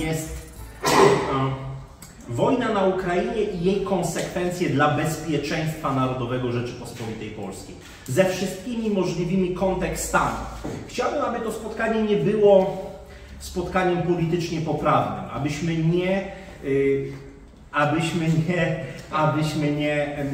jest 0.00 0.52
e, 0.84 0.88
wojna 2.28 2.72
na 2.72 2.84
Ukrainie 2.84 3.42
i 3.42 3.64
jej 3.64 3.80
konsekwencje 3.80 4.70
dla 4.70 4.88
bezpieczeństwa 4.96 5.94
narodowego 5.94 6.52
Rzeczypospolitej 6.52 7.30
Polskiej. 7.30 7.74
Ze 8.08 8.24
wszystkimi 8.24 8.90
możliwymi 8.90 9.54
kontekstami. 9.54 10.36
Chciałbym, 10.86 11.22
aby 11.22 11.40
to 11.40 11.52
spotkanie 11.52 12.02
nie 12.02 12.16
było 12.16 12.90
spotkaniem 13.38 14.02
politycznie 14.02 14.60
poprawnym, 14.60 15.24
abyśmy 15.32 15.76
nie, 15.76 16.32
y, 16.64 17.12
abyśmy 17.72 18.28
nie, 18.48 18.84
abyśmy 19.10 19.72
nie, 19.72 20.26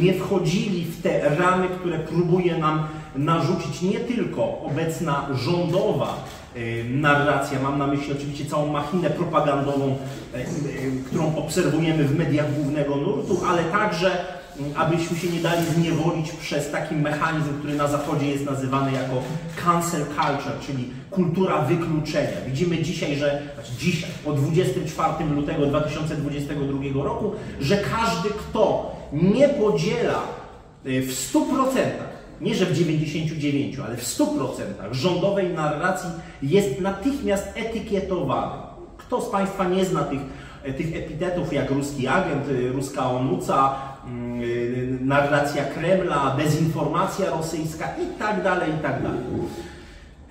nie 0.00 0.14
wchodzili 0.14 0.84
w 0.84 1.02
te 1.02 1.36
ramy, 1.36 1.68
które 1.68 1.98
próbuje 1.98 2.58
nam 2.58 2.86
narzucić 3.16 3.82
nie 3.82 4.00
tylko 4.00 4.60
obecna 4.60 5.28
rządowa 5.34 6.24
narracja, 6.90 7.60
mam 7.62 7.78
na 7.78 7.86
myśli 7.86 8.12
oczywiście 8.12 8.44
całą 8.44 8.66
machinę 8.72 9.10
propagandową, 9.10 9.96
y, 10.34 10.38
y, 10.38 11.04
którą 11.06 11.36
obserwujemy 11.36 12.04
w 12.04 12.18
mediach 12.18 12.54
głównego 12.54 12.96
nurtu, 12.96 13.40
ale 13.48 13.64
także 13.64 14.10
mm, 14.60 14.72
abyśmy 14.76 15.18
się 15.18 15.28
nie 15.28 15.40
dali 15.40 15.66
zniewolić 15.66 16.32
przez 16.32 16.70
taki 16.70 16.94
mechanizm, 16.94 17.58
który 17.58 17.74
na 17.74 17.88
Zachodzie 17.88 18.26
jest 18.26 18.44
nazywany 18.44 18.92
jako 18.92 19.22
cancel 19.64 20.00
culture, 20.00 20.58
czyli 20.66 20.90
kultura 21.10 21.58
wykluczenia. 21.58 22.40
Widzimy 22.46 22.82
dzisiaj, 22.82 23.16
że 23.16 23.42
znaczy 23.54 23.72
dzisiaj, 23.78 24.10
po 24.24 24.32
24 24.32 25.24
lutego 25.34 25.66
2022 25.66 27.04
roku, 27.04 27.32
że 27.60 27.76
każdy, 27.76 28.28
kto 28.30 28.96
nie 29.12 29.48
podziela 29.48 30.22
y, 30.86 31.02
w 31.02 31.32
100%, 31.32 32.13
nie 32.40 32.54
że 32.54 32.66
w 32.66 32.72
99, 32.72 33.78
ale 33.86 33.96
w 33.96 34.04
100% 34.04 34.62
rządowej 34.90 35.48
narracji 35.48 36.10
jest 36.42 36.80
natychmiast 36.80 37.48
etykietowany. 37.54 38.62
Kto 38.96 39.20
z 39.20 39.30
Państwa 39.30 39.68
nie 39.68 39.84
zna 39.84 40.04
tych, 40.04 40.20
tych 40.76 40.96
epitetów 40.96 41.52
jak 41.52 41.70
ruski 41.70 42.06
agent, 42.06 42.48
y, 42.48 42.72
ruska 42.72 43.10
onuca, 43.10 43.74
mm, 44.06 44.42
y, 44.42 44.98
narracja 45.00 45.64
Kremla, 45.64 46.36
dezinformacja 46.38 47.30
rosyjska 47.30 47.86
i 47.86 48.18
tak 48.18 48.42
dalej, 48.42 48.70
i 48.70 48.82
tak 48.82 49.02
dalej. 49.02 49.20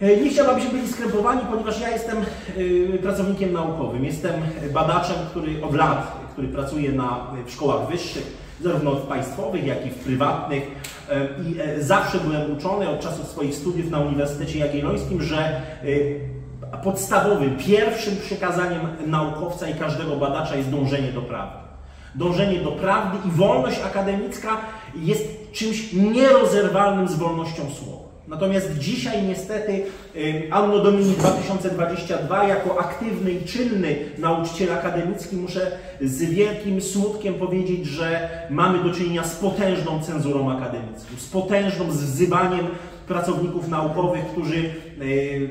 E, 0.01 0.17
Nie 0.17 0.29
chciałbym, 0.29 0.55
abyśmy 0.55 0.71
byli 0.71 0.87
skrępowani, 0.87 1.41
ponieważ 1.51 1.81
ja 1.81 1.89
jestem 1.89 2.17
y, 2.57 2.99
pracownikiem 3.01 3.53
naukowym. 3.53 4.05
Jestem 4.05 4.33
badaczem, 4.73 5.15
który 5.31 5.63
od 5.65 5.75
lat, 5.75 6.17
który 6.31 6.47
pracuje 6.47 6.91
na, 6.91 7.27
w 7.45 7.51
szkołach 7.51 7.89
wyższych, 7.89 8.37
zarówno 8.61 8.91
w 8.91 9.07
państwowych, 9.07 9.65
jak 9.65 9.85
i 9.85 9.89
w 9.89 9.95
prywatnych. 9.95 10.63
E, 11.13 11.27
I 11.49 11.61
e, 11.61 11.83
zawsze 11.83 12.19
byłem 12.19 12.57
uczony 12.57 12.89
od 12.89 12.99
czasów 12.99 13.27
swoich 13.27 13.55
studiów 13.55 13.89
na 13.89 13.99
Uniwersytecie 13.99 14.59
Jagiellońskim, 14.59 15.21
że 15.21 15.61
y, 15.83 16.19
podstawowym, 16.83 17.57
pierwszym 17.57 18.17
przykazaniem 18.17 18.81
naukowca 19.05 19.69
i 19.69 19.73
każdego 19.73 20.15
badacza 20.15 20.55
jest 20.55 20.69
dążenie 20.69 21.11
do 21.11 21.21
prawdy. 21.21 21.57
Dążenie 22.15 22.59
do 22.59 22.71
prawdy 22.71 23.17
i 23.27 23.31
wolność 23.31 23.79
akademicka 23.81 24.57
jest 24.95 25.51
czymś 25.51 25.93
nierozerwalnym 25.93 27.07
z 27.07 27.15
wolnością 27.15 27.63
słowa. 27.71 28.02
Natomiast 28.27 28.77
dzisiaj 28.77 29.23
niestety 29.23 29.85
y, 30.15 30.47
Anno 30.51 30.79
Domini 30.79 31.13
2022 31.13 32.47
jako 32.47 32.79
aktywny 32.79 33.31
i 33.31 33.45
czynny 33.45 33.95
nauczyciel 34.17 34.73
akademicki 34.73 35.35
muszę 35.35 35.71
z 36.01 36.23
wielkim 36.23 36.81
smutkiem 36.81 37.33
powiedzieć, 37.33 37.85
że 37.85 38.29
mamy 38.49 38.83
do 38.83 38.95
czynienia 38.95 39.23
z 39.23 39.35
potężną 39.35 40.03
cenzurą 40.03 40.51
akademicką, 40.51 41.15
z 41.17 41.27
potężną 41.27 41.91
z 41.91 42.03
wzywaniem 42.03 42.67
pracowników 43.07 43.67
naukowych, 43.67 44.25
którzy 44.25 44.57
y, 45.01 45.49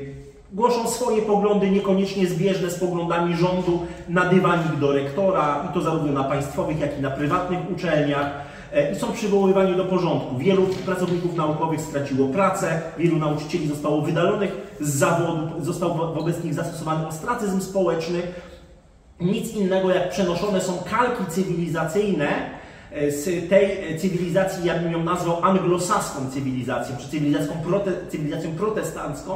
głoszą 0.53 0.87
swoje 0.87 1.21
poglądy 1.21 1.71
niekoniecznie 1.71 2.27
zbieżne 2.27 2.69
z 2.69 2.79
poglądami 2.79 3.35
rządu 3.35 3.85
na 4.09 4.25
dywanik 4.25 4.75
do 4.75 4.91
rektora 4.91 5.67
i 5.69 5.73
to 5.73 5.81
zarówno 5.81 6.11
na 6.11 6.23
państwowych, 6.23 6.79
jak 6.79 6.99
i 6.99 7.01
na 7.01 7.11
prywatnych 7.11 7.71
uczelniach 7.71 8.52
i 8.93 8.95
są 8.99 9.11
przywoływani 9.11 9.75
do 9.75 9.85
porządku. 9.85 10.37
Wielu 10.37 10.63
pracowników 10.85 11.35
naukowych 11.35 11.81
straciło 11.81 12.27
pracę, 12.27 12.81
wielu 12.97 13.17
nauczycieli 13.17 13.67
zostało 13.67 14.01
wydalonych 14.01 14.51
z 14.81 14.89
zawodu, 14.89 15.63
został 15.63 15.97
wo- 15.97 16.13
wobec 16.13 16.43
nich 16.43 16.53
zastosowany 16.53 17.07
ostracyzm 17.07 17.61
społeczny. 17.61 18.21
Nic 19.19 19.53
innego 19.53 19.89
jak 19.89 20.09
przenoszone 20.09 20.61
są 20.61 20.73
kalki 20.89 21.25
cywilizacyjne 21.29 22.27
e, 22.91 23.11
z 23.11 23.49
tej 23.49 23.97
cywilizacji, 23.99 24.65
ja 24.65 24.79
bym 24.79 24.91
ją 24.91 25.03
nazwał 25.03 25.43
anglosaską 25.45 26.29
cywilizacją, 26.33 26.95
czy 26.97 27.09
cywilizacją, 27.09 27.53
prote, 27.67 27.91
cywilizacją 28.09 28.51
protestancką, 28.51 29.35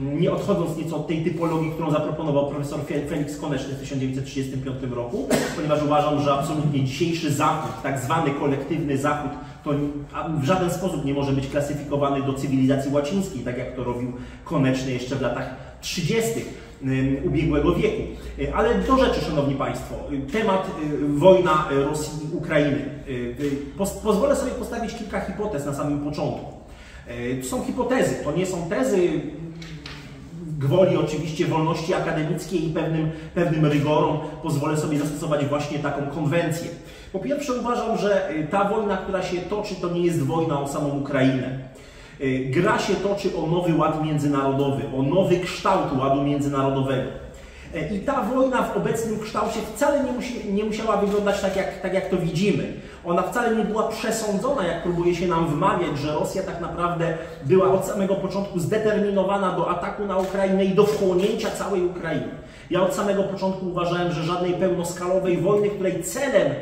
nie 0.00 0.32
odchodząc 0.32 0.76
nieco 0.76 0.96
od 0.96 1.06
tej 1.06 1.24
typologii, 1.24 1.70
którą 1.70 1.90
zaproponował 1.90 2.48
profesor 2.50 2.80
Fe- 2.80 3.08
Felix 3.08 3.36
Koneczny 3.38 3.74
w 3.74 3.80
1935 3.80 4.76
roku, 4.94 5.28
ponieważ 5.56 5.82
uważam, 5.82 6.20
że 6.22 6.32
absolutnie 6.34 6.84
dzisiejszy 6.84 7.32
Zachód, 7.32 7.82
tak 7.82 7.98
zwany 8.00 8.30
kolektywny 8.30 8.98
Zachód, 8.98 9.30
to 9.64 9.70
w 10.40 10.44
żaden 10.44 10.70
sposób 10.70 11.04
nie 11.04 11.14
może 11.14 11.32
być 11.32 11.46
klasyfikowany 11.48 12.22
do 12.26 12.32
cywilizacji 12.34 12.92
łacińskiej, 12.92 13.40
tak 13.42 13.58
jak 13.58 13.76
to 13.76 13.84
robił 13.84 14.12
Koneczny 14.44 14.92
jeszcze 14.92 15.16
w 15.16 15.20
latach 15.20 15.50
30. 15.80 16.30
ym, 16.82 17.16
ubiegłego 17.26 17.74
wieku. 17.74 18.02
Y, 18.38 18.54
Ale 18.54 18.74
do 18.74 18.96
rzeczy, 18.98 19.20
Szanowni 19.20 19.54
Państwo, 19.54 19.94
temat 20.32 20.70
y, 21.02 21.08
wojna 21.18 21.68
Rosji 21.70 22.12
i 22.32 22.36
Ukrainy. 22.36 22.78
Y, 23.08 23.12
y, 23.12 23.50
Pozwolę 24.04 24.36
sobie 24.36 24.52
postawić 24.52 24.94
kilka 24.94 25.20
hipotez 25.20 25.66
na 25.66 25.74
samym 25.74 25.98
początku. 25.98 26.52
Y, 27.10 27.38
To 27.42 27.48
są 27.48 27.64
hipotezy, 27.64 28.14
to 28.24 28.32
nie 28.32 28.46
są 28.46 28.68
tezy 28.68 29.08
gwoli 30.64 30.96
oczywiście 30.96 31.46
wolności 31.46 31.94
akademickiej 31.94 32.66
i 32.66 32.70
pewnym, 32.70 33.10
pewnym 33.34 33.66
rygorom 33.66 34.18
pozwolę 34.42 34.76
sobie 34.76 34.98
zastosować 34.98 35.46
właśnie 35.46 35.78
taką 35.78 36.06
konwencję. 36.06 36.68
Po 37.12 37.18
pierwsze 37.18 37.52
uważam, 37.52 37.98
że 37.98 38.30
y, 38.30 38.46
ta 38.50 38.64
wojna, 38.64 38.96
która 38.96 39.22
się 39.22 39.36
toczy, 39.36 39.74
to 39.74 39.90
nie 39.90 40.00
jest 40.00 40.22
wojna 40.22 40.60
o 40.60 40.68
samą 40.68 40.88
Ukrainę. 40.88 41.58
Y, 42.20 42.50
Gra 42.50 42.78
się 42.78 42.94
toczy 42.94 43.36
o 43.36 43.46
nowy 43.46 43.74
ład 43.74 44.04
międzynarodowy, 44.04 44.82
o 44.98 45.02
nowy 45.02 45.40
kształt 45.40 45.98
ładu 45.98 46.22
międzynarodowego. 46.22 47.24
E, 47.74 47.94
I 47.94 48.00
ta 48.00 48.22
wojna 48.22 48.62
w 48.62 48.76
obecnym 48.76 49.20
kształcie 49.20 49.60
wcale 49.74 50.04
nie, 50.04 50.12
musi, 50.12 50.52
nie 50.52 50.64
musiała 50.64 50.96
wyglądać 50.96 51.40
tak 51.40 51.56
jak, 51.56 51.80
tak, 51.80 51.94
jak 51.94 52.08
to 52.08 52.16
widzimy. 52.16 52.72
Ona 53.06 53.22
wcale 53.22 53.56
nie 53.56 53.64
była 53.64 53.88
przesądzona, 53.88 54.66
jak 54.66 54.82
próbuje 54.82 55.14
się 55.14 55.26
nam 55.26 55.46
wmawiać, 55.48 55.98
że 55.98 56.14
Rosja 56.14 56.42
tak 56.42 56.60
naprawdę 56.60 57.18
była 57.44 57.72
od 57.72 57.84
samego 57.86 58.14
początku 58.14 58.58
zdeterminowana 58.58 59.52
do 59.52 59.70
ataku 59.70 60.04
na 60.04 60.16
Ukrainę 60.16 60.64
i 60.64 60.74
do 60.74 60.86
wchłonięcia 60.86 61.50
całej 61.50 61.86
Ukrainy. 61.86 62.28
Ja 62.70 62.82
od 62.82 62.94
samego 62.94 63.22
początku 63.22 63.66
uważałem, 63.66 64.12
że 64.12 64.22
żadnej 64.22 64.52
pełnoskalowej 64.52 65.36
wojny, 65.36 65.70
której 65.70 66.02
celem 66.02 66.54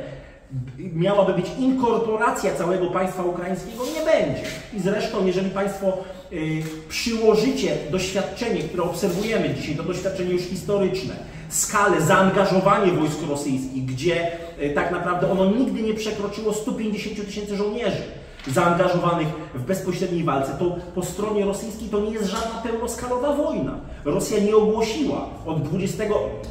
miałaby 0.78 1.34
być 1.34 1.46
inkorporacja 1.58 2.54
całego 2.54 2.86
państwa 2.86 3.22
ukraińskiego, 3.22 3.84
nie 3.84 4.04
będzie. 4.04 4.42
I 4.74 4.80
zresztą, 4.80 5.26
jeżeli 5.26 5.50
Państwo 5.50 5.98
y, 6.32 6.62
przyłożycie 6.88 7.76
doświadczenie, 7.90 8.62
które 8.62 8.82
obserwujemy 8.82 9.54
dzisiaj, 9.54 9.76
to 9.76 9.82
doświadczenie 9.82 10.32
już 10.32 10.42
historyczne, 10.42 11.14
skalę, 11.52 12.00
zaangażowanie 12.00 12.92
wojsk 12.92 13.18
rosyjskich, 13.28 13.84
gdzie 13.84 14.32
y, 14.62 14.70
tak 14.74 14.90
naprawdę 14.90 15.32
ono 15.32 15.50
nigdy 15.50 15.82
nie 15.82 15.94
przekroczyło 15.94 16.52
150 16.52 17.26
tysięcy 17.26 17.56
żołnierzy 17.56 18.02
zaangażowanych 18.46 19.28
w 19.54 19.62
bezpośredniej 19.62 20.24
walce, 20.24 20.52
to 20.58 20.76
po 20.94 21.02
stronie 21.02 21.44
rosyjskiej 21.44 21.88
to 21.88 22.00
nie 22.00 22.10
jest 22.10 22.30
żadna 22.30 22.62
pełnoskalowa 22.62 23.36
wojna. 23.36 23.78
Rosja 24.04 24.38
nie 24.38 24.56
ogłosiła 24.56 25.26
od 25.46 25.62
20, 25.62 26.04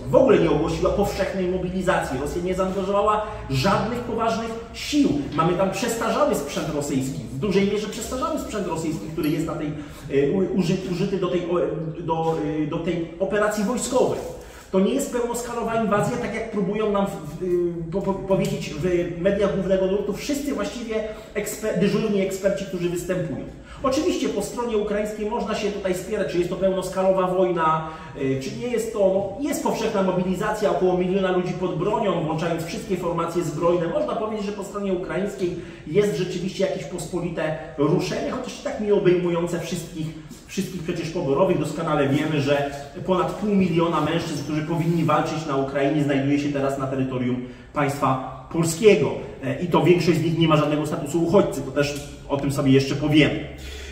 w 0.08 0.16
ogóle 0.16 0.40
nie 0.40 0.52
ogłosiła 0.52 0.90
powszechnej 0.90 1.50
mobilizacji. 1.50 2.20
Rosja 2.20 2.42
nie 2.42 2.56
zaangażowała 2.56 3.26
żadnych 3.50 4.00
poważnych 4.00 4.52
sił. 4.74 5.10
Mamy 5.34 5.54
tam 5.54 5.72
przestarzały 5.72 6.36
sprzęt 6.36 6.76
rosyjski, 6.76 7.20
w 7.34 7.40
dużej 7.40 7.72
mierze 7.72 7.88
przestarzały 7.88 8.40
sprzęt 8.40 8.68
rosyjski, 8.68 9.08
który 9.14 9.30
jest 9.30 9.48
na 9.48 9.54
tej, 9.54 9.68
e, 9.68 10.32
użyty 10.92 11.18
do 11.18 11.28
tej, 11.28 11.42
do, 12.00 12.38
e, 12.64 12.68
do 12.68 12.80
tej 12.80 13.08
operacji 13.20 13.64
wojskowej. 13.64 14.20
To 14.72 14.80
nie 14.80 14.94
jest 14.94 15.14
pełnoskalowa 15.14 15.84
inwazja, 15.84 16.18
tak 16.18 16.36
jak 16.36 16.52
próbują 16.52 16.92
nam 16.92 17.06
w, 17.06 17.10
w, 17.10 17.92
po, 17.92 18.02
po, 18.02 18.14
powiedzieć 18.14 18.70
w 18.70 18.86
mediach 19.22 19.56
głównego 19.56 19.86
nurtu 19.86 20.14
wszyscy 20.14 20.54
właściwie 20.54 21.04
eksper, 21.34 21.80
dyżurni 21.80 22.22
eksperci, 22.22 22.66
którzy 22.66 22.90
występują. 22.90 23.46
Oczywiście 23.84 24.30
po 24.30 24.42
stronie 24.42 24.78
ukraińskiej 24.78 25.30
można 25.30 25.56
się 25.56 25.72
tutaj 25.72 25.96
spierać, 25.96 26.32
czy 26.32 26.38
jest 26.38 26.50
to 26.50 26.56
pełnoskalowa 26.56 27.28
wojna, 27.28 27.90
y, 28.22 28.40
czy 28.44 28.58
nie 28.58 28.68
jest 28.68 28.94
to. 28.94 29.00
No, 29.00 29.48
jest 29.50 29.64
powszechna 29.64 30.04
mobilizacja, 30.04 30.72
około 30.72 30.98
miliona 30.98 31.32
ludzi 31.32 31.54
pod 31.54 31.78
bronią, 31.78 32.24
włączając 32.24 32.64
wszystkie 32.64 32.98
formacje 32.98 33.44
zbrojne. 33.44 33.88
Można 33.88 34.16
powiedzieć, 34.16 34.46
że 34.46 34.52
po 34.52 34.64
stronie 34.64 34.94
ukraińskiej 34.94 35.56
jest 35.88 36.18
rzeczywiście 36.18 36.66
jakieś 36.66 36.84
pospolite 36.84 37.58
ruszenie, 37.78 38.32
chociaż 38.32 38.60
i 38.60 38.64
tak 38.64 38.82
nie 38.82 38.94
obejmujące 38.94 39.60
wszystkich 39.60 40.08
wszystkich 40.52 40.84
przecież 40.84 41.10
poborowych. 41.10 41.60
Doskonale 41.60 42.10
wiemy, 42.10 42.42
że 42.42 42.72
ponad 43.06 43.32
pół 43.32 43.56
miliona 43.56 44.02
mężczyzn, 44.02 44.44
którzy 44.44 44.62
powinni 44.62 45.04
walczyć 45.04 45.46
na 45.48 45.56
Ukrainie, 45.56 46.04
znajduje 46.04 46.40
się 46.40 46.50
teraz 46.50 46.78
na 46.80 46.88
terytorium 46.88 47.46
państwa 47.74 48.32
polskiego. 48.54 49.12
E, 49.44 49.62
I 49.64 49.68
to 49.68 49.84
większość 49.84 50.18
z 50.18 50.24
nich 50.24 50.38
nie 50.38 50.48
ma 50.48 50.58
żadnego 50.58 50.86
statusu 50.86 51.24
uchodźcy. 51.24 51.62
To 51.62 51.72
też 51.72 52.10
o 52.30 52.38
tym 52.38 52.52
sobie 52.52 52.72
jeszcze 52.72 52.96
powiemy. 52.96 53.48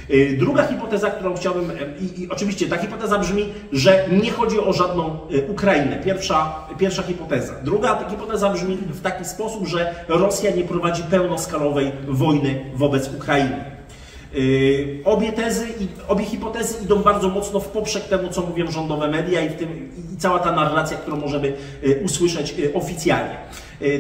Y, 0.10 0.38
Druga 0.40 0.68
hipoteza, 0.68 1.12
którą 1.12 1.36
chciałbym, 1.36 1.72
e, 1.72 1.74
i, 2.02 2.22
i 2.22 2.30
oczywiście 2.30 2.68
ta 2.68 2.78
hipoteza 2.78 3.20
brzmi, 3.20 3.46
że 3.72 4.06
nie 4.12 4.32
chodzi 4.32 4.60
o 4.60 4.74
żadną 4.74 5.06
e, 5.08 5.52
Ukrainę. 5.52 6.02
Pierwsza, 6.06 6.68
pierwsza 6.78 7.04
hipoteza. 7.04 7.54
Druga 7.64 8.10
hipoteza 8.10 8.50
brzmi 8.50 8.76
w 8.76 9.02
taki 9.02 9.26
sposób, 9.26 9.68
że 9.68 9.96
Rosja 10.08 10.52
nie 10.52 10.64
prowadzi 10.64 11.04
pełnoskalowej 11.04 11.92
wojny 12.08 12.66
wobec 12.76 13.14
Ukrainy. 13.14 13.79
Y, 14.36 15.02
Obie 15.06 15.32
tezy 15.32 15.68
i 15.80 15.88
obie 16.08 16.26
hipotezy 16.26 16.84
idą 16.84 17.02
bardzo 17.02 17.30
mocno 17.30 17.60
w 17.60 17.68
poprzek 17.68 18.04
temu, 18.04 18.30
co 18.30 18.42
mówią 18.42 18.72
rządowe 18.72 19.08
media 19.08 19.42
i, 19.42 19.50
w 19.50 19.56
tym, 19.56 19.90
i 20.14 20.18
cała 20.18 20.40
ta 20.40 20.52
narracja, 20.52 20.98
którą 20.98 21.18
możemy 21.18 21.54
y, 21.84 22.02
usłyszeć 22.06 22.56
y, 22.60 22.74
oficjalnie. 22.74 23.36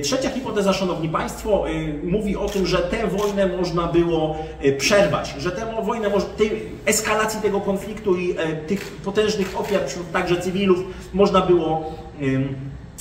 Trzecia 0.04 0.30
hipoteza, 0.30 0.74
Szanowni 0.74 1.10
Państwo, 1.10 1.66
mówi 2.04 2.36
o 2.36 2.50
tym, 2.50 2.66
że 2.66 2.78
tę 2.78 3.08
wojnę 3.08 3.48
można 3.58 3.88
było 3.88 4.36
przerwać, 4.78 5.36
że 5.38 5.52
tę 5.52 5.66
wojnę, 5.84 6.12
tej 6.38 6.62
eskalacji 6.86 7.42
tego 7.42 7.62
konfliktu 7.62 8.16
i 8.16 8.32
e, 8.32 8.56
tych 8.56 8.92
potężnych 8.92 9.60
ofiar 9.60 9.82
wśród 9.88 10.12
także 10.12 10.42
cywilów 10.42 10.80
można 11.14 11.42
było, 11.42 11.94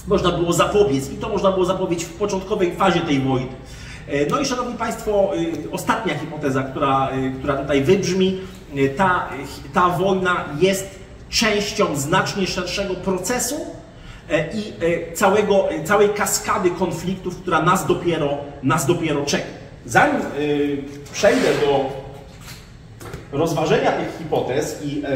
można 0.06 0.30
było 0.30 0.52
zapobiec 0.52 1.12
i 1.12 1.16
to 1.16 1.28
można 1.28 1.52
było 1.52 1.64
zapobiec 1.64 2.02
w 2.02 2.12
początkowej 2.12 2.76
fazie 2.76 3.00
tej 3.00 3.20
wojny. 3.20 3.52
E, 4.08 4.26
No 4.30 4.40
i 4.40 4.46
Szanowni 4.46 4.74
Państwo, 4.74 5.32
y, 5.64 5.70
ostatnia 5.70 6.14
hipoteza, 6.18 6.62
która, 6.62 7.10
y, 7.10 7.38
która 7.38 7.56
tutaj 7.56 7.82
wybrzmi, 7.82 8.40
ta, 8.96 9.28
ta 9.74 9.88
wojna 9.88 10.44
jest 10.60 10.98
częścią 11.30 11.96
znacznie 11.96 12.46
szerszego 12.46 12.94
procesu 12.94 13.54
e, 14.30 14.52
i 14.52 14.72
e, 14.80 15.12
całego, 15.12 15.70
e, 15.70 15.84
całej 15.84 16.08
kaskady 16.08 16.70
konfliktów, 16.70 17.36
która 17.36 17.62
nas 17.62 17.86
dopiero, 17.86 18.38
nas 18.62 18.86
dopiero 18.86 19.24
czeka. 19.26 19.44
Zanim 19.86 20.20
przejdę 21.12 21.48
do 21.66 21.90
rozważenia 23.32 23.92
tych 23.92 24.18
hipotez 24.18 24.82
i 24.84 25.02
e, 25.04 25.10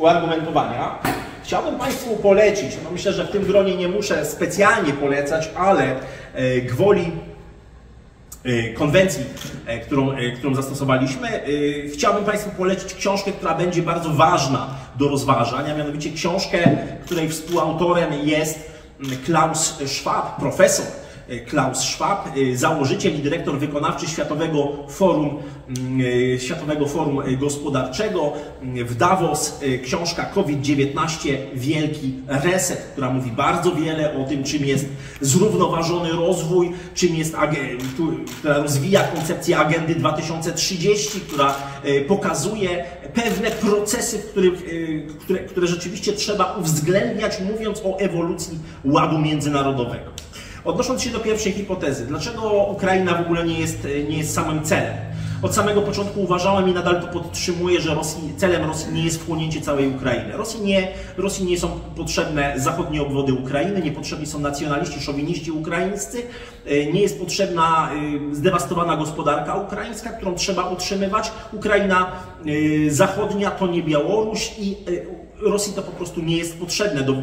uargumentowania, 0.00 0.98
chciałbym 1.44 1.78
Państwu 1.78 2.16
polecić, 2.16 2.76
no 2.84 2.90
myślę, 2.90 3.12
że 3.12 3.24
w 3.24 3.30
tym 3.30 3.44
gronie 3.44 3.76
nie 3.76 3.88
muszę 3.88 4.24
specjalnie 4.26 4.92
polecać, 4.92 5.50
ale 5.56 5.84
e, 6.34 6.60
gwoli 6.60 7.02
e, 7.02 7.35
konwencji, 8.74 9.24
e, 9.66 9.78
którą, 9.78 10.12
e, 10.12 10.30
którą 10.30 10.54
zastosowaliśmy, 10.54 11.28
e, 11.28 11.48
chciałbym 11.88 12.24
Państwu 12.24 12.50
polecić 12.50 12.94
książkę, 12.94 13.32
która 13.32 13.54
będzie 13.54 13.82
bardzo 13.82 14.10
ważna 14.10 14.74
do 14.98 15.08
rozważań, 15.08 15.70
a 15.70 15.74
mianowicie 15.74 16.12
książkę, 16.12 16.76
której 17.04 17.28
współautorem 17.28 18.14
jest 18.24 18.70
mm, 19.00 19.18
Klaus 19.24 19.78
Schwab, 19.86 20.40
profesor 20.40 21.05
Klaus 21.46 21.78
Schwab, 21.78 22.28
e, 22.36 22.56
założyciel 22.56 23.14
i 23.14 23.18
dyrektor 23.18 23.58
wykonawczy 23.58 24.06
Światowego 24.06 24.68
Forum, 24.88 25.38
mm, 25.68 26.00
e, 26.34 26.38
Światowego 26.40 26.86
Forum 26.86 27.20
e, 27.20 27.36
Gospodarczego 27.36 28.32
w 28.62 28.94
Davos. 28.94 29.60
e, 29.62 29.78
Książka 29.78 30.24
COVID-19 30.24 31.36
Wielki 31.54 32.14
Reset, 32.28 32.78
która 32.78 33.10
mówi 33.10 33.30
bardzo 33.30 33.72
wiele 33.72 34.16
o 34.16 34.24
tym, 34.24 34.44
czym 34.44 34.64
jest 34.64 34.86
zrównoważony 35.20 36.12
rozwój, 36.12 36.72
czym 36.94 37.16
jest, 37.16 37.36
która 37.94 38.58
rozwija 38.58 39.02
koncepcję 39.02 39.58
agendy 39.58 39.94
2030, 39.94 41.20
która 41.20 41.54
e, 41.84 42.00
pokazuje 42.00 42.84
pewne 43.14 43.50
procesy, 43.50 44.18
w 44.18 44.30
których, 44.30 44.54
e, 44.54 45.18
które, 45.20 45.38
które 45.38 45.66
rzeczywiście 45.66 46.12
trzeba 46.12 46.56
uwzględniać, 46.60 47.40
mówiąc 47.40 47.82
o 47.84 47.98
ewolucji 47.98 48.58
ładu 48.84 49.18
międzynarodowego. 49.18 50.15
Odnosząc 50.66 51.02
się 51.02 51.10
do 51.10 51.20
pierwszej 51.20 51.52
hipotezy, 51.52 52.06
dlaczego 52.06 52.66
Ukraina 52.70 53.14
w 53.14 53.20
ogóle 53.20 53.44
nie 53.44 53.60
jest, 53.60 53.88
nie 54.08 54.18
jest 54.18 54.34
samym 54.34 54.64
celem? 54.64 54.94
Od 55.42 55.54
samego 55.54 55.82
początku 55.82 56.20
uważałem 56.20 56.68
i 56.68 56.72
nadal 56.72 57.02
to 57.02 57.06
podtrzymuję, 57.06 57.80
że 57.80 57.94
Rosji, 57.94 58.34
celem 58.36 58.64
Rosji 58.64 58.92
nie 58.92 59.04
jest 59.04 59.22
wchłonięcie 59.22 59.60
całej 59.60 59.88
Ukrainy. 59.88 60.36
Rosji 60.36 60.60
nie, 60.60 60.88
Rosji 61.16 61.44
nie 61.44 61.58
są 61.58 61.68
potrzebne 61.96 62.54
zachodnie 62.56 63.02
obwody 63.02 63.32
Ukrainy, 63.32 63.82
nie 63.82 63.92
potrzebni 63.92 64.26
są 64.26 64.38
nacjonaliści, 64.38 65.00
szowiniści 65.00 65.52
ukraińscy, 65.52 66.22
e, 66.66 66.92
nie 66.92 67.00
jest 67.00 67.20
potrzebna 67.20 67.90
e, 68.30 68.34
zdewastowana 68.34 68.96
gospodarka 68.96 69.54
ukraińska, 69.54 70.10
którą 70.10 70.34
trzeba 70.34 70.70
utrzymywać. 70.70 71.32
Ukraina 71.52 72.12
e, 72.86 72.90
zachodnia 72.90 73.50
to 73.50 73.66
nie 73.66 73.82
Białoruś 73.82 74.52
i 74.58 74.72
e, 74.72 74.76
Rosji 75.40 75.72
to 75.72 75.82
po 75.82 75.92
prostu 75.92 76.22
nie 76.22 76.36
jest 76.36 76.60
potrzebne. 76.60 77.02
Do, 77.02 77.14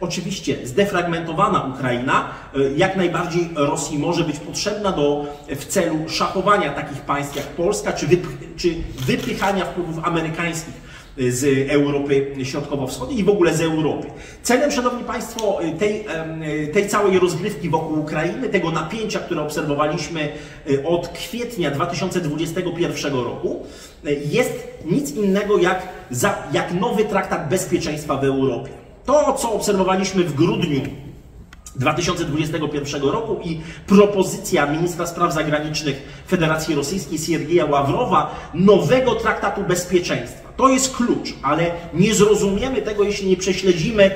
oczywiście 0.00 0.66
zdefragmentowana 0.66 1.60
Ukraina 1.74 2.28
y, 2.56 2.74
jak 2.76 2.96
najbardziej 2.96 3.50
Rosji 3.54 3.98
może 3.98 4.24
być 4.24 4.38
potrzebna 4.38 4.92
do, 4.92 5.26
w 5.48 5.64
celu 5.64 6.08
szachowania 6.08 6.72
takich 6.72 7.00
państw 7.00 7.36
jak 7.36 7.46
Polska, 7.46 7.92
czy, 7.92 8.06
wyp, 8.06 8.26
czy 8.56 8.74
wypychania 9.06 9.64
wpływów 9.64 10.04
amerykańskich 10.04 10.89
z 11.28 11.70
Europy 11.70 12.26
Środkowo-Wschodniej 12.44 13.20
i 13.20 13.24
w 13.24 13.28
ogóle 13.28 13.54
z 13.54 13.60
Europy. 13.60 14.06
Celem, 14.42 14.72
Szanowni 14.72 15.04
Państwo, 15.04 15.58
tej, 15.78 16.04
tej 16.72 16.88
całej 16.88 17.18
rozgrywki 17.18 17.68
wokół 17.68 18.00
Ukrainy, 18.00 18.48
tego 18.48 18.70
napięcia, 18.70 19.18
które 19.18 19.42
obserwowaliśmy 19.42 20.28
y, 20.70 20.86
od 20.86 21.08
kwietnia 21.08 21.70
2021 21.70 23.14
roku, 23.14 23.66
y, 24.06 24.20
jest 24.30 24.68
nic 24.84 25.10
innego 25.10 25.58
jak, 25.58 25.88
jak 26.52 26.74
nowy 26.80 27.04
traktat 27.04 27.48
bezpieczeństwa 27.48 28.16
w 28.16 28.24
Europie. 28.24 28.70
To, 29.04 29.32
co 29.32 29.52
obserwowaliśmy 29.52 30.24
w 30.24 30.34
grudniu 30.34 30.80
2021 31.76 33.02
roku 33.02 33.36
i 33.44 33.60
propozycja 33.86 34.66
ministra 34.66 35.06
spraw 35.06 35.34
zagranicznych 35.34 36.22
Federacji 36.28 36.74
Rosyjskiej 36.74 37.18
Siergieja 37.18 37.64
Ławrowa 37.64 38.50
nowego 38.54 39.14
traktatu 39.14 39.62
bezpieczeństwa. 39.62 40.49
To 40.60 40.68
jest 40.68 40.96
klucz, 40.96 41.34
ale 41.42 41.70
nie 41.94 42.14
zrozumiemy 42.14 42.82
tego, 42.82 43.04
jeśli 43.04 43.28
nie 43.28 43.36
prześledzimy 43.36 44.10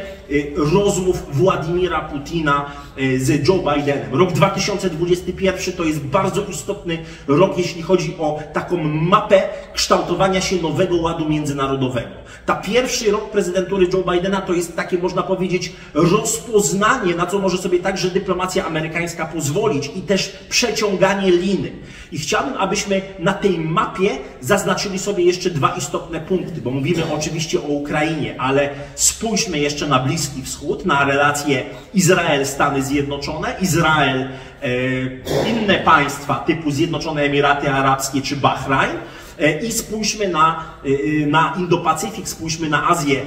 rozmów 0.56 1.36
Władimira 1.36 2.00
Putina 2.00 2.66
y, 2.98 3.24
z 3.24 3.48
Joe 3.48 3.58
Bidenem. 3.58 4.14
Rok 4.14 4.32
2021 4.32 5.74
to 5.76 5.84
jest 5.84 6.00
bardzo 6.00 6.44
istotny 6.44 6.98
rok, 7.28 7.58
jeśli 7.58 7.82
chodzi 7.82 8.16
o 8.18 8.40
taką 8.52 8.76
mapę 8.84 9.42
kształtowania 9.74 10.40
się 10.40 10.56
nowego 10.56 10.96
ładu 10.96 11.28
międzynarodowego. 11.28 12.24
Ta 12.46 12.56
pierwszy 12.56 13.10
rok 13.10 13.30
prezydentury 13.30 13.86
Joe 13.92 14.12
Bidena 14.12 14.40
to 14.40 14.52
jest 14.52 14.76
takie, 14.76 14.98
można 14.98 15.22
powiedzieć, 15.22 15.72
rozpoznanie, 15.94 17.14
na 17.14 17.26
co 17.26 17.38
może 17.38 17.58
sobie 17.58 17.78
także 17.78 18.10
dyplomacja 18.10 18.66
amerykańska 18.66 19.26
pozwolić 19.26 19.90
i 19.96 20.00
też 20.02 20.36
przeciąganie 20.48 21.30
liny. 21.30 21.72
I 22.12 22.18
chciałbym, 22.18 22.54
abyśmy 22.54 23.02
na 23.18 23.32
tej 23.32 23.58
mapie 23.58 24.10
zaznaczyli 24.40 24.98
sobie 24.98 25.24
jeszcze 25.24 25.50
dwa 25.50 25.74
istotne 25.78 26.20
punkty, 26.20 26.60
bo 26.60 26.70
mówimy 26.70 27.02
oczywiście 27.14 27.58
o 27.58 27.66
Ukrainie, 27.66 28.40
ale 28.40 28.70
spójrzmy 28.94 29.58
jeszcze 29.58 29.86
na 29.86 29.98
Bliski 30.14 30.42
Wschód, 30.42 30.86
na 30.86 31.04
relacje 31.04 31.64
Izrael-Stany 31.94 32.82
Zjednoczone, 32.82 33.54
Izrael, 33.60 34.28
e, 34.62 35.48
inne 35.50 35.78
państwa 35.78 36.34
typu 36.34 36.70
Zjednoczone 36.70 37.22
Emiraty 37.22 37.70
Arabskie 37.70 38.22
czy 38.22 38.36
Bahrajn, 38.36 38.92
E, 39.38 39.66
I 39.66 39.72
spójrzmy 39.72 40.28
na, 40.28 40.64
e, 40.84 41.26
na 41.26 41.54
Indo-Pacyfik, 41.58 42.28
spójrzmy 42.28 42.68
na 42.68 42.88
Azję, 42.88 43.22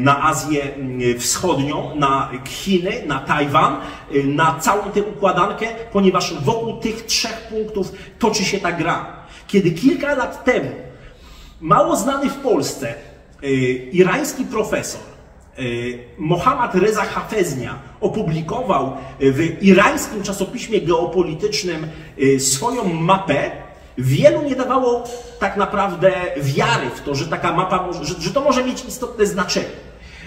na 0.00 0.22
Azję 0.22 0.62
Wschodnią, 1.18 1.96
na 1.96 2.30
Chiny, 2.44 2.92
na 3.06 3.18
Tajwan, 3.18 3.76
na 4.24 4.58
całą 4.60 4.82
tę 4.82 5.02
układankę, 5.02 5.66
ponieważ 5.92 6.34
wokół 6.40 6.76
tych 6.76 7.06
trzech 7.06 7.48
punktów 7.50 7.92
toczy 8.18 8.44
się 8.44 8.60
ta 8.60 8.72
gra. 8.72 9.06
Kiedy 9.46 9.70
kilka 9.70 10.14
lat 10.14 10.44
temu 10.44 10.70
mało 11.60 11.96
znany 11.96 12.30
w 12.30 12.34
Polsce 12.34 12.94
irański 13.92 14.44
profesor 14.44 15.15
Mohammad 16.18 16.74
Reza 16.74 17.02
Hafeznia 17.02 17.78
opublikował 18.00 18.96
w 19.20 19.62
irańskim 19.62 20.22
czasopiśmie 20.22 20.80
geopolitycznym 20.80 21.86
e, 22.36 22.40
swoją 22.40 22.84
mapę, 22.84 23.50
wielu 23.98 24.42
nie 24.42 24.56
dawało 24.56 25.04
tak 25.38 25.56
naprawdę 25.56 26.12
wiary 26.36 26.90
w 26.94 27.00
to, 27.00 27.14
że 27.14 27.26
taka 27.26 27.52
mapa, 27.52 27.88
że, 28.02 28.20
że 28.20 28.30
to 28.30 28.40
może 28.40 28.64
mieć 28.64 28.84
istotne 28.84 29.26
znaczenie. 29.26 29.86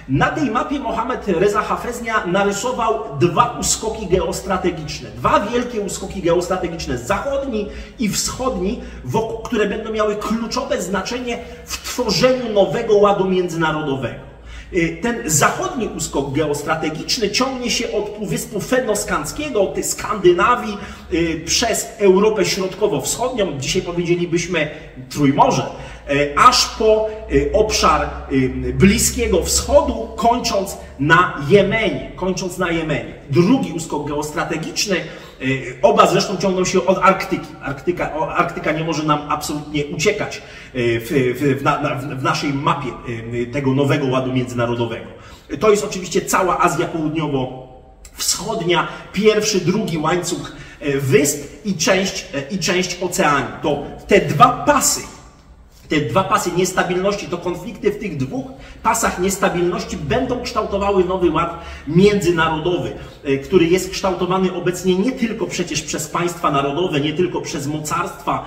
Na 0.09 0.29
tej 0.29 0.51
mapie 0.51 0.79
Mohamed 0.79 1.27
Reza 1.27 1.61
Hafeznia 1.61 2.25
narysował 2.27 3.03
dwa 3.19 3.57
uskoki 3.59 4.07
geostrategiczne. 4.07 5.09
Dwa 5.09 5.39
wielkie 5.39 5.81
uskoki 5.81 6.21
geostrategiczne, 6.21 6.97
zachodni 6.97 7.69
i 7.99 8.09
wschodni, 8.09 8.81
które 9.43 9.65
będą 9.65 9.91
miały 9.91 10.15
kluczowe 10.15 10.81
znaczenie 10.81 11.37
w 11.65 11.77
tworzeniu 11.77 12.53
nowego 12.53 12.97
ładu 12.97 13.25
międzynarodowego. 13.25 14.28
Y, 14.73 14.97
Ten 15.01 15.15
zachodni 15.25 15.87
uskok 15.97 16.33
geostrategiczny 16.33 17.29
ciągnie 17.29 17.71
się 17.71 17.91
od 17.91 18.09
Półwyspu 18.09 18.61
Fennoskandzkiego, 18.61 19.61
od 19.61 19.73
tej 19.73 19.83
Skandynawii, 19.83 20.77
y, 21.13 21.41
przez 21.45 21.87
Europę 21.99 22.45
Środkowo-Wschodnią, 22.45 23.59
dzisiaj 23.59 23.81
powiedzielibyśmy 23.81 24.69
Trójmorze, 25.09 25.65
aż 26.35 26.65
po 26.65 27.09
obszar 27.53 28.09
Bliskiego 28.73 29.43
Wschodu, 29.43 30.09
kończąc 30.15 30.77
na 30.99 31.45
Jemenie. 31.49 32.11
Kończąc 32.15 32.57
na 32.57 32.71
Jemenie. 32.71 33.13
Drugi 33.29 33.73
uskok 33.73 34.07
geostrategiczny, 34.07 34.95
oba 35.81 36.07
zresztą 36.07 36.37
ciągną 36.37 36.65
się 36.65 36.85
od 36.85 36.97
Arktyki. 36.97 37.47
Arktyka, 37.61 38.13
Arktyka 38.13 38.71
nie 38.71 38.83
może 38.83 39.03
nam 39.03 39.19
absolutnie 39.29 39.85
uciekać 39.85 40.41
w, 40.73 41.35
w, 41.39 41.59
w, 41.59 41.63
w 42.19 42.23
naszej 42.23 42.53
mapie 42.53 42.89
tego 43.53 43.73
nowego 43.73 44.07
ładu 44.07 44.33
międzynarodowego. 44.33 45.05
To 45.59 45.71
jest 45.71 45.85
oczywiście 45.85 46.21
cała 46.21 46.59
Azja 46.59 46.87
Południowo-Wschodnia, 46.87 48.87
pierwszy, 49.13 49.61
drugi 49.61 49.97
łańcuch 49.97 50.55
wysp 50.95 51.65
i 51.65 51.73
część, 51.73 52.25
i 52.51 52.59
część 52.59 52.97
oceanu. 53.01 53.47
To 53.61 53.83
te 54.07 54.21
dwa 54.21 54.63
pasy 54.67 55.01
te 55.89 56.01
dwa 56.01 56.23
pasy 56.23 56.51
niestabilności, 56.57 57.27
to 57.27 57.37
konflikty 57.37 57.91
w 57.91 57.99
tych 57.99 58.17
dwóch 58.17 58.45
pasach 58.83 59.19
niestabilności 59.19 59.97
będą 59.97 60.41
kształtowały 60.41 61.05
nowy 61.05 61.31
ład 61.31 61.65
międzynarodowy, 61.87 62.91
e, 63.23 63.37
który 63.37 63.65
jest 63.65 63.91
kształtowany 63.91 64.53
obecnie 64.53 64.95
nie 64.95 65.11
tylko 65.11 65.47
przecież 65.47 65.81
przez 65.81 66.07
państwa 66.07 66.51
narodowe, 66.51 66.99
nie 67.01 67.13
tylko 67.13 67.41
przez 67.41 67.67
mocarstwa, 67.67 68.45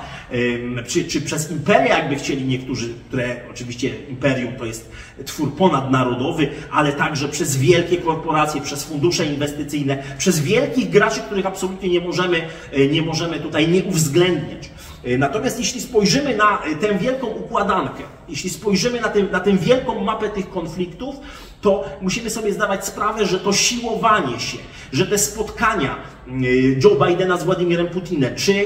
czy, 0.86 1.04
czy 1.04 1.20
przez 1.20 1.50
imperia, 1.50 1.98
jakby 1.98 2.16
chcieli 2.16 2.44
niektórzy, 2.44 2.88
które 3.08 3.36
oczywiście 3.50 3.90
imperium 4.08 4.52
to 4.58 4.64
jest 4.64 4.90
twór 5.26 5.56
ponadnarodowy, 5.56 6.48
ale 6.70 6.92
także 6.92 7.28
przez 7.28 7.56
wielkie 7.56 7.96
korporacje, 7.96 8.60
przez 8.60 8.84
fundusze 8.84 9.26
inwestycyjne, 9.26 10.02
przez 10.18 10.40
wielkich 10.40 10.90
graczy, 10.90 11.20
których 11.20 11.46
absolutnie 11.46 11.88
nie 11.88 12.00
możemy, 12.00 12.48
e, 12.72 12.86
nie 12.86 13.02
możemy 13.02 13.40
tutaj 13.40 13.68
nie 13.68 13.84
uwzględniać. 13.84 14.70
E, 15.04 15.18
natomiast 15.18 15.58
jeśli 15.58 15.80
spojrzymy 15.80 16.36
na 16.36 16.62
e, 16.64 16.74
tę 16.74 16.98
wielką 16.98 17.26
układankę, 17.26 18.02
jeśli 18.28 18.50
spojrzymy 18.50 19.00
na, 19.00 19.08
tę, 19.08 19.22
na 19.22 19.40
tę 19.40 19.52
wielką 19.52 20.04
mapę 20.04 20.28
tych 20.28 20.50
konfliktów, 20.50 21.16
to 21.60 21.84
musimy 22.00 22.30
sobie 22.30 22.52
zdawać 22.52 22.86
sprawę, 22.86 23.26
że 23.26 23.40
to 23.40 23.52
siłowanie 23.52 24.40
się, 24.40 24.58
że 24.92 25.06
te 25.06 25.18
spotkania 25.18 25.96
e, 26.28 26.32
Joe 26.84 27.06
Bidena 27.06 27.36
z 27.36 27.44
Władimirem 27.44 27.88
Putinem, 27.88 28.34
czy, 28.36 28.64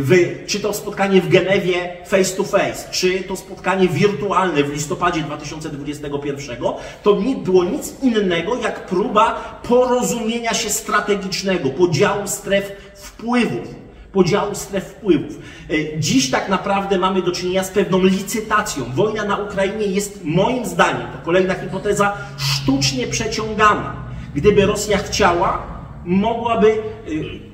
w, 0.00 0.38
czy 0.46 0.60
to 0.60 0.72
spotkanie 0.72 1.20
w 1.20 1.28
Genewie 1.28 1.96
face 2.06 2.36
to 2.36 2.44
face, 2.44 2.90
czy 2.90 3.22
to 3.22 3.36
spotkanie 3.36 3.88
wirtualne 3.88 4.64
w 4.64 4.72
listopadzie 4.72 5.20
2021, 5.20 6.56
to 7.02 7.20
nie 7.20 7.36
było 7.36 7.64
nic 7.64 8.02
innego 8.02 8.56
jak 8.56 8.86
próba 8.86 9.60
porozumienia 9.68 10.54
się 10.54 10.70
strategicznego, 10.70 11.70
podziału 11.70 12.26
stref 12.26 12.72
wpływów 12.94 13.79
podziału 14.12 14.54
stref 14.54 14.84
wpływów. 14.84 15.38
E, 15.70 15.98
dziś 15.98 16.30
tak 16.30 16.48
naprawdę 16.48 16.98
mamy 16.98 17.22
do 17.22 17.32
czynienia 17.32 17.64
z 17.64 17.70
pewną 17.70 18.04
licytacją. 18.04 18.84
Wojna 18.94 19.24
na 19.24 19.36
Ukrainie 19.36 19.86
jest 19.86 20.20
moim 20.24 20.66
zdaniem, 20.66 21.06
to 21.12 21.24
kolejna 21.24 21.54
hipoteza, 21.54 22.16
sztucznie 22.38 23.06
przeciągana. 23.06 23.96
Gdyby 24.34 24.66
Rosja 24.66 24.98
chciała, 24.98 25.62
mogłaby 26.04 26.72
e, 26.72 26.78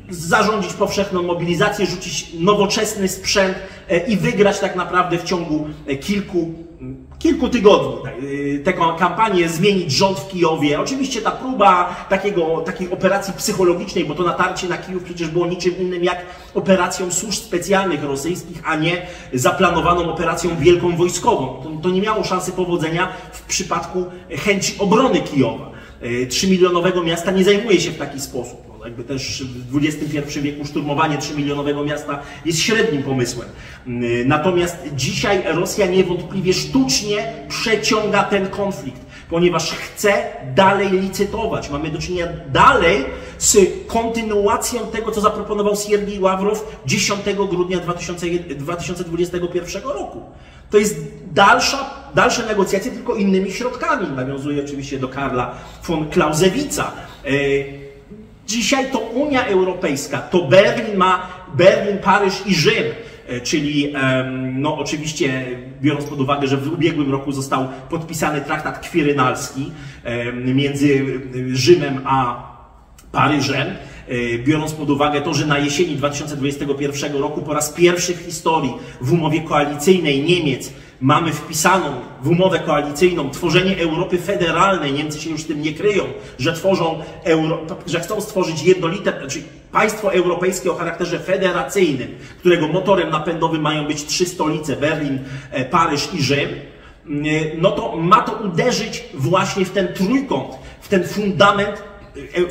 zarządzić 0.08 0.72
powszechną 0.72 1.22
mobilizację, 1.22 1.86
rzucić 1.86 2.34
nowoczesny 2.40 3.08
sprzęt 3.08 3.56
e, 3.88 3.98
i 3.98 4.16
wygrać 4.16 4.60
tak 4.60 4.76
naprawdę 4.76 5.18
w 5.18 5.24
ciągu 5.24 5.68
kilku 6.00 6.66
kilku 7.18 7.48
tygodni 7.48 7.96
tę 8.64 8.72
kampanię 8.98 9.48
zmienić 9.48 9.92
rząd 9.92 10.18
w 10.18 10.28
Kijowie. 10.28 10.80
Oczywiście 10.80 11.22
ta 11.22 11.30
próba 11.30 11.96
takiego, 12.08 12.62
takiej 12.66 12.92
operacji 12.92 13.34
psychologicznej, 13.34 14.04
bo 14.04 14.14
to 14.14 14.22
natarcie 14.22 14.68
na 14.68 14.78
Kijów 14.78 15.02
przecież 15.02 15.28
było 15.28 15.46
niczym 15.46 15.78
innym 15.78 16.04
jak 16.04 16.18
operacją 16.56 17.12
służb 17.12 17.42
specjalnych 17.42 18.04
rosyjskich, 18.04 18.62
a 18.64 18.76
nie 18.76 19.06
zaplanowaną 19.32 20.12
operacją 20.12 20.56
wielką 20.58 20.96
wojskową. 20.96 21.62
To, 21.62 21.70
to 21.82 21.90
nie 21.90 22.00
miało 22.00 22.24
szansy 22.24 22.52
powodzenia 22.52 23.08
w 23.32 23.42
przypadku 23.42 24.04
chęci 24.30 24.74
obrony 24.78 25.20
Kijowa. 25.20 25.70
Y, 26.02 26.26
trzymilionowego 26.26 27.02
miasta 27.02 27.30
nie 27.30 27.44
zajmuje 27.44 27.80
się 27.80 27.90
w 27.90 27.98
taki 27.98 28.20
sposób 28.20 28.66
jakby 28.86 29.04
też 29.04 29.42
w 29.70 29.76
XXI 29.76 30.40
wieku 30.40 30.64
szturmowanie 30.64 31.18
3-milionowego 31.18 31.86
miasta 31.86 32.22
jest 32.44 32.60
średnim 32.60 33.02
pomysłem. 33.02 33.48
Mm, 33.86 34.28
natomiast 34.28 34.76
dzisiaj 34.96 35.42
Rosja 35.44 35.86
niewątpliwie 35.86 36.52
sztucznie 36.52 37.32
przeciąga 37.48 38.24
ten 38.24 38.48
konflikt, 38.48 39.00
ponieważ 39.30 39.72
chce 39.72 40.22
dalej 40.54 40.90
licytować. 40.90 41.70
Mamy 41.70 41.90
do 41.90 41.98
czynienia 41.98 42.26
dalej 42.52 43.04
z 43.38 43.56
kontynuacją 43.86 44.86
tego, 44.86 45.10
co 45.10 45.20
zaproponował 45.20 45.76
Siergiej 45.76 46.20
Ławrow 46.20 46.82
10 46.86 47.20
grudnia 47.50 47.78
2021 48.58 49.82
roku. 49.82 50.20
To 50.70 50.78
jest 50.78 50.96
dalsza, 51.32 51.90
dalsze 52.14 52.46
negocjacje, 52.46 52.92
tylko 52.92 53.14
innymi 53.14 53.52
środkami. 53.52 54.08
Nawiązuje 54.16 54.64
oczywiście 54.64 54.98
do 54.98 55.08
Karla 55.08 55.54
von 55.86 56.10
Clausewitza. 56.10 56.92
E, 57.24 57.30
Dzisiaj 58.46 58.90
to 58.92 58.98
Unia 58.98 59.46
Europejska, 59.46 60.18
to 60.18 60.42
Berlin 60.42 60.96
ma 60.96 61.26
Berlin, 61.54 61.98
Paryż 61.98 62.46
i 62.46 62.54
Rzym, 62.54 62.84
e, 63.28 63.40
czyli 63.40 63.94
no 64.52 64.78
oczywiście 64.78 65.46
biorąc 65.82 66.04
pod 66.04 66.20
uwagę, 66.20 66.46
że 66.46 66.56
w 66.56 66.72
ubiegłym 66.72 67.12
roku 67.12 67.32
został 67.32 67.68
podpisany 67.90 68.40
traktat 68.40 68.78
kwirynalski 68.78 69.72
między 70.44 71.04
Rzymem 71.52 72.00
a 72.04 72.55
Paryżem, 73.16 73.68
e, 74.08 74.38
biorąc 74.38 74.72
pod 74.72 74.90
uwagę 74.90 75.20
to, 75.20 75.34
że 75.34 75.46
na 75.46 75.58
jesieni 75.58 75.96
2021 75.96 77.16
roku 77.16 77.42
po 77.42 77.54
raz 77.54 77.72
pierwszy 77.72 78.14
w 78.14 78.20
historii 78.20 78.72
w 79.00 79.12
umowie 79.12 79.40
koalicyjnej 79.40 80.22
Niemiec 80.22 80.72
mamy 81.00 81.32
wpisaną 81.32 81.86
w 82.22 82.28
umowę 82.28 82.58
koalicyjną 82.58 83.30
tworzenie 83.30 83.78
Europy 83.78 84.18
federalnej, 84.18 84.92
Niemcy 84.92 85.20
się 85.20 85.30
już 85.30 85.44
tym 85.44 85.62
nie 85.62 85.72
kryją, 85.72 86.04
że 86.38 86.52
tworzą, 86.52 87.02
Euro, 87.24 87.58
że 87.86 88.00
chcą 88.00 88.20
stworzyć 88.20 88.62
jednolite, 88.62 89.12
znaczy 89.20 89.42
państwo 89.72 90.12
europejskie 90.14 90.70
o 90.70 90.74
charakterze 90.74 91.18
federacyjnym, 91.18 92.08
którego 92.38 92.68
motorem 92.68 93.10
napędowym 93.10 93.62
mają 93.62 93.86
być 93.86 94.04
trzy 94.04 94.26
stolice, 94.26 94.76
Berlin, 94.76 95.18
e, 95.50 95.64
Paryż 95.64 96.08
i 96.14 96.22
Rzym, 96.22 96.48
e, 96.48 97.12
no 97.58 97.70
to 97.70 97.96
ma 97.96 98.22
to 98.22 98.32
uderzyć 98.32 99.04
właśnie 99.14 99.64
w 99.64 99.70
ten 99.70 99.88
trójkąt, 99.88 100.54
w 100.80 100.88
ten 100.88 101.04
fundament 101.04 101.82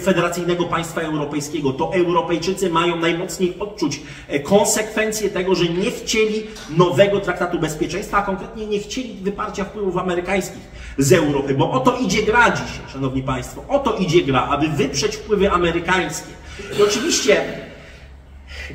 federacyjnego 0.02 0.66
państwa 0.66 1.02
europejskiego, 1.02 1.74
to 1.74 1.94
Europejczycy 1.94 2.70
mają 2.70 2.96
najmocniej 2.96 3.56
odczuć 3.60 4.02
e, 4.28 4.40
konsekwencje 4.40 5.30
tego, 5.30 5.56
że 5.56 5.66
nie 5.66 5.92
chcieli 5.92 6.44
nowego 6.78 7.20
traktatu 7.20 7.60
bezpieczeństwa, 7.60 8.18
a 8.18 8.22
konkretnie 8.22 8.68
nie 8.68 8.80
chcieli 8.80 9.14
wyparcia 9.14 9.64
wpływów 9.64 9.98
amerykańskich 9.98 10.62
z 10.98 11.14
Europy, 11.14 11.54
bo 11.54 11.72
o 11.72 11.80
to 11.80 11.98
idzie 11.98 12.24
gra 12.24 12.52
dzisiaj, 12.52 12.92
szanowni 12.94 13.24
państwo, 13.24 13.64
o 13.68 13.80
to 13.80 13.98
idzie 13.98 14.22
gra, 14.22 14.48
aby 14.48 14.68
wyprzeć 14.68 15.16
wpływy 15.16 15.52
amerykańskie. 15.52 16.30
I 16.80 16.84
oczywiście 16.84 17.66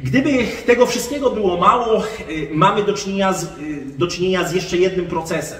Gdyby 0.03 0.47
tego 0.67 0.87
wszystkiego 0.87 1.31
było 1.31 1.57
mało, 1.57 1.99
e, 1.99 2.05
mamy 2.53 2.83
do 2.83 2.93
czynienia, 2.95 3.33
z, 3.33 3.47
do 3.99 4.07
czynienia 4.07 4.49
z 4.49 4.53
jeszcze 4.53 4.77
jednym 4.77 5.07
procesem. 5.07 5.59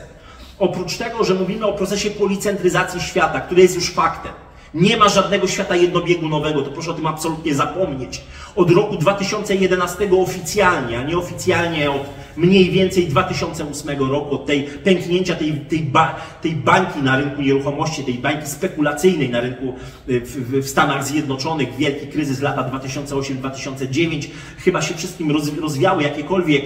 Oprócz 0.59 0.97
tego, 0.97 1.25
że 1.25 1.35
mówimy 1.35 1.67
o 1.67 1.73
procesie 1.73 2.11
policentryzacji 2.11 3.01
świata, 3.01 3.41
który 3.41 3.63
jest 3.63 3.75
już 3.75 3.91
faktem. 3.91 4.33
Nie 4.75 4.97
ma 4.97 5.09
żadnego 5.09 5.49
świata 5.49 5.77
jednobiegunowego, 5.77 6.63
to 6.63 6.71
proszę 6.71 6.91
o 6.91 6.95
tym 6.95 7.07
absolutnie 7.07 7.55
zapomnieć. 7.55 8.23
Od 8.57 8.71
roku 8.71 8.97
2011 8.97 10.09
oficjalnie, 10.23 10.99
a 10.99 11.03
nieoficjalnie 11.03 11.91
od 11.91 12.03
mniej 12.37 12.71
więcej 12.71 13.07
2008 13.07 13.99
roku, 13.99 14.35
od 14.35 14.47
tej 14.47 14.63
pęknięcia 14.63 15.35
tej, 15.35 15.53
tej, 15.53 15.79
ba, 15.79 16.17
tej 16.43 16.53
bańki 16.53 17.03
na 17.03 17.17
rynku 17.17 17.43
nieruchomości, 17.43 18.05
tej 18.05 18.15
bańki 18.15 18.47
spekulacyjnej 18.47 19.31
na 19.31 19.41
rynku 19.41 19.75
y, 20.09 20.21
w, 20.21 20.65
w 20.65 20.69
Stanach 20.69 21.07
Zjednoczonych, 21.07 21.77
wielki 21.77 22.07
kryzys 22.07 22.41
lata 22.41 22.71
2008-2009, 22.71 24.27
chyba 24.59 24.83
się 24.83 24.95
wszystkim 24.95 25.31
roz, 25.31 25.59
rozwiały 25.59 26.03
jakiekolwiek 26.03 26.65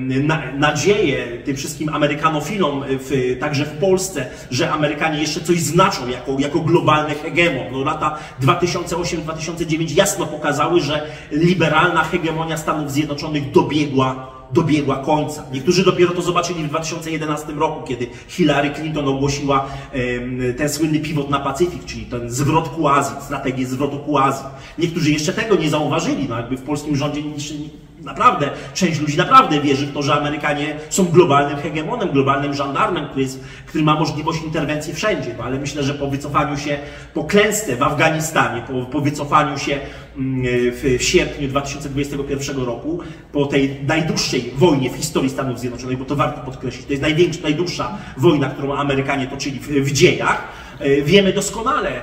na, 0.00 0.52
nadzieje 0.52 1.38
tym 1.44 1.56
wszystkim 1.56 1.88
Amerykanofilom, 1.88 2.84
w, 2.88 3.36
także 3.40 3.64
w 3.64 3.78
Polsce, 3.78 4.26
że 4.50 4.70
Amerykanie 4.70 5.20
jeszcze 5.20 5.40
coś 5.40 5.60
znaczą 5.60 6.08
jako, 6.08 6.36
jako 6.38 6.60
globalny 6.60 7.14
hegemon. 7.14 7.66
No, 7.72 7.84
lata 7.84 8.18
2008-2009 8.42 9.96
jasno 9.96 10.26
pokazały, 10.26 10.80
że 10.80 11.06
liberalna 11.30 12.04
hegemonia 12.04 12.56
Stanów 12.56 12.92
Zjednoczonych 12.92 13.50
dobiegła 13.50 14.39
dobiegła 14.52 14.96
końca. 14.96 15.44
Niektórzy 15.52 15.84
dopiero 15.84 16.12
to 16.12 16.22
zobaczyli 16.22 16.62
w 16.62 16.68
2011 16.68 17.52
roku, 17.52 17.86
kiedy 17.88 18.06
Hillary 18.28 18.70
Clinton 18.70 19.08
ogłosiła 19.08 19.66
ten 20.58 20.68
słynny 20.68 21.00
pivot 21.00 21.30
na 21.30 21.40
Pacyfik, 21.40 21.84
czyli 21.84 22.06
ten 22.06 22.30
zwrot 22.30 22.68
ku 22.68 22.88
Azji, 22.88 23.16
strategię 23.20 23.66
zwrotu 23.66 23.98
ku 23.98 24.18
Azji. 24.18 24.46
Niektórzy 24.78 25.10
jeszcze 25.10 25.32
tego 25.32 25.56
nie 25.56 25.70
zauważyli, 25.70 26.28
no 26.28 26.36
jakby 26.36 26.56
w 26.56 26.62
polskim 26.62 26.96
rządzie 26.96 27.22
naprawdę, 28.04 28.50
część 28.74 29.00
ludzi 29.00 29.16
naprawdę 29.16 29.60
wierzy 29.60 29.86
w 29.86 29.94
to, 29.94 30.02
że 30.02 30.14
Amerykanie 30.14 30.76
są 30.90 31.04
globalnym 31.04 31.58
hegemonem, 31.58 32.10
globalnym 32.10 32.54
żandarmem, 32.54 33.06
który, 33.06 33.22
jest, 33.22 33.40
który 33.66 33.84
ma 33.84 33.94
możliwość 33.94 34.42
interwencji 34.42 34.94
wszędzie. 34.94 35.34
No 35.38 35.44
ale 35.44 35.58
myślę, 35.58 35.82
że 35.82 35.94
po 35.94 36.06
wycofaniu 36.06 36.56
się, 36.56 36.78
po 37.14 37.24
klęsce 37.24 37.76
w 37.76 37.82
Afganistanie, 37.82 38.62
po, 38.62 38.86
po 38.86 39.00
wycofaniu 39.00 39.58
się 39.58 39.78
mm, 40.16 40.42
w 40.72 40.96
sierpniu 41.00 41.48
2021 41.48 42.64
roku, 42.64 42.98
po 43.32 43.46
tej 43.46 43.76
najdłuższej 43.86 44.52
wojnie 44.56 44.90
w 44.90 44.96
historii 44.96 45.30
Stanów 45.30 45.60
Zjednoczonych, 45.60 45.98
bo 45.98 46.04
to 46.04 46.16
warto 46.16 46.40
podkreślić, 46.40 46.86
to 46.86 46.92
jest 46.92 47.02
największa, 47.02 47.42
najdłuższa 47.42 47.98
wojna, 48.16 48.50
którą 48.50 48.74
Amerykanie 48.74 49.26
toczyli 49.26 49.60
w, 49.60 49.68
w 49.68 49.92
dziejach. 49.92 50.48
E, 50.80 51.02
wiemy 51.02 51.32
doskonale, 51.32 51.90
e, 51.90 52.02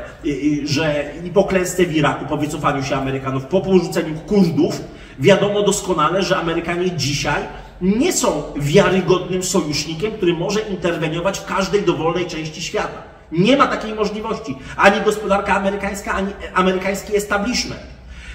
e, 0.64 0.68
że 0.68 1.06
po 1.34 1.44
klęsce 1.44 1.86
w 1.86 1.96
Iraku, 1.96 2.26
po 2.26 2.38
wycofaniu 2.38 2.84
się 2.84 2.96
Amerykanów, 2.96 3.46
po 3.46 3.62
porzuceniu 3.62 4.16
Kurdów, 4.16 4.82
wiadomo 5.20 5.62
doskonale, 5.62 6.24
że 6.24 6.38
Amerykanie 6.38 6.92
dzisiaj 6.92 7.44
nie 7.82 8.14
są 8.14 8.44
wiarygodnym 8.56 9.44
sojusznikiem, 9.44 10.12
który 10.12 10.34
może 10.34 10.60
interweniować 10.60 11.40
w 11.40 11.46
każdej 11.46 11.82
dowolnej 11.82 12.26
części 12.26 12.62
świata. 12.62 13.04
Nie 13.32 13.58
ma 13.58 13.68
takiej 13.68 13.94
możliwości. 13.94 14.58
Ani 14.78 15.02
gospodarka 15.02 15.56
amerykańska, 15.56 16.12
ani 16.12 16.32
amerykański 16.54 17.16
establishment. 17.16 17.82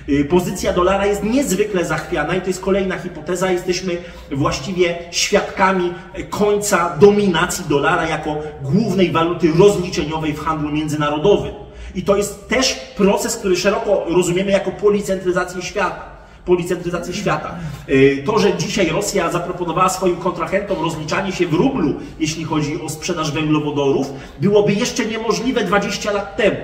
Y, 0.08 0.24
pozycja 0.24 0.72
dolara 0.72 1.06
jest 1.06 1.24
niezwykle 1.24 1.84
zachwiana 1.84 2.34
i 2.34 2.40
to 2.40 2.46
jest 2.46 2.60
kolejna 2.60 2.98
hipoteza. 2.98 3.50
Jesteśmy 3.50 3.96
właściwie 4.30 4.98
świadkami 5.10 5.94
końca 6.30 6.96
dominacji 7.00 7.64
dolara 7.68 8.06
jako 8.06 8.36
głównej 8.62 9.12
waluty 9.12 9.52
rozliczeniowej 9.58 10.32
w 10.32 10.40
handlu 10.40 10.72
międzynarodowym. 10.72 11.52
I 11.94 12.02
to 12.02 12.16
jest 12.16 12.48
też 12.48 12.74
proces, 12.96 13.36
który 13.36 13.56
szeroko 13.56 14.04
rozumiemy 14.08 14.50
jako 14.50 14.70
policentryzację 14.70 15.62
świata 15.62 16.11
policentryzację 16.44 17.14
świata. 17.14 17.54
Y, 17.88 18.22
to, 18.26 18.38
że 18.38 18.56
dzisiaj 18.56 18.88
Rosja 18.88 19.30
zaproponowała 19.30 19.88
swoim 19.88 20.16
kontrahentom 20.16 20.82
rozliczanie 20.82 21.32
się 21.32 21.46
w 21.46 21.54
rublu, 21.54 21.94
jeśli 22.20 22.44
chodzi 22.44 22.82
o 22.82 22.88
sprzedaż 22.88 23.32
węglowodorów, 23.32 24.12
byłoby 24.40 24.72
jeszcze 24.72 25.06
niemożliwe 25.06 25.64
20 25.64 26.12
lat 26.12 26.36
temu. 26.36 26.56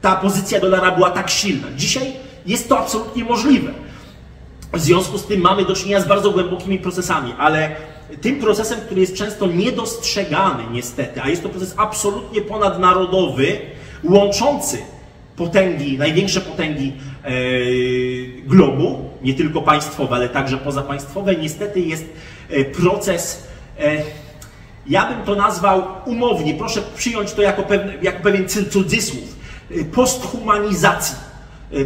Ta 0.00 0.16
pozycja 0.16 0.60
dolara 0.60 0.90
była 0.90 1.10
tak 1.10 1.30
silna. 1.30 1.68
Dzisiaj 1.76 2.12
jest 2.46 2.68
to 2.68 2.78
absolutnie 2.78 3.24
możliwe. 3.24 3.70
W 4.72 4.80
związku 4.80 5.18
z 5.18 5.26
tym 5.26 5.40
mamy 5.40 5.64
do 5.64 5.74
czynienia 5.74 6.00
z 6.00 6.08
bardzo 6.08 6.30
głębokimi 6.30 6.78
procesami, 6.78 7.34
ale 7.38 7.76
tym 8.20 8.36
procesem, 8.36 8.80
który 8.80 9.00
jest 9.00 9.14
często 9.14 9.46
niedostrzegany 9.46 10.64
niestety, 10.72 11.22
a 11.22 11.28
jest 11.28 11.42
to 11.42 11.48
proces 11.48 11.74
absolutnie 11.76 12.40
ponadnarodowy, 12.40 13.58
łączący 14.04 14.78
potęgi, 15.36 15.98
największe 15.98 16.40
potęgi 16.40 16.92
e, 17.24 17.30
globu, 18.46 19.07
nie 19.22 19.34
tylko 19.34 19.62
państwowe, 19.62 20.16
ale 20.16 20.28
także 20.28 20.58
pozapaństwowe, 20.58 21.36
niestety 21.36 21.80
jest 21.80 22.04
e, 22.50 22.64
proces, 22.64 23.48
e, 23.80 24.02
ja 24.86 25.06
bym 25.06 25.22
to 25.22 25.34
nazwał 25.34 25.82
umownie, 26.06 26.54
proszę 26.54 26.82
przyjąć 26.96 27.32
to 27.32 27.42
jako, 27.42 27.62
pewne, 27.62 27.92
jako 28.02 28.22
pewien 28.22 28.48
cudzysłów, 28.48 29.36
e, 29.70 29.84
posthumanizacji, 29.84 31.28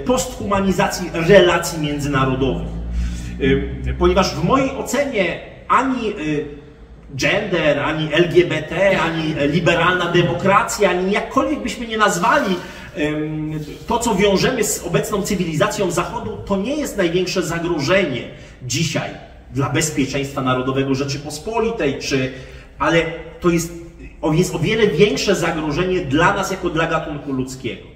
posthumanizacji 0.07 1.11
relacji 1.13 1.81
międzynarodowych. 1.81 2.69
Ponieważ 3.99 4.35
w 4.35 4.45
mojej 4.45 4.71
ocenie 4.71 5.41
ani 5.69 6.15
gender, 7.15 7.81
ani 7.81 8.15
LGBT, 8.15 9.01
ani 9.01 9.35
liberalna 9.53 10.13
demokracja, 10.13 10.91
ani 10.91 11.13
jakkolwiek 11.13 11.63
byśmy 11.63 11.87
nie 11.87 11.97
nazwali 11.97 12.57
to, 13.87 13.99
co 13.99 14.15
wiążemy 14.15 14.65
z 14.65 14.83
obecną 14.87 15.23
cywilizacją 15.23 15.91
Zachodu, 15.91 16.39
to 16.47 16.57
nie 16.57 16.77
jest 16.77 16.97
największe 16.97 17.43
zagrożenie 17.43 18.23
dzisiaj 18.63 19.11
dla 19.55 19.71
bezpieczeństwa 19.71 20.43
narodowego 20.43 20.95
Rzeczypospolitej, 20.95 21.99
czy, 21.99 22.33
ale 22.79 23.03
to 23.41 23.51
jest, 23.51 23.73
jest 24.33 24.55
o 24.55 24.59
wiele 24.59 24.87
większe 24.87 25.35
zagrożenie 25.35 26.01
dla 26.01 26.35
nas 26.35 26.51
jako 26.51 26.71
dla 26.71 26.87
gatunku 26.87 27.33
ludzkiego. 27.33 27.92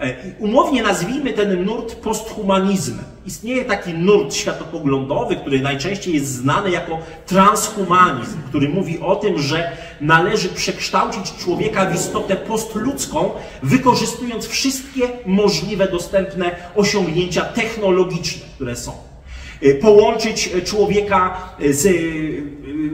E, 0.00 0.14
umownie 0.38 0.82
nazwijmy 0.82 1.32
ten 1.32 1.64
nurt 1.64 1.94
posthumanizmem. 1.94 3.04
Istnieje 3.26 3.64
taki 3.64 3.94
nurt 3.94 4.34
światopoglądowy, 4.34 5.36
który 5.36 5.60
najczęściej 5.60 6.14
jest 6.14 6.26
znany 6.26 6.70
jako 6.70 6.98
transhumanizm, 7.26 8.42
który 8.48 8.68
mówi 8.68 9.00
o 9.00 9.16
tym, 9.16 9.38
że 9.38 9.72
należy 10.00 10.48
przekształcić 10.48 11.32
człowieka 11.38 11.86
w 11.86 11.94
istotę 11.94 12.36
postludzką, 12.36 13.30
wykorzystując 13.62 14.46
wszystkie 14.46 15.08
możliwe 15.26 15.88
dostępne 15.88 16.50
osiągnięcia 16.74 17.44
technologiczne, 17.44 18.46
które 18.54 18.76
są. 18.76 18.92
E, 19.62 19.74
połączyć 19.74 20.50
człowieka 20.64 21.54
z 21.70 21.86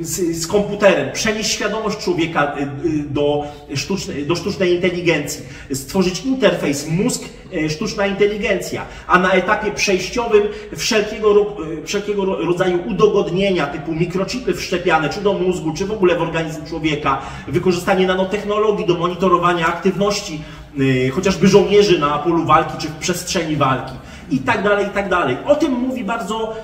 z, 0.05 0.43
z, 0.43 0.47
komputerem, 0.47 1.13
przenieść 1.13 1.51
świadomość 1.51 1.99
człowieka 1.99 2.55
y, 2.57 2.63
y, 2.89 3.05
do 3.11 3.45
sztucznej, 3.75 4.27
do 4.27 4.37
sztucznej 4.37 4.75
inteligencji, 4.75 5.43
stworzyć 5.73 6.25
interfejs, 6.25 6.89
mózg, 6.89 7.23
y, 7.55 7.71
sztuczna 7.71 8.07
inteligencja, 8.07 8.87
a 9.07 9.19
na 9.19 9.33
etapie 9.33 9.73
przejściowym 9.73 10.43
wszelkiego, 10.77 11.57
wszelkiego 11.85 12.25
rodzaju 12.25 12.79
udogodnienia 12.87 13.67
typu 13.67 13.95
mikrochipy 13.95 14.55
wszczepiane, 14.55 15.09
czy 15.09 15.21
do 15.21 15.33
mózgu, 15.33 15.73
czy 15.73 15.87
w 15.87 15.93
ogóle 15.93 16.17
w 16.17 16.23
organizm 16.23 16.67
człowieka, 16.67 17.23
wykorzystanie 17.49 18.07
nanotechnologii 18.07 18.87
do 18.87 18.95
monitorowania 18.95 19.67
aktywności 19.67 20.41
chociażby 21.13 21.49
żołnierzy 21.49 21.99
na 21.99 22.19
polu 22.19 22.45
walki, 22.45 22.73
czy 22.79 22.89
w 22.89 22.95
przestrzeni 22.95 23.57
walki 23.57 23.93
i 24.31 24.39
tak 24.39 24.63
dalej, 24.63 24.87
i 24.87 24.91
tak 24.91 25.09
dalej. 25.09 25.37
O 25.47 25.55
tym 25.55 25.73
mówi 25.73 26.05
bardzo 26.05 26.57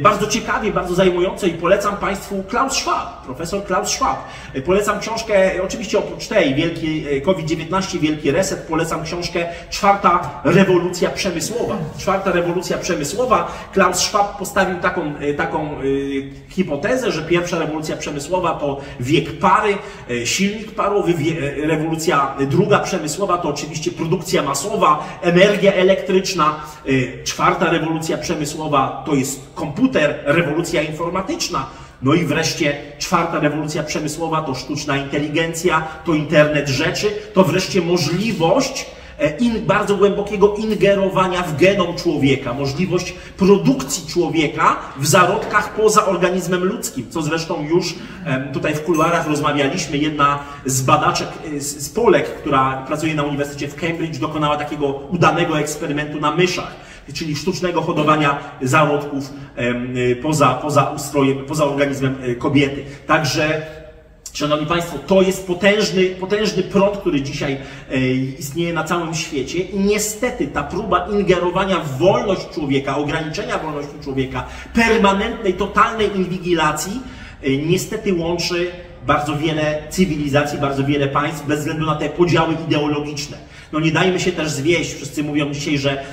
bardzo 0.00 0.26
ciekawie, 0.26 0.72
bardzo 0.72 0.94
zajmująco 0.94 1.46
i 1.46 1.50
polecam 1.50 1.96
Państwu 1.96 2.42
Klaus 2.42 2.72
Schwab, 2.72 3.24
profesor 3.24 3.64
Klaus 3.64 3.88
Schwab. 3.88 4.16
Y, 4.56 4.62
polecam 4.62 5.00
książkę, 5.00 5.50
oczywiście 5.62 5.98
oprócz 5.98 6.26
tej, 6.26 6.54
wielki 6.54 7.06
y, 7.08 7.20
COVID-19, 7.20 7.98
Wielki 7.98 8.30
Reset, 8.30 8.60
polecam 8.60 9.04
książkę 9.04 9.46
Czwarta 9.70 10.40
rewolucja 10.44 11.10
przemysłowa. 11.10 11.76
Czwarta 11.98 12.32
rewolucja 12.32 12.78
przemysłowa. 12.78 13.52
Klaus 13.72 13.98
Schwab 13.98 14.38
postawił 14.38 14.78
taką, 14.78 15.14
taką 15.36 15.76
hipotezę, 16.48 17.12
że 17.12 17.22
pierwsza 17.22 17.58
rewolucja 17.58 17.96
przemysłowa 17.96 18.54
to 18.54 18.80
wiek 19.00 19.38
pary, 19.38 19.78
silnik 20.24 20.74
parowy, 20.74 21.12
rewolucja 21.56 22.34
druga 22.40 22.78
przemysłowa 22.78 23.38
to 23.38 23.48
oczywiście 23.48 23.90
produkcja 23.90 24.42
masowa, 24.42 25.18
energia 25.22 25.72
elektryczna, 25.72 26.60
czwarta 27.24 27.70
rewolucja 27.70 28.18
przemysłowa 28.18 29.02
to 29.06 29.14
jest 29.14 29.40
komputer, 29.54 29.67
komputer, 29.68 30.20
rewolucja 30.24 30.82
informatyczna. 30.82 31.66
No 32.02 32.14
i 32.14 32.24
wreszcie 32.24 32.76
czwarta 32.98 33.40
rewolucja 33.40 33.82
przemysłowa 33.82 34.42
to 34.42 34.54
sztuczna 34.54 34.96
inteligencja, 34.96 35.86
to 36.04 36.14
internet 36.14 36.68
rzeczy, 36.68 37.06
to 37.34 37.44
wreszcie 37.44 37.80
możliwość 37.80 38.86
e, 39.18 39.36
in, 39.36 39.66
bardzo 39.66 39.96
głębokiego 39.96 40.54
ingerowania 40.54 41.42
w 41.42 41.56
genom 41.56 41.96
człowieka, 41.96 42.54
możliwość 42.54 43.14
produkcji 43.36 44.06
człowieka 44.06 44.76
w 44.96 45.06
zarodkach 45.06 45.74
poza 45.74 46.06
organizmem 46.06 46.64
ludzkim, 46.64 47.06
co 47.10 47.22
zresztą 47.22 47.62
już 47.62 47.94
tutaj 48.52 48.74
w 48.74 48.82
kuluarach 48.82 49.26
rozmawialiśmy. 49.26 49.98
Jedna 49.98 50.38
z 50.66 50.82
badaczek 50.82 51.28
e, 51.56 51.60
z 51.60 51.88
Polek, 51.88 52.34
która 52.34 52.84
pracuje 52.86 53.14
na 53.14 53.22
Uniwersytecie 53.22 53.68
w 53.68 53.74
Cambridge, 53.74 54.18
dokonała 54.18 54.56
takiego 54.56 54.86
udanego 54.86 55.58
eksperymentu 55.58 56.20
na 56.20 56.30
myszach 56.30 56.87
czyli 57.14 57.36
sztucznego 57.36 57.82
hodowania 57.82 58.38
zarodków 58.62 59.32
poza, 60.22 60.54
poza 60.54 60.82
ustrojem, 60.82 61.38
poza 61.38 61.64
organizmem 61.64 62.16
e, 62.22 62.34
kobiety. 62.34 62.84
Także 63.06 63.62
Szanowni 64.32 64.66
Państwo, 64.66 64.98
to 65.06 65.22
jest 65.22 65.46
potężny, 65.46 66.04
potężny 66.06 66.62
prąd, 66.62 66.96
który 66.96 67.22
dzisiaj 67.22 67.56
e, 67.90 67.98
istnieje 68.14 68.72
na 68.72 68.84
całym 68.84 69.14
świecie 69.14 69.58
i 69.58 69.78
niestety 69.78 70.46
ta 70.46 70.62
próba 70.62 71.08
ingerowania 71.12 71.80
w 71.80 71.98
wolność 71.98 72.48
człowieka, 72.54 72.96
ograniczenia 72.96 73.58
wolności 73.58 73.94
człowieka, 74.02 74.46
permanentnej, 74.74 75.54
totalnej 75.54 76.16
inwigilacji, 76.16 77.00
niestety 77.66 78.14
łączy 78.14 78.70
bardzo 79.06 79.36
wiele 79.36 79.82
cywilizacji, 79.90 80.58
bardzo 80.58 80.84
wiele 80.84 81.08
państw, 81.08 81.46
bez 81.46 81.58
względu 81.58 81.86
na 81.86 81.94
te 81.94 82.08
podziały 82.08 82.54
ideologiczne. 82.66 83.36
No 83.72 83.80
nie 83.80 83.92
dajmy 83.92 84.20
się 84.20 84.32
też 84.32 84.50
zwieść. 84.50 84.94
Wszyscy 84.94 85.22
mówią 85.22 85.50
dzisiaj, 85.52 85.78
że 85.78 86.04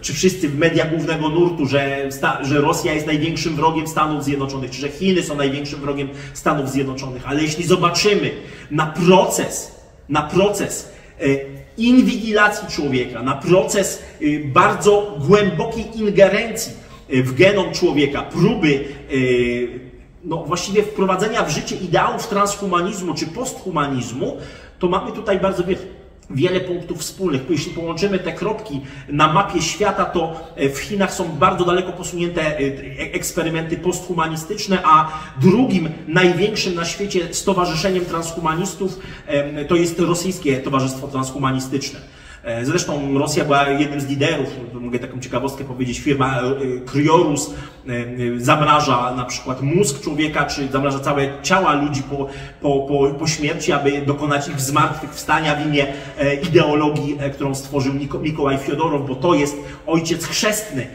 czy 0.00 0.14
wszyscy 0.14 0.48
w 0.48 0.58
mediach 0.58 0.90
głównego 0.90 1.28
nurtu, 1.28 1.66
że, 1.66 2.08
że 2.42 2.60
Rosja 2.60 2.92
jest 2.92 3.06
największym 3.06 3.56
wrogiem 3.56 3.86
Stanów 3.86 4.24
Zjednoczonych, 4.24 4.70
czy 4.70 4.80
że 4.80 4.88
Chiny 4.88 5.22
są 5.22 5.36
największym 5.36 5.80
wrogiem 5.80 6.08
Stanów 6.34 6.70
Zjednoczonych. 6.70 7.22
Ale 7.26 7.42
jeśli 7.42 7.64
zobaczymy 7.64 8.30
na 8.70 8.86
proces, 8.86 9.80
na 10.08 10.22
proces 10.22 10.92
e, 11.20 11.24
inwigilacji 11.76 12.68
człowieka, 12.68 13.22
na 13.22 13.34
proces 13.34 14.02
e, 14.20 14.24
bardzo 14.44 15.16
głębokiej 15.26 15.98
ingerencji 15.98 16.72
e, 17.08 17.22
w 17.22 17.34
genom 17.34 17.72
człowieka, 17.72 18.22
próby 18.22 18.84
no, 20.24 20.44
właściwie 20.44 20.82
wprowadzenia 20.82 21.44
w 21.44 21.50
życie 21.50 21.76
ideałów 21.76 22.26
transhumanizmu 22.26 23.14
czy 23.14 23.26
posthumanizmu, 23.26 24.36
to 24.78 24.88
mamy 24.88 25.12
tutaj 25.12 25.40
bardzo 25.40 25.64
wiele 25.64 25.97
wiele 26.30 26.60
punktów 26.60 26.98
wspólnych. 26.98 27.42
Jeśli 27.50 27.72
połączymy 27.72 28.18
te 28.18 28.32
kropki 28.32 28.80
na 29.08 29.32
mapie 29.32 29.62
świata, 29.62 30.04
to 30.04 30.50
e, 30.56 30.68
w 30.68 30.78
Chinach 30.78 31.14
są 31.14 31.28
bardzo 31.28 31.64
daleko 31.64 31.92
posunięte 31.92 32.42
e, 32.42 32.58
eksperymenty 33.12 33.76
posthumanistyczne, 33.76 34.78
a 34.84 35.20
drugim 35.40 35.88
największym 36.08 36.74
na 36.74 36.84
świecie 36.84 37.34
stowarzyszeniem 37.34 38.04
transhumanistów 38.04 38.98
to 39.68 39.76
jest 39.76 40.00
rosyjskie 40.00 40.56
Towarzystwo 40.56 41.08
Transhumanistyczne. 41.08 42.00
E, 42.42 42.64
zresztą 42.64 43.18
Rosja 43.18 43.44
była 43.44 43.68
jednym 43.68 44.00
z 44.00 44.06
liderów, 44.06 44.48
mogę 44.72 44.98
taką 44.98 45.20
ciekawostkę 45.20 45.64
powiedzieć, 45.64 45.98
firma 45.98 46.40
Cryorus 46.86 47.50
zamraża 48.36 49.14
na 49.16 49.24
przykład 49.24 49.62
mózg 49.62 50.02
człowieka, 50.02 50.44
czy 50.44 50.68
zamraża 50.68 50.98
całe 50.98 51.42
ciała 51.42 51.74
ludzi 51.74 52.02
po, 52.02 52.28
po, 52.60 52.80
po, 52.80 53.14
po 53.18 53.26
śmierci, 53.26 53.72
aby 53.72 54.02
dokonać 54.06 54.48
ich 54.48 54.60
zmartwychwstania 54.60 55.56
w 55.56 55.66
imię 55.66 55.86
ideologii, 56.48 57.18
którą 57.32 57.54
stworzył 57.54 57.94
Mikołaj 58.22 58.58
Fiodorow, 58.58 59.08
bo 59.08 59.14
to 59.14 59.34
jest 59.34 59.56
ojciec 59.86 60.24
chrzestny 60.24 60.86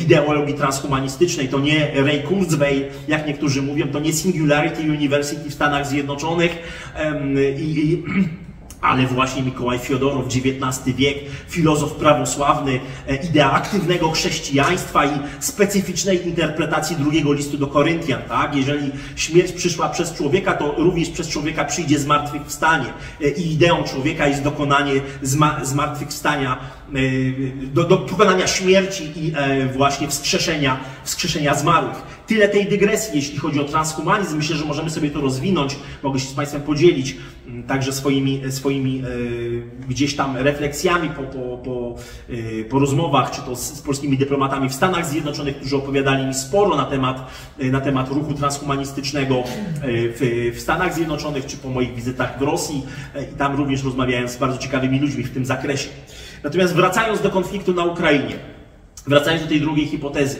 ideologii 0.00 0.54
transhumanistycznej. 0.54 1.48
To 1.48 1.60
nie 1.60 1.90
Ray 1.94 2.22
Kurzweil, 2.22 2.84
jak 3.08 3.26
niektórzy 3.26 3.62
mówią, 3.62 3.88
to 3.88 4.00
nie 4.00 4.12
Singularity 4.12 4.82
University 4.82 5.50
w 5.50 5.54
Stanach 5.54 5.86
Zjednoczonych 5.86 6.58
i, 7.58 7.62
i 7.62 8.02
ale 8.80 9.06
właśnie 9.06 9.42
Mikołaj 9.42 9.78
Fiodorow, 9.78 10.26
XIX 10.26 10.96
wiek, 10.96 11.18
filozof 11.48 11.92
prawosławny, 11.92 12.80
e, 13.08 13.16
idea 13.16 13.52
aktywnego 13.52 14.10
chrześcijaństwa 14.10 15.04
i 15.04 15.18
specyficznej 15.40 16.26
interpretacji 16.26 16.96
drugiego 16.96 17.32
listu 17.32 17.58
do 17.58 17.66
Koryntian, 17.66 18.22
tak? 18.28 18.56
Jeżeli 18.56 18.92
śmierć 19.16 19.52
przyszła 19.52 19.88
przez 19.88 20.14
człowieka, 20.14 20.52
to 20.52 20.74
również 20.76 21.08
przez 21.08 21.28
człowieka 21.28 21.64
przyjdzie 21.64 21.98
zmartwychwstanie. 21.98 22.86
E, 23.20 23.28
I 23.28 23.52
ideą 23.52 23.84
człowieka 23.84 24.26
jest 24.26 24.42
dokonanie 24.42 24.92
zmartwychwstania, 25.62 26.58
e, 26.94 26.96
do, 27.66 27.84
do 27.84 27.96
dokonania 27.96 28.46
śmierci 28.46 29.12
i 29.16 29.32
właśnie 29.76 30.08
wskrzeszenia, 30.08 30.80
wskrzeszenia 31.04 31.54
zmarłych. 31.54 32.19
Tyle 32.30 32.48
tej 32.48 32.66
dygresji, 32.66 33.12
jeśli 33.14 33.38
chodzi 33.38 33.60
o 33.60 33.64
transhumanizm. 33.64 34.36
Myślę, 34.36 34.56
że 34.56 34.64
możemy 34.64 34.90
sobie 34.90 35.10
to 35.10 35.20
rozwinąć, 35.20 35.76
mogę 36.02 36.20
się 36.20 36.28
z 36.28 36.32
Państwem 36.32 36.62
podzielić 36.62 37.16
mm, 37.46 37.62
także 37.62 37.92
swoimi, 37.92 38.42
swoimi 38.50 39.02
e, 39.82 39.86
gdzieś 39.88 40.16
tam 40.16 40.36
refleksjami 40.36 41.08
po, 41.08 41.22
po, 41.22 41.58
po, 41.58 41.94
e, 42.60 42.64
po 42.64 42.78
rozmowach, 42.78 43.30
czy 43.30 43.42
to 43.42 43.56
z, 43.56 43.60
z, 43.60 43.80
polskimi 43.80 44.18
dyplomatami 44.18 44.68
w 44.68 44.74
Stanach 44.74 45.06
Zjednoczonych, 45.06 45.56
którzy 45.56 45.76
opowiadali 45.76 46.26
mi 46.26 46.34
sporo 46.34 46.76
na 46.76 46.84
temat, 46.84 47.30
e, 47.58 47.64
na 47.70 47.80
temat 47.80 48.08
ruchu 48.08 48.34
transhumanistycznego 48.34 49.42
w, 49.82 50.52
w 50.54 50.60
Stanach 50.60 50.94
Zjednoczonych, 50.94 51.46
czy 51.46 51.56
po 51.56 51.68
moich 51.68 51.94
wizytach 51.94 52.38
w 52.38 52.42
Rosji. 52.42 52.82
I 53.34 53.36
tam 53.36 53.56
również 53.56 53.84
rozmawiałem 53.84 54.28
z 54.28 54.36
bardzo 54.36 54.58
ciekawymi 54.58 54.98
ludźmi 54.98 55.24
w 55.24 55.30
tym 55.30 55.44
zakresie. 55.46 55.88
Natomiast 56.44 56.74
wracając 56.74 57.20
do 57.20 57.30
konfliktu 57.30 57.74
na 57.74 57.84
Ukrainie, 57.84 58.34
wracając 59.06 59.42
do 59.42 59.48
tej 59.48 59.60
drugiej 59.60 59.86
hipotezy, 59.86 60.38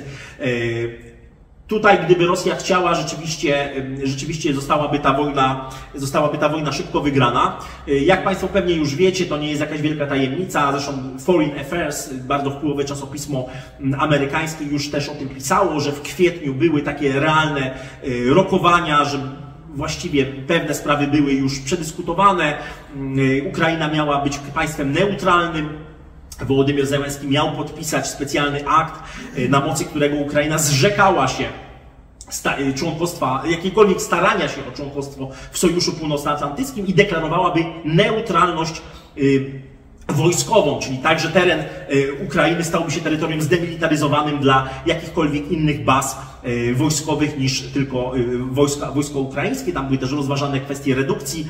Tutaj, 1.71 1.99
gdyby 2.05 2.27
Rosja 2.27 2.57
chciała, 2.57 2.95
rzeczywiście, 2.95 3.73
rzeczywiście 4.05 4.55
zostałaby, 4.55 4.99
ta 4.99 5.15
wojna, 5.15 5.71
zostałaby 5.95 6.39
ta 6.39 6.49
wojna 6.49 6.73
szybko 6.73 7.01
wygrana. 7.01 7.59
Y, 7.89 8.01
jak 8.01 8.25
Państwo 8.25 8.49
pewnie 8.49 8.75
już 8.75 8.95
wiecie, 8.95 9.27
to 9.27 9.39
nie 9.39 9.49
jest 9.49 9.61
jakaś 9.61 9.81
wielka 9.81 10.07
tajemnica. 10.07 10.73
Zresztą 10.73 10.93
Foreign 11.19 11.59
Affairs, 11.61 12.13
bardzo 12.15 12.51
wpływowe 12.51 12.85
czasopismo 12.85 13.49
amerykańskie, 13.99 14.65
już 14.65 14.91
też 14.91 15.09
o 15.09 15.15
tym 15.15 15.29
pisało, 15.29 15.81
że 15.81 15.93
w 15.93 16.03
kwietniu 16.03 16.55
były 16.55 16.83
takie 16.83 17.21
realne 17.21 17.75
y, 18.05 18.35
rokowania, 18.35 19.05
że 19.05 19.19
właściwie 19.75 20.27
pewne 20.27 20.75
sprawy 20.75 21.07
były 21.07 21.33
już 21.33 21.61
przedyskutowane. 21.61 22.59
Y, 23.19 23.49
Ukraina 23.49 23.89
miała 23.89 24.21
być 24.25 24.39
państwem 24.39 24.93
neutralnym, 24.93 25.69
Wołodymyr 26.45 26.87
Zełenski 26.87 27.29
miał 27.29 27.53
podpisać 27.53 28.09
specjalny 28.09 28.69
akt, 28.69 29.03
y, 29.39 29.49
na 29.49 29.61
mocy 29.61 29.85
którego 29.85 30.17
Ukraina 30.17 30.59
zrzekała 30.59 31.29
się 31.29 31.45
y, 32.61 32.75
członkostwa, 32.75 33.43
jakiegokolwiek 33.47 34.03
starania 34.03 34.49
się 34.49 34.61
o 34.69 34.77
członkostwo 34.77 35.31
w 35.51 35.59
Sojuszu 35.59 35.93
Północnoatlantyckim 35.93 36.87
i 36.87 36.95
deklarowałaby 36.95 37.65
neutralność 37.85 38.83
y, 39.19 39.70
wojskową, 40.13 40.79
czyli 40.79 40.99
także 40.99 41.29
teren 41.29 41.65
Ukrainy 42.27 42.65
stałby 42.65 42.91
się 42.91 43.01
terytorium 43.01 43.43
zdemilitaryzowanym 43.43 44.39
dla 44.39 44.69
jakichkolwiek 44.87 45.51
innych 45.51 45.85
baz 45.85 46.19
wojskowych 46.75 47.39
niż 47.39 47.61
tylko 47.63 48.13
wojska, 48.51 48.91
wojsko 48.91 49.19
ukraińskie. 49.19 49.73
Tam 49.73 49.87
były 49.87 49.99
też 49.99 50.13
rozważane 50.13 50.61
kwestie 50.61 50.95
redukcji 50.95 51.47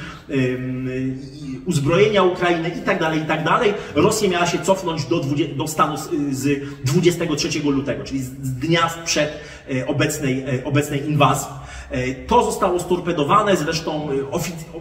uzbrojenia 1.66 2.23
Ukrainy 2.23 2.68
i 2.68 2.81
tak 2.81 3.01
dalej, 3.01 3.20
i 3.20 3.25
tak. 3.25 3.40
Rosja 3.94 4.31
miała 4.31 4.46
się 4.46 4.59
cofnąć 4.59 5.05
do, 5.05 5.20
20, 5.20 5.55
do 5.55 5.68
stanu 5.68 5.96
z 6.31 6.61
23 6.85 7.49
lutego, 7.64 8.05
czyli 8.05 8.23
z 8.23 8.31
dnia 8.55 8.90
przed 9.05 9.40
obecnej, 9.87 10.44
obecnej 10.64 11.09
inwazji. 11.09 11.49
E, 11.90 12.14
to 12.14 12.44
zostało 12.44 12.81
storpedowane, 12.81 13.57
zresztą 13.57 14.09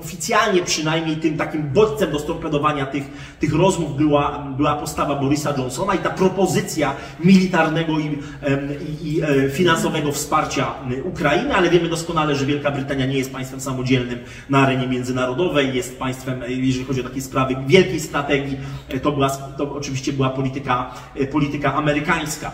oficjalnie 0.02 0.64
przynajmniej 0.64 1.16
tym 1.16 1.38
takim 1.38 1.70
bodźcem 1.70 2.12
do 2.12 2.20
storpedowania 2.20 2.86
tych, 2.86 3.04
tych 3.40 3.54
rozmów 3.54 3.98
była, 3.98 4.40
była 4.58 4.76
postawa 4.76 5.16
Borisa 5.16 5.54
Johnsona 5.58 5.96
i 5.96 5.98
ta 5.98 6.10
propozycja 6.10 6.96
militarnego 7.24 8.00
i, 8.00 8.06
i, 8.06 9.18
i 9.18 9.22
finansowego 9.52 10.12
wsparcia 10.12 10.74
Ukrainy, 11.04 11.56
ale 11.56 11.70
wiemy 11.70 11.90
doskonale, 11.90 12.36
że 12.36 12.46
Wielka 12.46 12.72
Brytania 12.72 13.06
nie 13.06 13.18
jest 13.18 13.32
państwem 13.34 13.62
samodzielnym 13.62 14.20
na 14.50 14.60
arenie 14.60 14.88
międzynarodowej, 14.88 15.76
jest 15.76 16.00
państwem, 16.00 16.42
jeżeli 16.48 16.86
chodzi 16.86 17.02
o 17.02 17.04
takie 17.04 17.22
sprawy 17.22 17.56
wielkiej 17.68 18.00
strategii, 18.00 18.58
to, 19.02 19.12
była, 19.12 19.30
to 19.30 19.74
oczywiście 19.76 20.14
była 20.14 20.30
polityka, 20.30 20.94
polityka 21.32 21.74
amerykańska. 21.74 22.52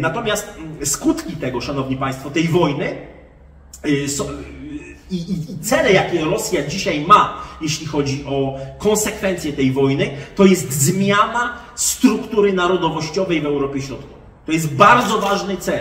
Natomiast 0.00 0.54
skutki 0.84 1.32
tego, 1.32 1.60
Szanowni 1.60 1.96
Państwo, 1.96 2.30
tej 2.30 2.48
wojny 2.48 3.09
i, 5.10 5.16
i, 5.16 5.52
i 5.52 5.58
cele, 5.62 5.92
jakie 5.92 6.24
Rosja 6.24 6.66
dzisiaj 6.66 7.00
ma, 7.00 7.42
jeśli 7.60 7.86
chodzi 7.86 8.24
o 8.26 8.58
konsekwencje 8.78 9.52
tej 9.52 9.72
wojny, 9.72 10.10
to 10.34 10.44
jest 10.44 10.72
zmiana 10.72 11.58
struktury 11.74 12.52
narodowościowej 12.52 13.40
w 13.40 13.46
Europie 13.46 13.82
Środkowej. 13.82 14.20
To 14.46 14.52
jest 14.52 14.74
bardzo 14.74 15.18
ważny 15.18 15.56
cel. 15.56 15.80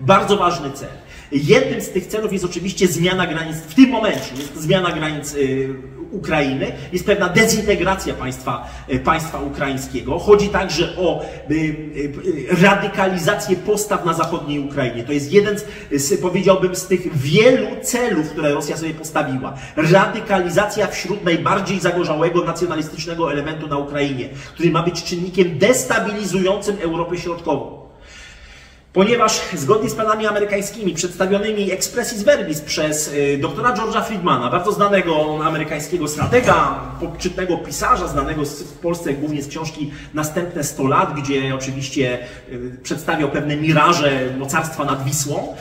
Bardzo 0.00 0.36
ważny 0.36 0.70
cel. 0.70 0.88
Jednym 1.32 1.80
z 1.80 1.90
tych 1.90 2.06
celów 2.06 2.32
jest 2.32 2.44
oczywiście 2.44 2.86
zmiana 2.86 3.26
granic, 3.26 3.56
w 3.56 3.74
tym 3.74 3.90
momencie 3.90 4.34
jest 4.36 4.56
zmiana 4.56 4.92
granic 4.92 5.34
y, 5.34 5.74
Ukrainy, 6.12 6.72
jest 6.92 7.06
pewna 7.06 7.28
dezintegracja 7.28 8.14
państwa, 8.14 8.70
e, 8.88 8.98
państwa 8.98 9.40
ukraińskiego. 9.40 10.18
Chodzi 10.18 10.48
także 10.48 10.96
o 10.96 11.22
e, 11.22 11.24
e, 11.24 12.62
radykalizację 12.62 13.56
postaw 13.56 14.04
na 14.04 14.14
zachodniej 14.14 14.58
Ukrainie. 14.58 15.04
To 15.04 15.12
jest 15.12 15.32
jeden 15.32 15.58
z, 15.92 16.20
powiedziałbym, 16.20 16.76
z 16.76 16.86
tych 16.86 17.16
wielu 17.16 17.66
celów, 17.82 18.30
które 18.30 18.52
Rosja 18.52 18.76
sobie 18.76 18.94
postawiła. 18.94 19.54
Radykalizacja 19.76 20.86
wśród 20.86 21.24
najbardziej 21.24 21.80
zagorzałego 21.80 22.44
nacjonalistycznego 22.44 23.32
elementu 23.32 23.68
na 23.68 23.78
Ukrainie, 23.78 24.28
który 24.54 24.70
ma 24.70 24.82
być 24.82 25.04
czynnikiem 25.04 25.58
destabilizującym 25.58 26.76
Europę 26.82 27.16
Środkową 27.16 27.79
ponieważ 28.92 29.40
zgodnie 29.54 29.90
z 29.90 29.94
planami 29.94 30.26
amerykańskimi 30.26 30.94
przedstawionymi 30.94 31.72
expressis 31.72 32.22
verbis 32.22 32.60
przez 32.60 33.08
y, 33.08 33.38
doktora 33.40 33.74
George'a 33.74 34.04
Friedmana, 34.04 34.50
bardzo 34.50 34.72
znanego 34.72 35.38
amerykańskiego 35.44 36.08
stratega, 36.08 36.80
poczytnego 37.00 37.58
pisarza, 37.58 38.08
znanego 38.08 38.44
w 38.44 38.78
Polsce 38.78 39.14
głównie 39.14 39.42
z 39.42 39.48
książki 39.48 39.92
Następne 40.14 40.64
100 40.64 40.86
lat, 40.86 41.20
gdzie 41.20 41.54
oczywiście 41.54 42.18
y, 42.52 42.76
przedstawiał 42.82 43.28
pewne 43.28 43.56
miraże 43.56 44.34
mocarstwa 44.38 44.84
nad 44.84 45.04
Wisłą, 45.04 45.56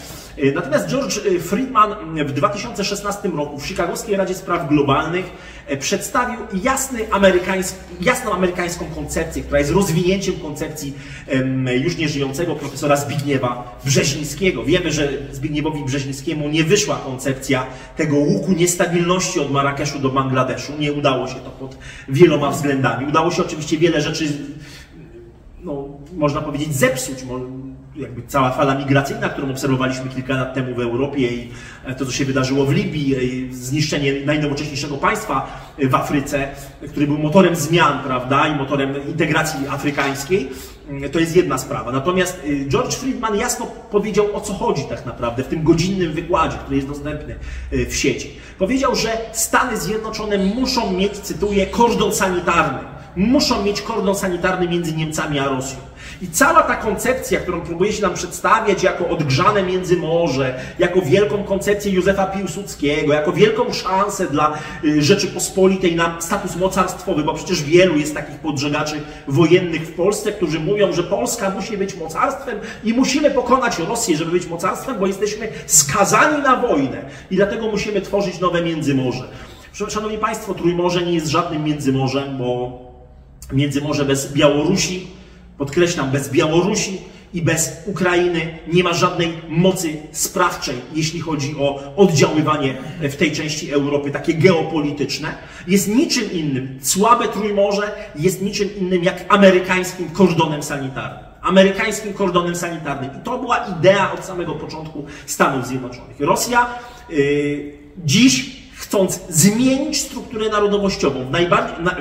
natomiast 0.56 0.88
George 0.88 1.18
e, 1.18 1.40
Friedman 1.40 1.96
w 2.26 2.32
2016 2.32 3.30
roku 3.30 3.60
w 3.60 3.66
Chicagowskiej 3.66 4.16
Radzie 4.16 4.36
Spraw 4.36 4.68
Globalnych 4.70 5.26
e, 5.68 5.78
przedstawił 5.78 6.40
jasny 6.64 7.12
amerykański, 7.12 7.78
jasną 8.02 8.34
amerykańską 8.34 8.86
koncepcję, 8.96 9.44
która 9.44 9.60
jest 9.60 9.72
rozwinięciem 9.72 10.36
koncepcji 10.36 10.94
już 11.84 11.98
nieżyjącego 11.98 12.56
profesora 12.56 12.98
Zbigniewa 12.98 13.80
Brzezińskiego. 13.86 14.64
Wiemy, 14.64 14.92
że 14.92 15.10
Zbigniewowi 15.32 15.86
Brzezińskiemu 15.86 16.50
nie 16.50 16.64
wyszła 16.64 16.96
koncepcja 16.96 17.66
tego 17.98 18.16
łuku 18.16 18.52
niestabilności 18.52 19.40
od 19.40 19.52
Marrakeszu 19.52 20.00
do 20.00 20.10
Bangladeszu. 20.10 20.74
Nie 20.80 20.94
udało 20.94 21.28
się 21.28 21.36
to 21.36 21.50
pod 21.50 21.78
wieloma 22.10 22.52
względami. 22.52 23.08
Udało 23.08 23.32
się 23.32 23.42
oczywiście 23.42 23.78
wiele 23.78 24.02
rzeczy, 24.02 24.26
no, 25.64 25.86
można 26.18 26.42
powiedzieć, 26.42 26.76
zepsuć 26.76 27.24
jakby 28.00 28.22
cała 28.28 28.52
fala 28.52 28.76
migracyjna, 28.76 29.30
którą 29.30 29.52
obserwowaliśmy 29.52 30.10
kilka 30.10 30.34
lat 30.34 30.54
temu 30.54 30.76
w 30.76 30.80
Europie 30.80 31.34
i 31.34 31.50
e, 31.86 31.96
to, 31.96 32.06
co 32.06 32.12
się 32.12 32.26
wydarzyło 32.26 32.66
w 32.66 32.72
Libii, 32.72 33.50
zniszczenie 33.52 34.14
najnowocześniejszego 34.26 34.98
państwa 34.98 35.48
w 35.78 35.96
Afryce, 35.96 36.48
który 36.90 37.08
był 37.08 37.18
motorem 37.18 37.56
zmian, 37.56 38.00
prawda, 38.04 38.48
i 38.48 38.56
motorem 38.56 39.08
integracji 39.08 39.68
afrykańskiej, 39.68 40.50
to 41.12 41.20
jest 41.20 41.36
jedna 41.36 41.58
sprawa. 41.58 41.92
Natomiast 41.92 42.42
George 42.68 42.94
Friedman 42.94 43.36
jasno 43.36 43.68
powiedział, 43.92 44.36
o 44.36 44.42
co 44.42 44.54
chodzi 44.54 44.84
tak 44.90 45.06
naprawdę 45.06 45.44
w 45.44 45.48
tym 45.48 45.64
godzinnym 45.64 46.14
wykładzie, 46.14 46.58
który 46.58 46.76
jest 46.76 46.88
dostępny 46.88 47.36
w 47.72 47.96
sieci. 47.96 48.32
Powiedział, 48.58 48.96
że 48.96 49.18
Stany 49.32 49.78
Zjednoczone 49.78 50.38
muszą 50.38 50.92
mieć, 50.92 51.12
cytuję, 51.12 51.68
kordon 51.68 52.14
sanitarny. 52.14 52.80
Muszą 53.16 53.64
mieć 53.64 53.82
kordon 53.82 54.16
sanitarny 54.16 54.68
między 54.68 54.96
Niemcami 54.96 55.40
a 55.40 55.48
Rosją. 55.48 55.89
I 56.22 56.28
cała 56.28 56.64
ta 56.64 56.76
koncepcja, 56.76 57.40
którą 57.40 57.62
próbuje 57.62 57.94
się 57.94 58.02
nam 58.02 58.14
przedstawiać 58.14 58.84
jako 58.84 59.10
odgrzane 59.10 59.64
międzymorze, 59.64 60.60
jako 60.80 61.02
wielką 61.02 61.44
koncepcję 61.44 61.92
Józefa 61.92 62.26
Piłsudskiego, 62.26 63.14
jako 63.14 63.34
wielką 63.34 63.74
szansę 63.74 64.28
dla 64.28 64.58
y, 64.84 65.02
Rzeczypospolitej 65.02 65.96
na 65.96 66.22
status 66.22 66.56
mocarstwowy, 66.56 67.24
bo 67.24 67.34
przecież 67.34 67.64
wielu 67.64 67.98
jest 67.98 68.14
takich 68.14 68.40
podżegaczy 68.40 69.02
wojennych 69.28 69.82
w 69.82 69.94
Polsce, 69.94 70.32
którzy 70.32 70.60
mówią, 70.60 70.94
że 70.94 71.04
Polska 71.04 71.50
musi 71.50 71.78
być 71.78 71.96
mocarstwem 71.96 72.60
i 72.84 72.94
musimy 72.94 73.32
pokonać 73.32 73.80
Rosję, 73.80 74.18
żeby 74.18 74.32
być 74.32 74.48
mocarstwem, 74.48 75.00
bo 75.00 75.08
jesteśmy 75.08 75.48
skazani 75.66 76.44
na 76.44 76.56
wojnę 76.56 77.06
i 77.32 77.36
dlatego 77.36 77.72
musimy 77.72 78.02
tworzyć 78.02 78.40
nowe 78.40 78.62
międzymorze. 78.62 79.24
Szanowni 79.90 80.18
Państwo, 80.18 80.54
Trójmorze 80.54 81.02
nie 81.02 81.14
jest 81.14 81.28
żadnym 81.28 81.64
międzymorzem, 81.64 82.38
bo 82.38 82.80
międzymorze 83.54 84.06
bez 84.06 84.34
Białorusi, 84.34 85.19
podkreślam, 85.60 86.12
bez 86.12 86.30
Białorusi 86.30 87.02
i 87.34 87.42
bez 87.42 87.72
Ukrainy 87.86 88.58
nie 88.74 88.84
ma 88.84 88.94
żadnej 88.94 89.34
mocy 89.50 89.98
sprawczej, 90.12 90.76
jeśli 90.96 91.20
chodzi 91.20 91.56
o 91.60 91.96
oddziaływanie 91.96 92.78
w 93.00 93.16
tej 93.16 93.32
części 93.32 93.72
Europy, 93.72 94.12
takie 94.12 94.34
geopolityczne. 94.34 95.36
Jest 95.68 95.88
niczym 95.88 96.32
innym. 96.32 96.80
Słabe 96.82 97.28
Trójmorze 97.28 97.92
jest 98.16 98.42
niczym 98.42 98.70
innym 98.78 99.04
jak 99.04 99.26
amerykańskim 99.30 100.10
kordonem 100.10 100.64
sanitarnym. 100.64 101.24
Amerykańskim 101.42 102.14
kordonem 102.14 102.56
sanitarnym. 102.56 103.10
I 103.22 103.24
to 103.24 103.38
była 103.38 103.58
idea 103.58 104.14
od 104.14 104.26
samego 104.26 104.54
początku 104.54 105.06
Stanów 105.26 105.68
Zjednoczonych. 105.68 106.20
Rosja 106.20 106.66
yy, 107.10 107.74
dziś 108.06 108.59
chcąc 108.80 109.20
zmienić 109.30 110.02
strukturę 110.02 110.50
narodowościową 110.50 111.26
w, 111.26 111.30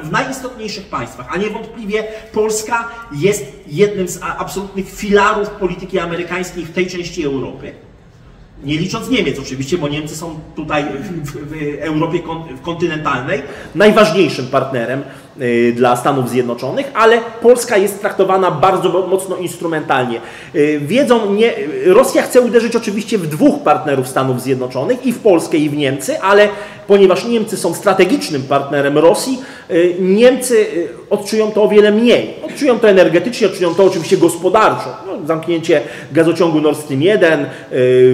w 0.09 0.13
najistotniejszych 0.13 0.87
państwach, 0.87 1.27
a 1.31 1.37
niewątpliwie 1.37 2.05
Polska 2.33 2.89
jest 3.13 3.45
jednym 3.67 4.09
z 4.09 4.21
absolutnych 4.23 4.91
filarów 4.91 5.51
polityki 5.51 5.99
amerykańskiej 5.99 6.65
w 6.65 6.73
tej 6.73 6.87
części 6.87 7.25
Europy. 7.25 7.73
Nie 8.65 8.79
licząc 8.79 9.11
Niemiec 9.11 9.39
oczywiście, 9.39 9.79
bo 9.79 9.89
Niemcy 9.89 10.17
są 10.17 10.41
tutaj 10.57 10.85
w, 10.85 11.31
w, 11.31 11.51
w 11.51 11.79
Europie 11.81 12.19
kontynentalnej 12.63 13.43
najważniejszym 13.75 14.47
partnerem 14.47 15.03
dla 15.75 15.97
Stanów 15.97 16.31
Zjednoczonych, 16.31 16.91
ale 16.95 17.19
Polska 17.43 17.77
jest 17.77 18.01
traktowana 18.01 18.51
bardzo 18.51 19.07
mocno 19.07 19.37
instrumentalnie. 19.37 20.21
Y, 20.55 20.81
wiedzą, 20.83 21.35
nie, 21.35 21.55
Rosja 21.87 22.23
chce 22.23 22.41
uderzyć 22.41 22.77
oczywiście 22.77 23.19
w 23.19 23.27
dwóch 23.27 23.63
partnerów 23.63 24.09
Stanów 24.09 24.43
Zjednoczonych, 24.43 25.07
i 25.07 25.13
w 25.13 25.19
Polskę, 25.19 25.57
i 25.57 25.71
w 25.71 25.77
Niemcy, 25.77 26.21
ale 26.21 26.49
ponieważ 26.87 27.25
Niemcy 27.25 27.57
są 27.57 27.75
strategicznym 27.75 28.43
partnerem 28.43 28.99
Rosji, 28.99 29.39
y, 29.71 29.95
Niemcy 30.01 30.67
odczują 31.11 31.51
to 31.51 31.63
o 31.63 31.69
wiele 31.69 31.93
mniej. 31.93 32.35
Odczują 32.47 32.79
to 32.79 32.89
energetycznie, 32.89 33.47
odczują 33.47 33.75
to 33.75 33.85
oczywiście 33.85 34.17
gospodarczo. 34.17 34.97
No, 35.07 35.27
zamknięcie 35.27 35.81
gazociągu 36.13 36.61
Nord 36.61 36.79
Stream 36.79 37.03
1, 37.03 37.47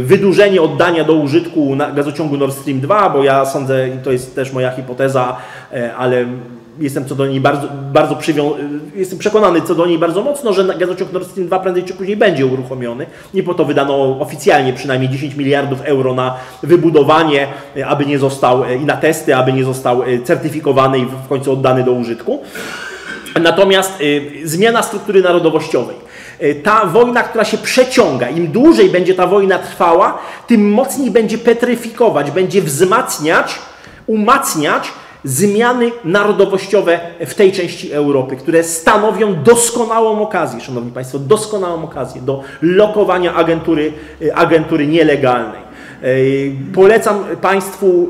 wydłużenie 0.03 0.63
oddania 0.63 1.05
do 1.05 1.13
użytku 1.13 1.77
gazociągu 1.95 2.37
Nord 2.37 2.55
Stream 2.55 2.81
2, 2.81 3.11
bo 3.11 3.25
ja 3.25 3.47
sądzę, 3.47 3.89
i 3.89 4.05
to 4.05 4.13
jest 4.13 4.35
też 4.35 4.53
moja 4.53 4.71
hipoteza, 4.71 5.37
ale 5.99 6.27
jestem 6.79 7.05
co 7.05 7.15
do 7.15 7.27
niej 7.27 7.41
bardzo, 7.41 7.69
bardzo 7.93 8.17
przywią... 8.17 8.53
jestem 8.97 9.19
przekonany 9.19 9.63
co 9.63 9.75
do 9.75 9.87
niej 9.87 9.99
bardzo 9.99 10.23
mocno, 10.23 10.53
że 10.53 10.65
gazociąg 10.65 11.13
Nord 11.13 11.31
Stream 11.31 11.47
2 11.47 11.59
prędzej 11.59 11.85
czy 11.85 11.95
później 11.95 12.17
będzie 12.17 12.47
uruchomiony. 12.47 13.07
Nie 13.35 13.43
po 13.43 13.55
to 13.55 13.65
wydano 13.65 14.21
oficjalnie 14.21 14.73
przynajmniej 14.73 15.11
10 15.11 15.35
miliardów 15.35 15.81
euro 15.81 16.15
na 16.15 16.35
wybudowanie, 16.63 17.49
aby 17.87 18.07
nie 18.07 18.19
został 18.19 18.65
i 18.65 18.85
na 18.85 18.97
testy, 18.97 19.37
aby 19.37 19.53
nie 19.53 19.65
został 19.65 20.03
certyfikowany 20.25 20.99
i 20.99 21.07
w 21.07 21.29
końcu 21.29 21.53
oddany 21.53 21.85
do 21.85 21.93
użytku. 21.93 22.43
Natomiast 23.41 24.01
y, 24.01 24.41
zmiana 24.45 24.83
struktury 24.83 25.23
narodowościowej. 25.23 25.97
Y, 26.43 26.55
ta 26.55 26.87
wojna, 26.87 27.23
która 27.23 27.45
się 27.45 27.59
przeciąga, 27.59 28.29
im 28.29 28.47
dłużej 28.53 28.91
będzie 28.91 29.15
ta 29.15 29.27
wojna 29.27 29.59
trwała, 29.59 30.19
tym 30.47 30.71
mocniej 30.71 31.11
będzie 31.11 31.39
petryfikować, 31.39 32.31
będzie 32.31 32.63
wzmacniać, 32.63 33.59
umacniać 34.07 34.93
zmiany 35.25 35.91
narodowościowe 36.05 37.01
w 37.27 37.35
tej 37.35 37.53
części 37.53 37.93
Europy, 37.93 38.37
które 38.37 38.65
stanowią 38.65 39.43
doskonałą 39.43 40.23
okazję, 40.23 40.61
Szanowni 40.61 40.93
Państwo, 40.93 41.19
doskonałą 41.19 41.85
okazję 41.85 42.23
do 42.23 42.43
lokowania 42.63 43.35
agentury, 43.35 43.93
y, 44.23 44.35
agentury 44.35 44.87
nielegalnej. 44.87 45.61
Y, 46.05 46.53
polecam 46.75 47.25
Państwu 47.41 48.09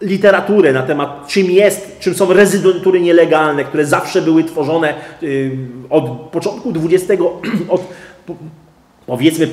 literaturę 0.00 0.72
na 0.72 0.82
temat, 0.82 1.26
czym 1.28 1.50
jest, 1.50 1.98
czym 2.00 2.14
są 2.14 2.32
rezydentury 2.32 3.00
nielegalne, 3.00 3.64
które 3.64 3.86
zawsze 3.86 4.22
były 4.22 4.44
tworzone 4.44 4.94
y, 5.22 5.50
od 5.90 6.04
początku 6.10 6.72
XX, 6.84 7.22
od 7.68 7.82
powiedzmy 9.06 9.48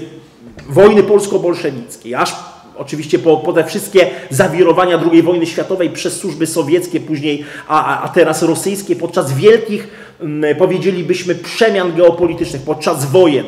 wojny 0.69 1.03
polsko-bolszewickiej, 1.03 2.15
aż 2.15 2.35
Oczywiście 2.79 3.19
po, 3.19 3.37
po 3.37 3.53
te 3.53 3.63
wszystkie 3.63 4.07
zawirowania 4.29 4.99
II 5.11 5.23
wojny 5.23 5.45
światowej 5.45 5.89
przez 5.89 6.17
służby 6.17 6.47
sowieckie, 6.47 6.99
później, 6.99 7.45
a, 7.67 8.01
a 8.01 8.09
teraz 8.09 8.43
rosyjskie, 8.43 8.95
podczas 8.95 9.33
wielkich, 9.33 9.87
mm, 10.19 10.55
powiedzielibyśmy, 10.55 11.35
przemian 11.35 11.95
geopolitycznych, 11.95 12.61
podczas 12.61 13.05
wojen. 13.05 13.45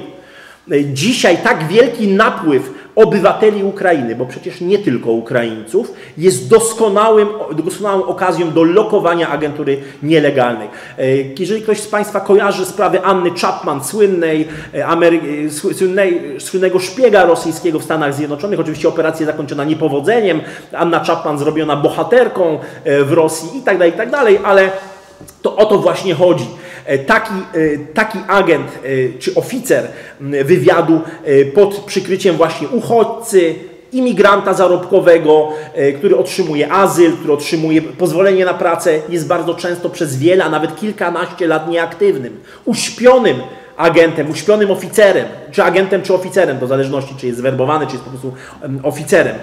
Dzisiaj 0.93 1.37
tak 1.43 1.67
wielki 1.67 2.07
napływ 2.07 2.71
obywateli 2.95 3.63
Ukrainy, 3.63 4.15
bo 4.15 4.25
przecież 4.25 4.61
nie 4.61 4.79
tylko 4.79 5.11
Ukraińców, 5.11 5.93
jest 6.17 6.49
doskonałym, 6.49 7.27
doskonałą 7.63 8.03
okazją 8.03 8.51
do 8.51 8.63
lokowania 8.63 9.29
agentury 9.29 9.77
nielegalnej. 10.03 10.67
E, 10.97 11.07
jeżeli 11.39 11.61
ktoś 11.61 11.79
z 11.79 11.87
Państwa 11.87 12.19
kojarzy 12.19 12.65
sprawę 12.65 13.01
Anny 13.01 13.31
Chapman, 13.41 13.83
słynnej, 13.83 14.47
e, 14.73 14.87
Amery- 14.87 15.47
e, 15.47 15.73
słynnej, 15.73 16.35
słynnego 16.39 16.79
szpiega 16.79 17.25
rosyjskiego 17.25 17.79
w 17.79 17.83
Stanach 17.83 18.13
Zjednoczonych, 18.13 18.59
oczywiście 18.59 18.89
operacja 18.89 19.25
zakończona 19.25 19.63
niepowodzeniem, 19.63 20.41
Anna 20.73 20.99
Chapman 20.99 21.37
zrobiona 21.37 21.75
bohaterką 21.75 22.59
w 22.85 23.11
Rosji 23.11 23.59
i 23.59 23.61
tak 23.61 23.77
dalej, 23.77 23.93
i 23.93 23.97
tak 23.97 24.11
ale 24.43 24.71
to 25.41 25.55
o 25.55 25.65
to 25.65 25.77
właśnie 25.77 26.15
chodzi 26.15 26.45
taki, 27.07 27.33
e, 27.33 27.77
taki 27.93 28.17
agent 28.27 28.67
e, 28.67 29.19
czy 29.19 29.35
oficer 29.35 29.87
wywiadu 30.19 31.01
pod 31.53 31.75
przykryciem 31.75 32.35
właśnie 32.35 32.69
uchodźcy, 32.69 33.55
imigranta 33.91 34.53
zarobkowego, 34.53 35.49
który 35.97 36.17
otrzymuje 36.17 36.71
azyl, 36.71 37.11
który 37.17 37.33
otrzymuje 37.33 37.81
pozwolenie 37.81 38.45
na 38.45 38.53
pracę, 38.53 38.99
jest 39.09 39.27
bardzo 39.27 39.55
często 39.55 39.89
przez 39.89 40.17
wiele, 40.17 40.43
a 40.43 40.49
nawet 40.49 40.75
kilkanaście 40.75 41.47
lat 41.47 41.69
nieaktywnym, 41.69 42.39
uśpionym 42.65 43.37
agentem, 43.77 44.29
uśpionym 44.29 44.71
oficerem, 44.71 45.25
czy 45.51 45.63
agentem, 45.63 46.01
czy 46.01 46.13
oficerem, 46.13 46.59
do 46.59 46.67
zależności, 46.67 47.15
czy 47.17 47.27
jest 47.27 47.39
zwerbowany, 47.39 47.87
czy 47.87 47.91
jest 47.91 48.03
po 48.03 48.09
prostu 48.09 48.33
oficerem. 48.83 49.35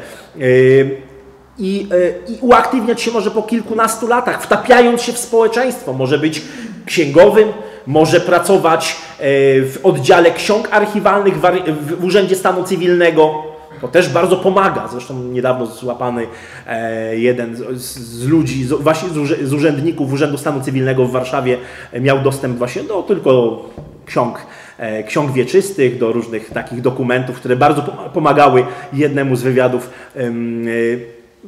I, 1.58 1.88
I 2.28 2.38
uaktywniać 2.40 3.02
się 3.02 3.10
może 3.10 3.30
po 3.30 3.42
kilkunastu 3.42 4.06
latach, 4.06 4.42
wtapiając 4.42 5.02
się 5.02 5.12
w 5.12 5.18
społeczeństwo. 5.18 5.92
Może 5.92 6.18
być 6.18 6.42
księgowym, 6.86 7.48
może 7.86 8.20
pracować 8.20 8.96
e, 9.18 9.24
w 9.62 9.78
oddziale 9.82 10.30
ksiąg 10.30 10.68
archiwalnych 10.70 11.34
w 11.80 12.04
Urzędzie 12.04 12.36
Stanu 12.36 12.64
Cywilnego. 12.64 13.42
To 13.80 13.88
też 13.88 14.08
bardzo 14.08 14.36
pomaga. 14.36 14.88
Zresztą 14.92 15.22
niedawno 15.22 15.66
złapany 15.66 16.26
e, 16.66 17.16
jeden 17.16 17.56
z 17.74 18.26
ludzi, 18.26 18.64
właśnie 18.64 19.08
z 19.42 19.52
urzędników 19.52 20.12
Urzędu 20.12 20.38
Stanu 20.38 20.60
Cywilnego 20.60 21.04
w 21.04 21.10
Warszawie 21.10 21.58
miał 22.00 22.20
dostęp 22.20 22.58
właśnie 22.58 22.82
do 22.82 23.02
tylko 23.02 23.62
ksiąg, 24.06 24.46
e, 24.78 25.02
ksiąg 25.02 25.32
wieczystych, 25.32 25.98
do 25.98 26.12
różnych 26.12 26.50
takich 26.50 26.80
dokumentów, 26.80 27.36
które 27.36 27.56
bardzo 27.56 27.82
pomagały 28.14 28.66
jednemu 28.92 29.36
z 29.36 29.42
wywiadów 29.42 29.90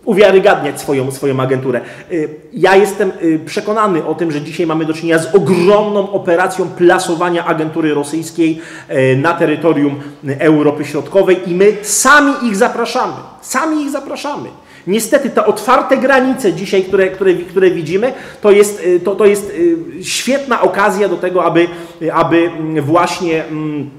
uwiarygadniać 0.04 0.80
swoją, 0.80 1.10
swoją 1.10 1.40
agenturę. 1.40 1.80
Y, 2.12 2.28
ja 2.52 2.76
jestem 2.76 3.12
y, 3.22 3.40
przekonany 3.46 4.06
o 4.06 4.14
tym, 4.14 4.32
że 4.32 4.40
dzisiaj 4.40 4.66
mamy 4.66 4.84
do 4.84 4.94
czynienia 4.94 5.18
z 5.18 5.34
ogromną 5.34 6.12
operacją 6.12 6.68
plasowania 6.68 7.44
agentury 7.44 7.94
rosyjskiej 7.94 8.60
y, 8.90 9.16
na 9.16 9.34
terytorium 9.34 10.00
Europy 10.38 10.84
Środkowej 10.84 11.50
i 11.50 11.54
my 11.54 11.76
sami 11.82 12.32
ich 12.42 12.56
zapraszamy. 12.56 13.12
Sami 13.40 13.82
ich 13.82 13.90
zapraszamy. 13.90 14.48
Niestety 14.86 15.30
te 15.30 15.46
otwarte 15.46 15.96
granice 15.96 16.52
dzisiaj, 16.52 16.82
które, 16.82 17.08
które, 17.08 17.34
które 17.34 17.70
widzimy, 17.70 18.12
to 18.40 18.50
jest, 18.50 18.82
to, 19.04 19.14
to 19.14 19.26
jest 19.26 19.52
świetna 20.02 20.60
okazja 20.60 21.08
do 21.08 21.16
tego, 21.16 21.44
aby, 21.44 21.68
aby 22.12 22.50
właśnie 22.82 23.44
mm, 23.44 23.90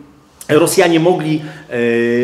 Rosjanie 0.60 1.00
mogli, 1.00 1.42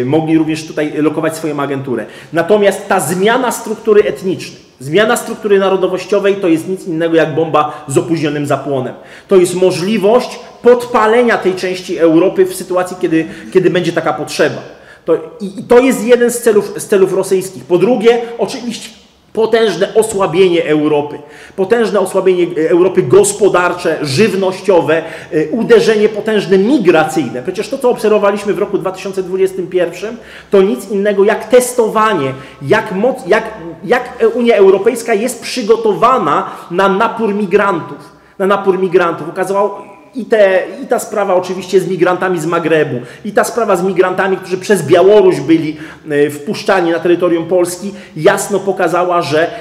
e, 0.02 0.06
mogli 0.06 0.38
również 0.38 0.68
tutaj 0.68 0.94
lokować 0.96 1.36
swoją 1.36 1.60
agenturę. 1.60 2.06
Natomiast 2.34 2.88
ta 2.88 3.00
zmiana 3.00 3.52
struktury 3.52 4.04
etnicznej, 4.04 4.62
zmiana 4.80 5.18
struktury 5.18 5.60
narodowościowej 5.60 6.36
to 6.36 6.48
jest 6.48 6.68
nic 6.68 6.88
innego 6.88 7.16
jak 7.16 7.36
bomba 7.36 7.86
z 7.88 7.98
opóźnionym 7.98 8.46
zapłonem. 8.46 8.94
To 9.28 9.36
jest 9.36 9.56
możliwość 9.56 10.40
podpalenia 10.62 11.38
tej 11.38 11.56
części 11.56 11.98
Europy 11.98 12.46
w 12.46 12.56
sytuacji, 12.56 12.98
kiedy, 13.02 13.26
kiedy 13.54 13.70
będzie 13.70 13.92
taka 13.92 14.14
potrzeba. 14.14 14.62
To, 15.06 15.16
I 15.42 15.64
to 15.64 15.80
jest 15.80 16.04
jeden 16.04 16.32
z 16.32 16.42
celów, 16.42 16.74
z 16.78 16.88
celów 16.88 17.14
rosyjskich. 17.14 17.64
Po 17.64 17.78
drugie, 17.78 18.22
oczywiście 18.38 18.90
Potężne 19.34 19.94
osłabienie 19.96 20.66
Europy, 20.66 21.20
potężne 21.56 22.00
osłabienie 22.00 22.48
Europy 22.70 23.04
gospodarcze, 23.04 23.98
żywnościowe, 24.02 25.02
y, 25.34 25.50
uderzenie 25.52 26.10
potężne 26.10 26.58
migracyjne. 26.58 27.44
Przecież 27.44 27.70
to, 27.70 27.78
co 27.78 27.90
obserwowaliśmy 27.90 28.54
w 28.54 28.60
roku 28.60 28.78
2021, 28.78 30.18
to 30.52 30.62
nic 30.62 30.92
innego 30.92 31.24
jak 31.24 31.46
testowanie, 31.46 32.34
jak, 32.62 32.92
moc, 32.92 33.28
jak, 33.28 33.54
jak 33.84 34.24
Unia 34.34 34.56
Europejska 34.56 35.14
jest 35.14 35.42
przygotowana 35.42 36.50
na 36.72 36.90
napór 36.90 37.36
migrantów. 37.36 38.18
Na 38.40 38.48
napór 38.48 38.80
migrantów. 38.80 39.30
Okazało, 39.30 39.97
i, 40.16 40.26
te, 40.26 40.64
I 40.84 40.88
ta 40.88 41.00
sprawa 41.00 41.36
oczywiście 41.36 41.80
z 41.80 41.88
migrantami 41.88 42.40
z 42.40 42.46
Magrebu, 42.46 43.00
i 43.26 43.32
ta 43.32 43.44
sprawa 43.44 43.76
z 43.76 43.84
migrantami, 43.84 44.38
którzy 44.38 44.58
przez 44.58 44.88
Białoruś 44.88 45.40
byli 45.40 45.78
e, 46.10 46.30
wpuszczani 46.30 46.92
na 46.92 47.00
terytorium 47.00 47.48
Polski, 47.48 47.94
jasno 48.16 48.60
pokazała, 48.60 49.22
że 49.22 49.48
e, 49.48 49.52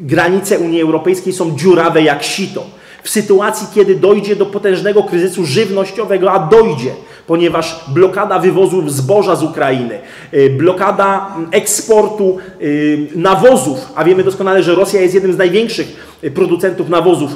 granice 0.00 0.58
Unii 0.58 0.82
Europejskiej 0.82 1.32
są 1.32 1.56
dziurawe 1.56 2.02
jak 2.02 2.22
sito. 2.22 2.66
W 3.02 3.10
sytuacji, 3.10 3.66
kiedy 3.74 3.94
dojdzie 3.94 4.36
do 4.36 4.46
potężnego 4.46 5.02
kryzysu 5.02 5.44
żywnościowego, 5.44 6.32
a 6.32 6.38
dojdzie, 6.38 6.90
ponieważ 7.26 7.84
blokada 7.88 8.38
wywozu 8.38 8.88
zboża 8.88 9.36
z 9.36 9.42
Ukrainy, 9.42 9.98
e, 10.32 10.50
blokada 10.50 11.36
eksportu 11.50 12.38
nawozów, 13.14 13.78
a 13.94 14.04
wiemy 14.04 14.24
doskonale, 14.24 14.62
że 14.62 14.74
Rosja 14.74 15.00
jest 15.00 15.14
jednym 15.14 15.32
z 15.32 15.38
największych 15.38 16.18
producentów 16.34 16.88
nawozów 16.88 17.30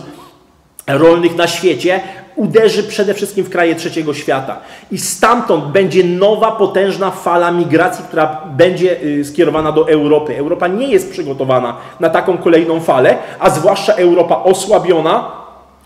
rolnych 0.87 1.37
na 1.37 1.47
świecie 1.47 2.01
uderzy 2.37 2.83
przede 2.83 3.15
wszystkim 3.15 3.45
w 3.45 3.51
kraje 3.51 3.75
trzeciego 3.75 4.15
świata. 4.15 4.57
I 4.91 4.99
stamtąd 4.99 5.65
będzie 5.65 6.05
nowa, 6.05 6.53
potężna 6.53 7.11
fala 7.11 7.51
migracji, 7.51 8.05
która 8.05 8.43
będzie 8.57 9.03
y, 9.03 9.25
skierowana 9.25 9.73
do 9.73 9.89
Europy. 9.89 10.39
Europa 10.39 10.69
nie 10.69 10.87
jest 10.87 11.11
przygotowana 11.11 11.77
na 12.01 12.11
taką 12.11 12.39
kolejną 12.39 12.81
falę, 12.81 13.19
a 13.39 13.51
zwłaszcza 13.51 13.93
Europa 13.93 14.43
osłabiona, 14.43 15.42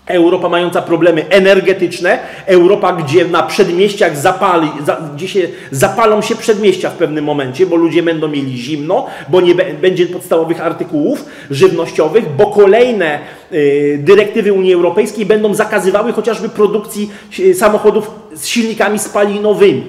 Europa 0.07 0.49
mająca 0.49 0.81
problemy 0.81 1.25
energetyczne, 1.29 2.19
Europa, 2.45 2.93
gdzie 2.93 3.25
na 3.25 3.43
przedmieściach 3.43 4.17
zapali, 4.17 4.69
za, 4.85 4.97
gdzie 5.15 5.27
się 5.27 5.47
zapalą 5.71 6.21
się 6.21 6.35
przedmieścia 6.35 6.89
w 6.89 6.95
pewnym 6.95 7.25
momencie, 7.25 7.65
bo 7.65 7.75
ludzie 7.75 8.03
będą 8.03 8.27
mieli 8.27 8.57
zimno, 8.57 9.05
bo 9.29 9.41
nie 9.41 9.55
będzie 9.55 10.05
podstawowych 10.05 10.61
artykułów 10.61 11.25
żywnościowych, 11.51 12.35
bo 12.35 12.47
kolejne 12.47 13.19
y, 13.51 13.99
dyrektywy 14.03 14.53
Unii 14.53 14.73
Europejskiej 14.73 15.25
będą 15.25 15.53
zakazywały 15.53 16.13
chociażby 16.13 16.49
produkcji 16.49 17.11
y, 17.39 17.53
samochodów 17.53 18.11
z 18.35 18.47
silnikami 18.47 18.99
spalinowymi. 18.99 19.83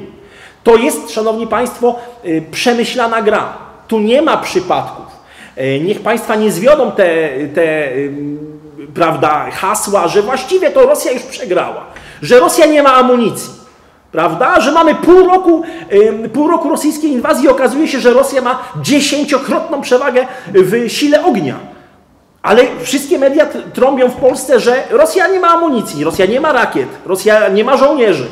To 0.65 0.77
jest, 0.77 1.11
Szanowni 1.11 1.47
Państwo, 1.47 1.97
y, 2.25 2.43
przemyślana 2.51 3.23
gra. 3.23 3.59
Tu 3.89 4.01
nie 4.01 4.23
ma 4.23 4.37
przypadków. 4.37 5.07
Y, 5.59 5.81
niech 5.81 6.01
Państwa 6.01 6.37
nie 6.37 6.53
zwiodą 6.53 6.93
te, 6.93 7.29
te 7.55 7.89
prawda, 8.95 9.47
hasła, 9.51 10.09
że 10.09 10.23
właściwie 10.23 10.71
to 10.71 10.87
Rosja 10.87 11.13
już 11.13 11.23
przegrała, 11.23 11.85
że 12.23 12.41
Rosja 12.41 12.67
nie 12.67 12.83
ma 12.83 12.95
amunicji, 12.95 13.51
prawda, 14.13 14.61
że 14.61 14.73
mamy 14.73 14.95
pół 14.95 15.29
roku, 15.29 15.63
pół 16.33 16.49
roku 16.49 16.69
rosyjskiej 16.69 17.11
inwazji 17.11 17.45
i 17.45 17.49
okazuje 17.49 17.89
się, 17.89 18.01
że 18.01 18.13
Rosja 18.13 18.43
ma 18.43 18.63
dziesięciokrotną 18.83 19.81
przewagę 19.81 20.27
w 20.55 20.89
sile 20.89 21.25
ognia. 21.25 21.55
Ale 22.43 22.63
wszystkie 22.83 23.19
media 23.19 23.47
trąbią 23.73 24.09
w 24.09 24.17
Polsce, 24.17 24.61
że 24.61 24.83
Rosja 24.91 25.29
nie 25.29 25.41
ma 25.41 25.49
amunicji, 25.49 26.05
Rosja 26.05 26.27
nie 26.27 26.41
ma 26.41 26.53
rakiet, 26.53 26.89
Rosja 27.07 27.49
nie 27.49 27.65
ma 27.65 27.77
żołnierzy. 27.77 28.27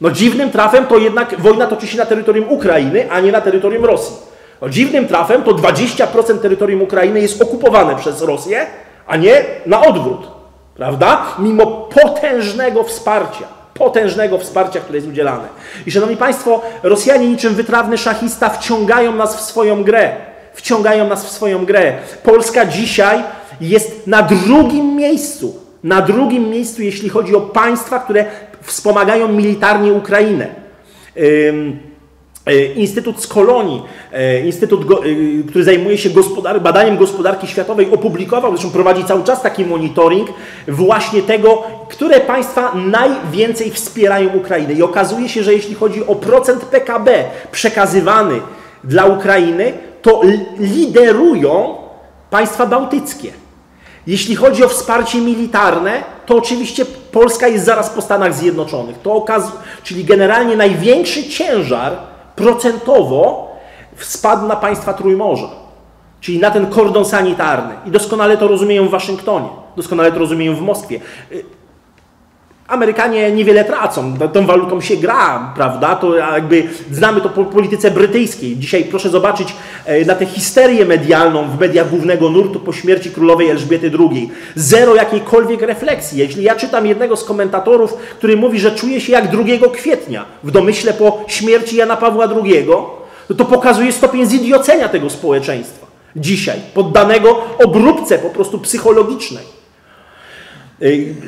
No 0.00 0.10
dziwnym 0.10 0.50
trafem 0.50 0.86
to 0.86 0.98
jednak 0.98 1.40
wojna 1.40 1.66
toczy 1.66 1.86
się 1.86 1.98
na 1.98 2.06
terytorium 2.06 2.48
Ukrainy, 2.48 3.10
a 3.10 3.20
nie 3.20 3.32
na 3.32 3.40
terytorium 3.40 3.84
Rosji. 3.84 4.16
No 4.62 4.68
dziwnym 4.68 5.08
trafem 5.08 5.42
to 5.42 5.50
20% 5.50 6.38
terytorium 6.38 6.82
Ukrainy 6.82 7.20
jest 7.20 7.42
okupowane 7.42 7.96
przez 7.96 8.22
Rosję, 8.22 8.66
a 9.08 9.16
nie 9.16 9.44
na 9.66 9.80
odwrót, 9.80 10.28
prawda? 10.74 11.26
Mimo 11.38 11.66
potężnego 11.66 12.84
wsparcia, 12.84 13.44
potężnego 13.74 14.38
wsparcia, 14.38 14.80
które 14.80 14.96
jest 14.96 15.08
udzielane. 15.08 15.48
I 15.86 15.90
szanowni 15.90 16.16
Państwo, 16.16 16.60
Rosjanie 16.82 17.28
niczym 17.28 17.54
wytrawny 17.54 17.98
szachista 17.98 18.48
wciągają 18.48 19.14
nas 19.14 19.36
w 19.36 19.40
swoją 19.40 19.84
grę. 19.84 20.16
Wciągają 20.54 21.08
nas 21.08 21.24
w 21.24 21.28
swoją 21.28 21.64
grę. 21.64 21.92
Polska 22.22 22.66
dzisiaj 22.66 23.22
jest 23.60 24.06
na 24.06 24.22
drugim 24.22 24.96
miejscu. 24.96 25.56
Na 25.84 26.02
drugim 26.02 26.50
miejscu, 26.50 26.82
jeśli 26.82 27.08
chodzi 27.08 27.36
o 27.36 27.40
państwa, 27.40 27.98
które 27.98 28.24
wspomagają 28.62 29.28
militarnie 29.28 29.92
Ukrainę. 29.92 30.46
E, 31.16 31.20
Instytut 32.74 33.22
z 33.22 33.26
Kolonii, 33.26 33.82
e, 34.12 34.40
Instytut, 34.40 34.80
e, 34.82 34.94
który 35.48 35.64
zajmuje 35.64 35.98
się 35.98 36.10
gospodar 36.10 36.62
badaniem 36.62 36.96
gospodarki 36.96 37.46
światowej, 37.46 37.90
opublikował, 37.90 38.50
zresztą 38.50 38.70
prowadzi 38.70 39.04
cały 39.04 39.24
czas 39.24 39.42
taki 39.42 39.64
monitoring 39.64 40.28
właśnie 40.68 41.22
tego, 41.22 41.62
które 41.88 42.20
państwa 42.20 42.74
najwięcej 42.74 43.70
wspierają 43.70 44.34
Ukrainę. 44.34 44.72
I 44.72 44.82
okazuje 44.82 45.28
się, 45.28 45.42
że 45.42 45.52
jeśli 45.52 45.74
chodzi 45.74 46.06
o 46.06 46.14
procent 46.14 46.64
PKB 46.64 47.24
przekazywany 47.52 48.40
dla 48.84 49.06
Ukrainy, 49.06 49.72
to 50.02 50.20
liderują 50.58 51.74
państwa 52.30 52.66
bałtyckie. 52.66 53.32
Jeśli 54.06 54.36
chodzi 54.36 54.64
o 54.64 54.68
wsparcie 54.68 55.18
militarne, 55.18 56.02
to 56.26 56.36
oczywiście 56.36 56.84
Polska 57.12 57.48
jest 57.48 57.64
zaraz 57.64 57.90
po 57.90 58.02
Stanach 58.02 58.34
Zjednoczonych. 58.34 58.96
To 59.02 59.12
okaz 59.14 59.52
czyli 59.82 60.04
generalnie 60.04 60.56
największy 60.56 61.28
ciężar 61.28 61.96
procentowo 62.38 63.48
spadł 63.96 64.46
na 64.46 64.56
państwa 64.56 64.94
Trójmorza, 64.94 65.48
czyli 66.20 66.38
na 66.38 66.50
ten 66.50 66.66
kordon 66.66 67.04
sanitarny. 67.04 67.74
I 67.86 67.90
doskonale 67.90 68.36
to 68.36 68.48
rozumieją 68.48 68.88
w 68.88 68.90
Waszyngtonie, 68.90 69.48
doskonale 69.76 70.12
to 70.12 70.18
rozumieją 70.18 70.54
w 70.54 70.60
Moskwie. 70.60 71.00
Amerykanie 72.68 73.32
niewiele 73.32 73.64
tracą, 73.64 74.14
tą 74.32 74.46
walutą 74.46 74.80
się 74.80 74.96
gra, 74.96 75.52
prawda? 75.54 75.96
To 75.96 76.16
jakby 76.16 76.68
znamy 76.90 77.20
to 77.20 77.28
po 77.28 77.44
polityce 77.44 77.90
brytyjskiej. 77.90 78.56
Dzisiaj 78.56 78.84
proszę 78.84 79.08
zobaczyć 79.08 79.54
e, 79.84 80.04
na 80.04 80.14
tę 80.14 80.26
histerię 80.26 80.84
medialną 80.84 81.48
w 81.48 81.60
mediach 81.60 81.90
głównego 81.90 82.30
nurtu 82.30 82.60
po 82.60 82.72
śmierci 82.72 83.10
królowej 83.10 83.50
Elżbiety 83.50 83.90
II. 83.98 84.30
Zero 84.54 84.94
jakiejkolwiek 84.94 85.62
refleksji. 85.62 86.18
Jeśli 86.18 86.42
ja 86.42 86.56
czytam 86.56 86.86
jednego 86.86 87.16
z 87.16 87.24
komentatorów, 87.24 87.94
który 87.94 88.36
mówi, 88.36 88.60
że 88.60 88.70
czuje 88.70 89.00
się 89.00 89.12
jak 89.12 89.30
2 89.30 89.44
kwietnia 89.72 90.24
w 90.42 90.50
domyśle 90.50 90.92
po 90.92 91.24
śmierci 91.26 91.76
Jana 91.76 91.96
Pawła 91.96 92.28
II, 92.44 92.66
no 93.30 93.36
to 93.36 93.44
pokazuje 93.44 93.92
stopień 93.92 94.26
zidiocenia 94.26 94.88
tego 94.88 95.10
społeczeństwa 95.10 95.86
dzisiaj, 96.16 96.60
poddanego 96.74 97.44
obróbce 97.64 98.18
po 98.18 98.30
prostu 98.30 98.58
psychologicznej. 98.58 99.57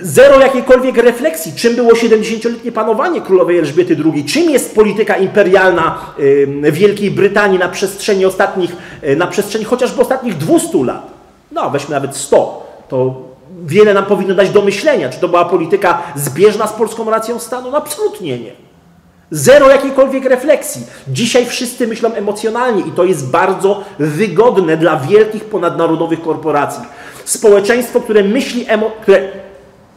Zero 0.03 0.41
jakiejkolwiek 0.41 0.97
refleksji, 0.97 1.53
czym 1.53 1.77
było 1.77 1.93
70-letnie 1.93 2.73
panowanie 2.73 3.21
królowej 3.21 3.59
Elżbiety 3.59 3.97
II, 4.05 4.25
czym 4.25 4.51
jest 4.51 4.75
polityka 4.75 5.17
imperialna 5.17 5.99
Wielkiej 6.73 7.11
Brytanii 7.11 7.59
na 7.59 7.69
przestrzeni 7.69 8.25
ostatnich, 8.25 8.77
e, 9.03 9.17
na 9.17 9.27
przestrzeni 9.27 9.65
chociażby 9.65 10.01
ostatnich 10.01 10.37
200 10.37 10.85
lat. 10.85 11.07
No, 11.53 11.71
weźmy 11.71 11.95
nawet 11.95 12.17
100. 12.17 12.67
To 12.89 13.23
wiele 13.65 13.95
nam 13.95 14.05
powinno 14.05 14.35
dać 14.35 14.51
do 14.51 14.63
myślenia, 14.63 15.09
czy 15.09 15.21
to 15.21 15.29
była 15.29 15.45
polityka 15.45 16.03
zbieżna 16.17 16.67
z 16.67 16.73
polską 16.73 17.11
racją 17.11 17.39
stanu? 17.39 17.71
No, 17.71 17.77
absolutnie 17.77 18.39
nie. 18.39 18.53
Zero 19.31 19.71
jakiejkolwiek 19.71 20.25
refleksji. 20.25 20.83
Dzisiaj 21.09 21.47
wszyscy 21.47 21.87
myślą 21.87 22.15
emocjonalnie 22.15 22.83
i 22.83 22.91
to 22.91 23.05
jest 23.05 23.31
bardzo 23.31 23.85
wygodne 23.99 24.77
dla 24.77 24.97
wielkich 24.97 25.45
ponadnarodowych 25.45 26.23
korporacji. 26.23 26.83
Społeczeństwo, 27.31 28.01
które 28.01 28.25
myśli, 28.25 28.67
które 29.03 29.29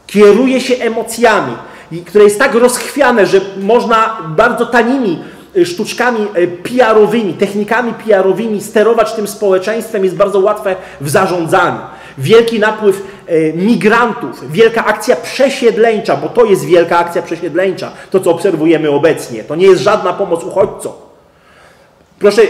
kieruje 0.08 0.62
się 0.62 0.76
emocjami 0.76 1.54
i 1.92 1.98
które 1.98 2.24
jest 2.24 2.40
tak 2.40 2.56
rozchwiane, 2.56 3.26
że 3.26 3.42
można 3.62 4.18
bardzo 4.28 4.66
tanimi 4.66 5.20
y, 5.58 5.66
sztuczkami 5.66 6.28
y, 6.38 6.48
PR-owymi, 6.48 7.34
technikami 7.34 7.94
PR-owymi 7.94 8.62
sterować 8.62 9.14
tym 9.14 9.28
społeczeństwem 9.28 10.04
jest 10.04 10.16
bardzo 10.16 10.40
łatwe 10.40 10.76
w 11.02 11.10
zarządzaniu. 11.10 11.80
Wielki 12.18 12.60
napływ 12.60 13.02
y, 13.30 13.54
migrantów, 13.56 14.52
wielka 14.52 14.86
akcja 14.86 15.16
przesiedleńcza, 15.16 16.16
bo 16.16 16.30
to 16.30 16.46
jest 16.46 16.66
wielka 16.66 16.98
akcja 16.98 17.22
przesiedleńcza, 17.22 17.92
to 18.12 18.20
co 18.20 18.32
obserwujemy 18.32 18.90
obecnie. 18.90 19.44
To 19.44 19.56
nie 19.56 19.68
jest 19.68 19.82
żadna 19.82 20.14
pomoc 20.14 20.44
uchodźcom. 20.44 21.03
Proszę, 22.24 22.42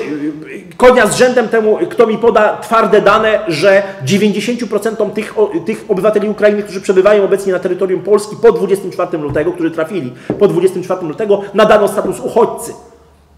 konia 0.77 1.07
z 1.07 1.15
rzędem 1.15 1.47
temu, 1.47 1.77
kto 1.89 2.07
mi 2.07 2.17
poda 2.17 2.57
twarde 2.57 3.01
dane, 3.01 3.39
że 3.47 3.83
90% 4.05 5.11
tych, 5.11 5.33
tych 5.65 5.85
obywateli 5.89 6.29
Ukrainy, 6.29 6.63
którzy 6.63 6.81
przebywają 6.81 7.23
obecnie 7.23 7.53
na 7.53 7.59
terytorium 7.59 8.01
Polski 8.01 8.35
po 8.41 8.51
24 8.51 9.17
lutego, 9.17 9.51
którzy 9.51 9.71
trafili 9.71 10.13
po 10.39 10.47
24 10.47 11.07
lutego, 11.07 11.41
nadano 11.53 11.87
status 11.87 12.19
uchodźcy. 12.19 12.73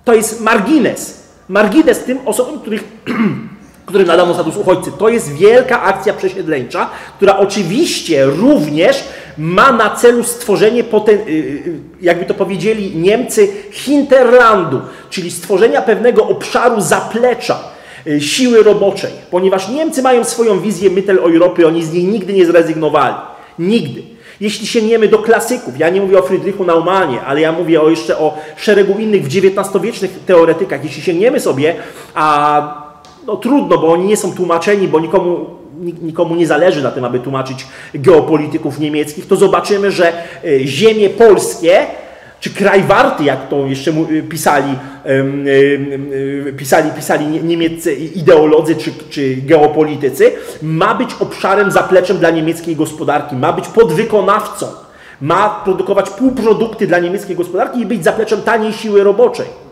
To 0.05 0.13
jest 0.13 0.41
margines. 0.41 1.23
Margines 1.49 1.99
tym 1.99 2.17
osobom, 2.25 2.59
których 2.59 2.83
którym 3.85 4.07
nadano 4.07 4.33
status 4.33 4.57
uchodźcy. 4.57 4.91
To 4.91 5.09
jest 5.09 5.33
wielka 5.33 5.81
akcja 5.81 6.13
przesiedleńcza, 6.13 6.89
która 7.17 7.37
oczywiście 7.37 8.25
również 8.25 9.03
ma 9.37 9.71
na 9.71 9.89
celu 9.89 10.23
stworzenie, 10.23 10.83
poten, 10.83 11.15
y, 11.15 11.31
y, 11.31 11.79
jakby 12.01 12.25
to 12.25 12.33
powiedzieli 12.33 12.95
Niemcy, 12.95 13.47
hinterlandu, 13.71 14.81
czyli 15.09 15.31
stworzenia 15.31 15.81
pewnego 15.81 16.27
obszaru 16.27 16.81
zaplecza, 16.81 17.59
y, 18.07 18.21
siły 18.21 18.63
roboczej, 18.63 19.11
ponieważ 19.31 19.69
Niemcy 19.69 20.01
mają 20.01 20.23
swoją 20.23 20.59
wizję 20.59 20.89
Mitteleuropy, 20.89 21.67
oni 21.67 21.83
z 21.83 21.93
niej 21.93 22.03
nigdy 22.03 22.33
nie 22.33 22.45
zrezygnowali. 22.45 23.15
Nigdy. 23.59 24.03
Jeśli 24.41 24.67
sięgniemy 24.67 25.07
do 25.07 25.17
klasyków, 25.17 25.79
ja 25.79 25.89
nie 25.89 26.01
mówię 26.01 26.19
o 26.19 26.21
Friedrichu 26.21 26.65
Naumanie, 26.65 27.21
ale 27.21 27.41
ja 27.41 27.51
mówię 27.51 27.81
o 27.81 27.89
jeszcze 27.89 28.17
o 28.17 28.37
szeregu 28.57 28.99
innych 28.99 29.23
w 29.23 29.27
XIX-wiecznych 29.27 30.19
teoretykach, 30.25 30.83
jeśli 30.83 31.01
sięgniemy 31.01 31.39
sobie, 31.39 31.75
a 32.13 32.85
no 33.27 33.35
trudno, 33.35 33.77
bo 33.77 33.91
oni 33.91 34.05
nie 34.05 34.17
są 34.17 34.35
tłumaczeni, 34.35 34.87
bo 34.87 34.99
nikomu 34.99 35.54
nikomu 36.01 36.35
nie 36.35 36.47
zależy 36.47 36.83
na 36.83 36.91
tym, 36.91 37.05
aby 37.05 37.19
tłumaczyć 37.19 37.67
geopolityków 37.93 38.79
niemieckich, 38.79 39.27
to 39.27 39.35
zobaczymy, 39.35 39.91
że 39.91 40.13
e, 40.43 40.59
ziemie 40.67 41.09
polskie, 41.09 41.85
czy 42.39 42.49
kraj 42.49 42.83
warty, 42.83 43.23
jak 43.23 43.49
to 43.49 43.65
jeszcze 43.65 43.91
e, 43.91 44.21
pisali, 44.29 44.75
e, 45.05 46.53
pisali, 46.53 46.91
pisali 46.91 47.27
niemieccy 47.27 47.95
ideolodzy 47.95 48.75
czy, 48.75 48.91
czy 49.09 49.35
geopolitycy, 49.35 50.31
ma 50.61 50.95
być 50.95 51.09
obszarem, 51.19 51.71
zapleczem 51.71 52.17
dla 52.17 52.29
niemieckiej 52.29 52.75
gospodarki, 52.75 53.35
ma 53.35 53.53
być 53.53 53.67
podwykonawcą, 53.67 54.67
ma 55.21 55.61
produkować 55.63 56.09
półprodukty 56.09 56.87
dla 56.87 56.99
niemieckiej 56.99 57.35
gospodarki 57.35 57.79
i 57.79 57.85
być 57.85 58.03
zapleczem 58.03 58.41
taniej 58.41 58.73
siły 58.73 59.03
roboczej. 59.03 59.64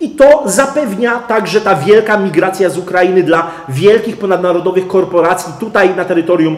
I 0.00 0.10
to 0.10 0.42
zapewnia 0.46 1.18
także 1.18 1.60
ta 1.60 1.74
wielka 1.74 2.16
migracja 2.16 2.70
z 2.70 2.78
Ukrainy 2.78 3.22
dla 3.22 3.50
wielkich 3.68 4.16
ponadnarodowych 4.16 4.88
korporacji 4.88 5.52
tutaj 5.60 5.94
na 5.96 6.04
terytorium 6.04 6.56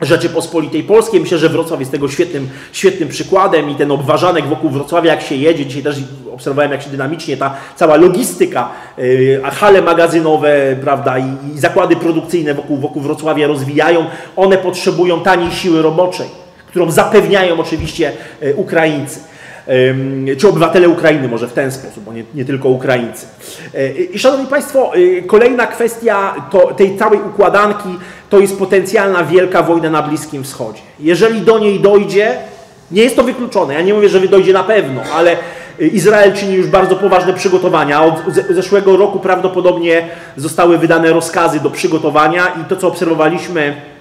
Rzeczypospolitej 0.00 0.82
Polskiej. 0.82 1.20
Myślę, 1.20 1.38
że 1.38 1.48
Wrocław 1.48 1.80
jest 1.80 1.92
tego 1.92 2.08
świetnym, 2.08 2.48
świetnym 2.72 3.08
przykładem 3.08 3.70
i 3.70 3.74
ten 3.74 3.92
obważanek 3.92 4.46
wokół 4.46 4.70
Wrocławia, 4.70 5.12
jak 5.12 5.22
się 5.22 5.34
jedzie. 5.34 5.66
Dzisiaj 5.66 5.82
też 5.82 5.96
obserwowałem, 6.34 6.72
jak 6.72 6.82
się 6.82 6.90
dynamicznie 6.90 7.36
ta 7.36 7.54
cała 7.76 7.96
logistyka, 7.96 8.68
yy, 8.98 9.40
hale 9.44 9.82
magazynowe, 9.82 10.76
prawda, 10.80 11.18
i, 11.18 11.24
i 11.54 11.58
zakłady 11.58 11.96
produkcyjne 11.96 12.54
wokół, 12.54 12.76
wokół 12.76 13.02
Wrocławia 13.02 13.46
rozwijają. 13.46 14.06
One 14.36 14.58
potrzebują 14.58 15.20
taniej 15.20 15.50
siły 15.50 15.82
roboczej, 15.82 16.28
którą 16.68 16.90
zapewniają 16.90 17.60
oczywiście 17.60 18.12
yy, 18.40 18.54
Ukraińcy 18.54 19.20
czy 20.38 20.48
obywatele 20.48 20.88
Ukrainy 20.88 21.28
może 21.28 21.48
w 21.48 21.52
ten 21.52 21.72
sposób, 21.72 22.04
bo 22.04 22.12
nie, 22.12 22.24
nie 22.34 22.44
tylko 22.44 22.68
Ukraińcy. 22.68 23.26
E, 23.74 23.92
I 23.92 24.18
Szanowni 24.18 24.46
Państwo, 24.46 24.92
e, 24.94 25.22
kolejna 25.22 25.66
kwestia 25.66 26.34
to, 26.50 26.74
tej 26.74 26.98
całej 26.98 27.20
układanki 27.20 27.88
to 28.30 28.40
jest 28.40 28.58
potencjalna 28.58 29.24
wielka 29.24 29.62
wojna 29.62 29.90
na 29.90 30.02
Bliskim 30.02 30.44
Wschodzie. 30.44 30.80
Jeżeli 31.00 31.40
do 31.40 31.58
niej 31.58 31.80
dojdzie, 31.80 32.36
nie 32.90 33.02
jest 33.02 33.16
to 33.16 33.22
wykluczone, 33.22 33.74
ja 33.74 33.82
nie 33.82 33.94
mówię, 33.94 34.08
że 34.08 34.20
dojdzie 34.20 34.52
na 34.52 34.64
pewno, 34.64 35.00
ale 35.14 35.36
Izrael 35.78 36.32
czyni 36.32 36.54
już 36.54 36.66
bardzo 36.66 36.96
poważne 36.96 37.34
przygotowania. 37.34 38.04
Od 38.04 38.14
zeszłego 38.50 38.96
roku 38.96 39.20
prawdopodobnie 39.20 40.08
zostały 40.36 40.78
wydane 40.78 41.12
rozkazy 41.12 41.60
do 41.60 41.70
przygotowania 41.70 42.46
i 42.46 42.64
to, 42.68 42.76
co 42.76 42.88
obserwowaliśmy 42.88 43.74
E, 43.76 43.95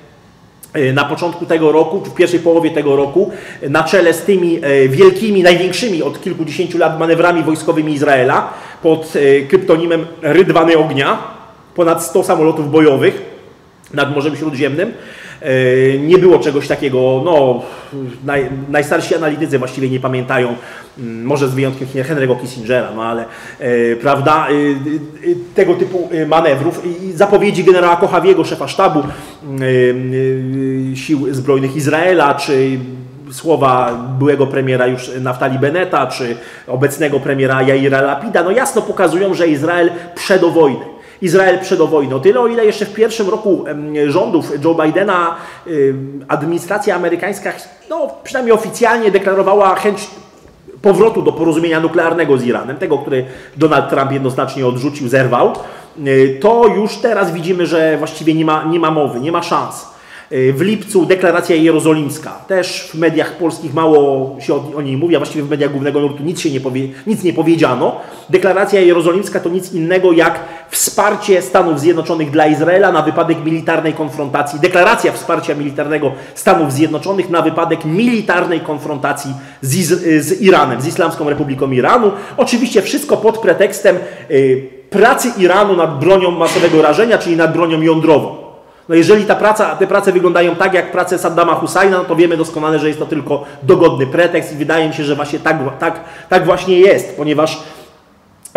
na 0.93 1.05
początku 1.05 1.45
tego 1.45 1.71
roku, 1.71 2.01
czy 2.03 2.09
w 2.09 2.13
pierwszej 2.13 2.39
połowie 2.39 2.71
tego 2.71 2.95
roku, 2.95 3.31
na 3.69 3.83
czele 3.83 4.13
z 4.13 4.21
tymi 4.21 4.59
e, 4.61 4.87
wielkimi, 4.87 5.43
największymi 5.43 6.03
od 6.03 6.21
kilkudziesięciu 6.21 6.77
lat 6.77 6.99
manewrami 6.99 7.43
wojskowymi 7.43 7.93
Izraela 7.93 8.53
pod 8.81 9.13
e, 9.15 9.41
kryptonimem 9.41 10.05
Rydwany 10.21 10.77
Ognia, 10.77 11.17
ponad 11.75 12.03
100 12.03 12.23
samolotów 12.23 12.71
bojowych 12.71 13.21
nad 13.93 14.15
Morzem 14.15 14.35
Śródziemnym. 14.35 14.93
E, 15.41 15.97
nie 15.97 16.17
było 16.17 16.39
czegoś 16.39 16.67
takiego, 16.67 17.21
no, 17.25 17.61
naj, 18.25 18.49
najstarsi 18.69 19.15
analitycy 19.15 19.59
właściwie 19.59 19.89
nie 19.89 19.99
pamiętają, 19.99 20.55
mm, 20.99 21.25
może 21.25 21.47
z 21.47 21.53
wyjątkiem 21.53 21.87
Henry'ego 21.87 22.41
Kissingera, 22.41 22.91
no 22.95 23.03
ale, 23.03 23.25
e, 23.59 23.95
prawda, 23.95 24.47
e, 24.49 25.55
tego 25.55 25.73
typu 25.73 26.09
manewrów 26.27 26.81
i 26.85 27.11
zapowiedzi 27.11 27.63
generała 27.63 27.95
Kochawiego, 27.95 28.43
szefa 28.43 28.67
sztabu 28.67 29.03
sił 30.95 31.33
zbrojnych 31.33 31.75
Izraela, 31.75 32.33
czy 32.33 32.79
słowa 33.31 33.91
byłego 34.19 34.47
premiera 34.47 34.87
już 34.87 35.11
Naftali 35.21 35.59
Beneta, 35.59 36.07
czy 36.07 36.37
obecnego 36.67 37.19
premiera 37.19 37.61
Jaira 37.61 38.01
Lapida, 38.01 38.43
no 38.43 38.51
jasno 38.51 38.81
pokazują, 38.81 39.33
że 39.33 39.47
Izrael 39.47 39.89
przed 40.15 40.41
wojny 40.41 40.94
Izrael 41.21 41.59
przed 41.59 41.79
wojną. 41.79 42.19
Tyle, 42.19 42.39
o 42.39 42.47
ile 42.47 42.65
jeszcze 42.65 42.85
w 42.85 42.93
pierwszym 42.93 43.29
roku 43.29 43.65
rządów 44.07 44.65
Joe 44.65 44.75
Bidena 44.83 45.35
administracja 46.27 46.95
amerykańska, 46.95 47.53
no, 47.89 48.07
przynajmniej 48.23 48.53
oficjalnie 48.53 49.11
deklarowała 49.11 49.75
chęć 49.75 50.07
powrotu 50.85 51.21
do 51.21 51.31
porozumienia 51.31 51.79
nuklearnego 51.79 52.37
z 52.37 52.45
Iranem, 52.45 52.77
tego, 52.77 52.97
który 52.97 53.25
Donald 53.57 53.89
Trump 53.89 54.11
jednoznacznie 54.11 54.67
odrzucił, 54.67 55.07
zerwał, 55.07 55.53
y, 56.07 56.37
to 56.41 56.67
już 56.67 56.97
teraz 56.97 57.33
widzimy, 57.33 57.65
że 57.65 57.97
właściwie 57.97 58.33
nie 58.33 58.45
ma, 58.45 58.63
nie 58.63 58.79
ma 58.79 58.91
mowy, 58.91 59.19
nie 59.19 59.31
ma 59.31 59.43
szans. 59.43 59.95
Y, 60.31 60.53
w 60.53 60.61
lipcu 60.61 61.05
deklaracja 61.05 61.55
jerozolimska. 61.55 62.31
Też 62.47 62.89
w 62.93 62.95
mediach 62.95 63.37
polskich 63.37 63.73
mało 63.73 64.35
się 64.39 64.75
o, 64.75 64.81
niej 64.81 64.97
mówi, 64.97 65.15
a 65.15 65.19
właściwie 65.19 65.43
w 65.43 65.49
mediach 65.49 65.71
głównego 65.71 65.99
nurtu 66.01 66.23
nic, 66.23 66.39
się 66.39 66.51
nie 66.51 66.59
powie, 66.59 66.87
nic 67.07 67.23
nie 67.23 67.33
powiedziano. 67.33 68.01
Deklaracja 68.29 68.81
jerozolimska 68.81 69.39
to 69.39 69.49
nic 69.49 69.73
innego 69.73 70.11
jak 70.11 70.39
wsparcie 70.69 71.41
Stanów 71.41 71.79
Zjednoczonych 71.79 72.31
dla 72.31 72.47
Izraela 72.47 72.91
na 72.91 73.01
wypadek 73.01 73.45
militarnej 73.45 73.93
konfrontacji. 73.93 74.59
Deklaracja 74.59 75.11
wsparcia 75.11 75.55
militarnego 75.55 76.11
Stanów 76.35 76.73
Zjednoczonych 76.73 77.29
na 77.29 77.41
wypadek 77.41 77.85
militarnej 77.85 78.59
konfrontacji 78.59 79.33
z, 79.61 79.75
z 80.25 80.41
Iranem, 80.41 80.81
z 80.81 80.87
Islamską 80.87 81.29
Republiką 81.29 81.71
Iranu. 81.71 82.11
Oczywiście 82.37 82.81
wszystko 82.81 83.17
pod 83.17 83.37
pretekstem 83.37 83.97
y, 84.31 84.69
pracy 84.89 85.31
Iranu 85.37 85.75
nad 85.75 85.99
bronią 85.99 86.31
masowego 86.31 86.81
rażenia, 86.81 87.17
czyli 87.17 87.37
nad 87.37 87.53
bronią 87.53 87.81
jądrową. 87.81 88.35
No 88.89 88.95
jeżeli 88.95 89.25
ta 89.25 89.35
praca, 89.35 89.75
te 89.75 89.87
prace 89.87 90.11
wyglądają 90.11 90.55
tak 90.55 90.73
jak 90.73 90.91
prace 90.91 91.17
Saddama 91.17 91.55
Husajna, 91.55 91.97
no 91.97 92.03
to 92.03 92.15
wiemy 92.15 92.37
doskonale, 92.37 92.79
że 92.79 92.87
jest 92.87 92.99
to 92.99 93.05
tylko 93.05 93.45
dogodny 93.63 94.07
pretekst 94.07 94.53
i 94.53 94.55
wydaje 94.55 94.87
mi 94.87 94.93
się, 94.93 95.03
że 95.03 95.15
właśnie 95.15 95.39
tak, 95.39 95.57
tak, 95.79 95.99
tak 96.29 96.45
właśnie 96.45 96.79
jest, 96.79 97.17
ponieważ 97.17 97.59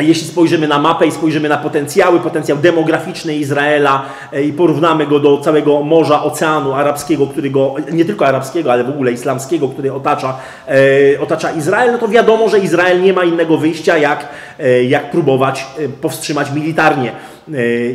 jeśli 0.02 0.28
spojrzymy 0.28 0.68
na 0.68 0.78
mapę 0.78 1.06
i 1.06 1.12
spojrzymy 1.12 1.48
na 1.48 1.56
potencjały, 1.56 2.20
potencjał 2.20 2.58
demograficzny 2.58 3.36
Izraela 3.36 4.02
e, 4.32 4.42
i 4.42 4.52
porównamy 4.52 5.06
go 5.06 5.20
do 5.20 5.38
całego 5.38 5.82
Morza, 5.82 6.22
Oceanu 6.22 6.72
Arabskiego, 6.72 7.26
który 7.26 7.50
go, 7.50 7.74
nie 7.92 8.04
tylko 8.04 8.26
arabskiego, 8.26 8.72
ale 8.72 8.84
w 8.84 8.88
ogóle 8.88 9.12
islamskiego, 9.12 9.68
który 9.68 9.92
otacza, 9.92 10.36
e, 10.68 11.20
otacza 11.20 11.50
Izrael, 11.50 11.92
no 11.92 11.98
to 11.98 12.08
wiadomo, 12.08 12.48
że 12.48 12.58
Izrael 12.58 13.02
nie 13.02 13.12
ma 13.12 13.24
innego 13.24 13.58
wyjścia, 13.58 13.98
jak, 13.98 14.28
e, 14.58 14.84
jak 14.84 15.10
próbować 15.10 15.66
powstrzymać 16.00 16.52
militarnie 16.52 17.12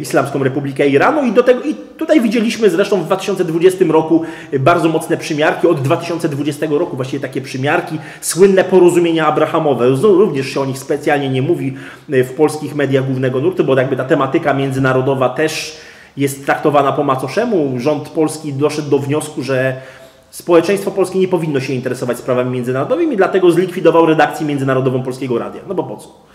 Islamską 0.02 0.44
Republikę 0.44 0.88
Iranu 0.88 1.26
i, 1.26 1.32
do 1.32 1.44
tego, 1.44 1.64
i 1.64 1.76
tutaj 1.98 2.22
widzieliśmy 2.22 2.70
zresztą 2.70 3.02
w 3.02 3.06
2020 3.06 3.86
roku 3.90 4.24
bardzo 4.60 4.90
mocne 4.90 5.18
przymiarki, 5.18 5.68
od 5.68 5.82
2020 5.82 6.66
roku 6.70 6.96
właściwie 6.96 7.22
takie 7.22 7.42
przymiarki, 7.42 7.98
słynne 8.22 8.64
porozumienia 8.64 9.28
abrahamowe. 9.28 9.90
Również 10.02 10.48
się 10.50 10.62
o 10.62 10.66
nich 10.66 10.78
specjalnie 10.78 11.30
nie 11.30 11.42
mówi 11.42 11.74
e, 12.12 12.24
w 12.24 12.34
polskich 12.34 12.76
mediach 12.76 13.06
głównego 13.06 13.42
nurtu, 13.42 13.64
bo 13.64 13.76
jakby 13.76 13.96
ta 13.96 14.04
tematyka 14.04 14.54
międzynarodowa 14.54 15.30
też 15.30 15.78
jest 16.18 16.46
traktowana 16.46 16.92
po 16.92 17.04
macoszemu. 17.04 17.74
Rząd 17.78 18.10
polski 18.10 18.54
doszedł 18.54 18.90
do 18.90 19.00
wniosku, 19.00 19.44
że 19.44 19.82
społeczeństwo 20.30 20.92
polskie 20.92 21.20
nie 21.20 21.28
powinno 21.28 21.60
się 21.60 21.74
interesować 21.74 22.18
sprawami 22.18 22.52
międzynarodowymi, 22.52 23.18
dlatego 23.18 23.52
zlikwidował 23.52 24.06
redakcję 24.06 24.46
międzynarodową 24.46 25.04
Polskiego 25.04 25.40
Radia. 25.40 25.62
No 25.68 25.76
bo 25.76 25.84
po 25.84 25.98
co? 25.98 26.33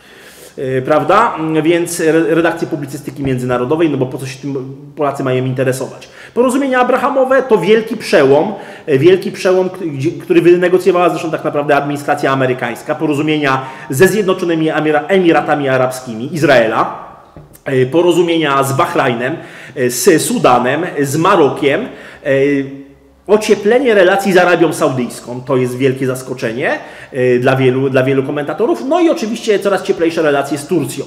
E, 0.59 0.83
prawda? 0.83 1.37
Więc 1.63 2.03
redakcje 2.29 2.69
publicystyki 2.69 3.23
międzynarodowej, 3.23 3.91
no 3.91 3.97
bo 3.97 4.07
po 4.07 4.19
co 4.19 4.27
się 4.27 4.39
tym 4.39 4.77
Polacy 4.97 5.25
mają 5.25 5.45
interesować. 5.45 6.09
Porozumienia 6.35 6.81
abrahamowe 6.81 7.43
to 7.43 7.59
wielki 7.59 7.97
przełom, 7.97 8.55
e, 8.87 8.99
wielki 8.99 9.33
przełom, 9.33 9.71
który 10.23 10.43
wynegocjowała 10.43 11.09
zresztą 11.09 11.31
tak 11.31 11.45
naprawdę 11.45 11.77
administracja 11.77 12.33
amerykańska. 12.33 12.95
Porozumienia 12.95 13.63
ze 13.91 14.09
Zjednoczonymi 14.09 14.69
Emiratami 15.09 15.69
Arabskimi, 15.69 16.35
Izraela, 16.35 17.09
e, 17.65 17.87
porozumienia 17.87 18.63
z 18.63 18.73
Bahrajnem, 18.73 19.37
z 19.89 20.23
Sudanem, 20.23 20.87
z 21.01 21.17
Marokiem, 21.17 21.89
Ocieplenie 23.29 23.95
relacji 23.95 24.33
z 24.33 24.37
Arabią 24.37 24.73
Saudyjską 24.73 25.41
to 25.41 25.57
jest 25.57 25.77
wielkie 25.77 26.07
zaskoczenie 26.07 26.79
e, 27.13 27.39
dla 27.39 27.57
wielu, 27.57 27.91
dla 27.91 28.03
wielu 28.03 28.23
komentatorów. 28.23 28.85
No 28.85 29.01
i 29.01 29.11
oczywiście 29.11 29.59
coraz 29.59 29.83
cieplejsze 29.83 30.23
relacje 30.23 30.59
z 30.59 30.67
Turcją. 30.67 31.05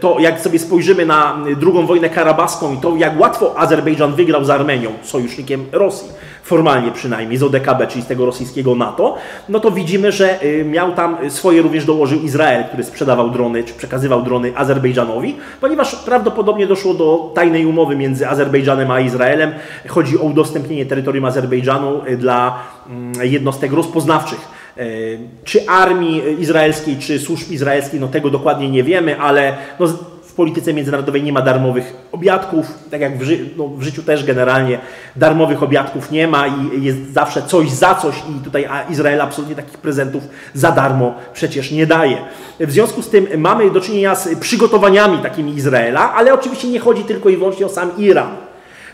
To 0.00 0.18
jak 0.18 0.40
sobie 0.40 0.58
spojrzymy 0.58 1.06
na 1.06 1.44
drugą 1.56 1.86
wojnę 1.86 2.10
karabaską 2.10 2.74
i 2.74 2.78
to 2.78 2.96
jak 2.96 3.20
łatwo 3.20 3.58
Azerbejdżan 3.58 4.14
wygrał 4.14 4.44
z 4.44 4.50
Armenią, 4.50 4.90
sojusznikiem 5.02 5.66
Rosji, 5.72 6.08
formalnie 6.50 6.92
przynajmniej 6.92 7.38
z 7.38 7.42
ODKB, 7.42 7.86
czyli 7.88 8.02
z 8.02 8.06
tego 8.06 8.26
rosyjskiego 8.26 8.74
NATO, 8.74 9.16
no 9.48 9.60
to 9.60 9.70
widzimy, 9.70 10.12
że 10.12 10.44
y, 10.44 10.64
miał 10.64 10.92
tam 10.92 11.16
swoje 11.28 11.62
również 11.62 11.84
dołożył 11.84 12.20
Izrael, 12.20 12.64
który 12.64 12.84
sprzedawał 12.84 13.30
drony, 13.30 13.64
czy 13.64 13.74
przekazywał 13.74 14.22
drony 14.22 14.52
Azerbejdżanowi, 14.56 15.36
ponieważ 15.60 15.96
prawdopodobnie 15.96 16.66
doszło 16.66 16.94
do 16.94 17.32
tajnej 17.34 17.66
umowy 17.66 17.96
między 17.96 18.28
Azerbejdżanem 18.28 18.90
a 18.90 19.00
Izraelem. 19.00 19.52
Chodzi 19.88 20.18
o 20.18 20.22
udostępnienie 20.22 20.86
terytorium 20.86 21.24
Azerbejdżanu 21.24 22.00
y, 22.08 22.16
dla 22.16 22.58
mm, 22.88 23.12
jednostek 23.22 23.72
rozpoznawczych 23.72 24.48
y, 24.78 25.18
czy 25.44 25.68
armii 25.68 26.22
izraelskiej, 26.38 26.96
czy 26.96 27.18
służb 27.18 27.50
izraelskich, 27.50 28.00
no 28.00 28.08
tego 28.08 28.30
dokładnie 28.30 28.70
nie 28.70 28.82
wiemy, 28.82 29.20
ale 29.20 29.54
no 29.80 29.86
w 30.30 30.32
polityce 30.32 30.74
międzynarodowej 30.74 31.22
nie 31.22 31.32
ma 31.32 31.42
darmowych 31.42 31.92
obiadków, 32.12 32.66
tak 32.90 33.00
jak 33.00 33.18
w, 33.18 33.22
ży 33.22 33.38
no, 33.56 33.68
w, 33.68 33.82
życiu 33.82 34.02
też 34.02 34.24
generalnie 34.24 34.78
darmowych 35.16 35.62
obiadków 35.62 36.10
nie 36.10 36.28
ma 36.28 36.46
i 36.46 36.82
jest 36.82 37.12
zawsze 37.12 37.42
coś 37.42 37.70
za 37.70 37.94
coś 37.94 38.14
i 38.16 38.44
tutaj 38.44 38.68
Izrael 38.90 39.20
absolutnie 39.20 39.56
takich 39.56 39.78
prezentów 39.78 40.22
za 40.54 40.72
darmo 40.72 41.14
przecież 41.32 41.70
nie 41.70 41.86
daje. 41.86 42.16
W 42.60 42.72
związku 42.72 43.02
z 43.02 43.08
tym 43.08 43.26
mamy 43.36 43.70
do 43.70 43.80
czynienia 43.80 44.14
z 44.14 44.38
przygotowaniami 44.38 45.18
takimi 45.18 45.54
Izraela, 45.54 46.14
ale 46.14 46.34
oczywiście 46.34 46.68
nie 46.68 46.80
chodzi 46.80 47.04
tylko 47.04 47.28
i 47.28 47.36
wyłącznie 47.36 47.66
o 47.66 47.68
sam 47.68 47.90
Iran. 47.98 48.36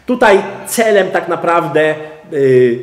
Tutaj 0.07 0.43
celem 0.66 1.11
tak 1.11 1.28
naprawdę 1.28 1.95
yy, 2.32 2.78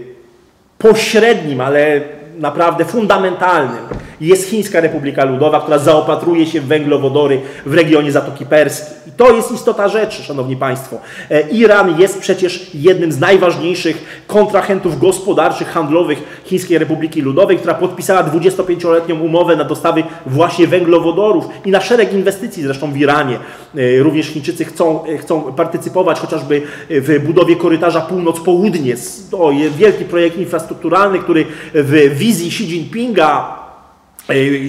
pośrednim, 0.78 1.62
ale 1.62 2.02
naprawdę 2.38 2.86
fundamentalnym 2.86 4.04
jest 4.24 4.50
Chińska 4.50 4.80
Republika 4.80 5.26
Ludowa, 5.26 5.62
która 5.62 5.78
zaopatruje 5.78 6.46
się 6.46 6.62
w 6.62 6.66
węglowodory 6.66 7.42
w 7.66 7.74
regionie 7.74 8.12
Zatoki 8.12 8.46
Perskiej. 8.46 8.98
I 9.08 9.12
to 9.12 9.36
jest 9.36 9.52
istota 9.52 9.88
rzeczy, 9.88 10.24
Szanowni 10.24 10.56
Państwo. 10.56 10.98
E, 11.32 11.50
Iran 11.50 12.00
jest 12.00 12.20
przecież 12.20 12.72
jednym 12.74 13.12
z 13.12 13.20
najważniejszych 13.20 14.24
kontrahentów 14.28 15.00
gospodarczych, 15.00 15.68
handlowych 15.68 16.42
Chińskiej 16.46 16.78
Republiki 16.78 17.22
Ludowej, 17.22 17.58
która 17.58 17.74
podpisała 17.74 18.24
25-letnią 18.24 19.20
umowę 19.20 19.56
na 19.56 19.64
dostawy 19.64 20.04
właśnie 20.26 20.68
węglowodorów 20.68 21.46
i 21.66 21.72
na 21.72 21.82
szereg 21.82 22.14
inwestycji 22.14 22.64
zresztą 22.64 22.92
w 22.92 22.98
Iranie. 22.98 23.40
E, 23.78 24.00
również 24.04 24.28
Chińczycy 24.28 24.66
chcą, 24.66 25.06
e, 25.06 25.18
chcą 25.18 25.54
partycypować 25.54 26.20
chociażby 26.20 26.62
w 26.90 27.20
budowie 27.26 27.56
korytarza 27.56 28.02
północ-południe. 28.02 28.96
To 29.32 29.52
jest 29.52 29.76
wielki 29.76 30.06
projekt 30.06 30.38
infrastrukturalny, 30.38 31.20
który 31.20 31.46
w 31.74 32.18
wizji 32.18 32.48
Xi 32.48 32.64
Jinpinga 32.64 33.63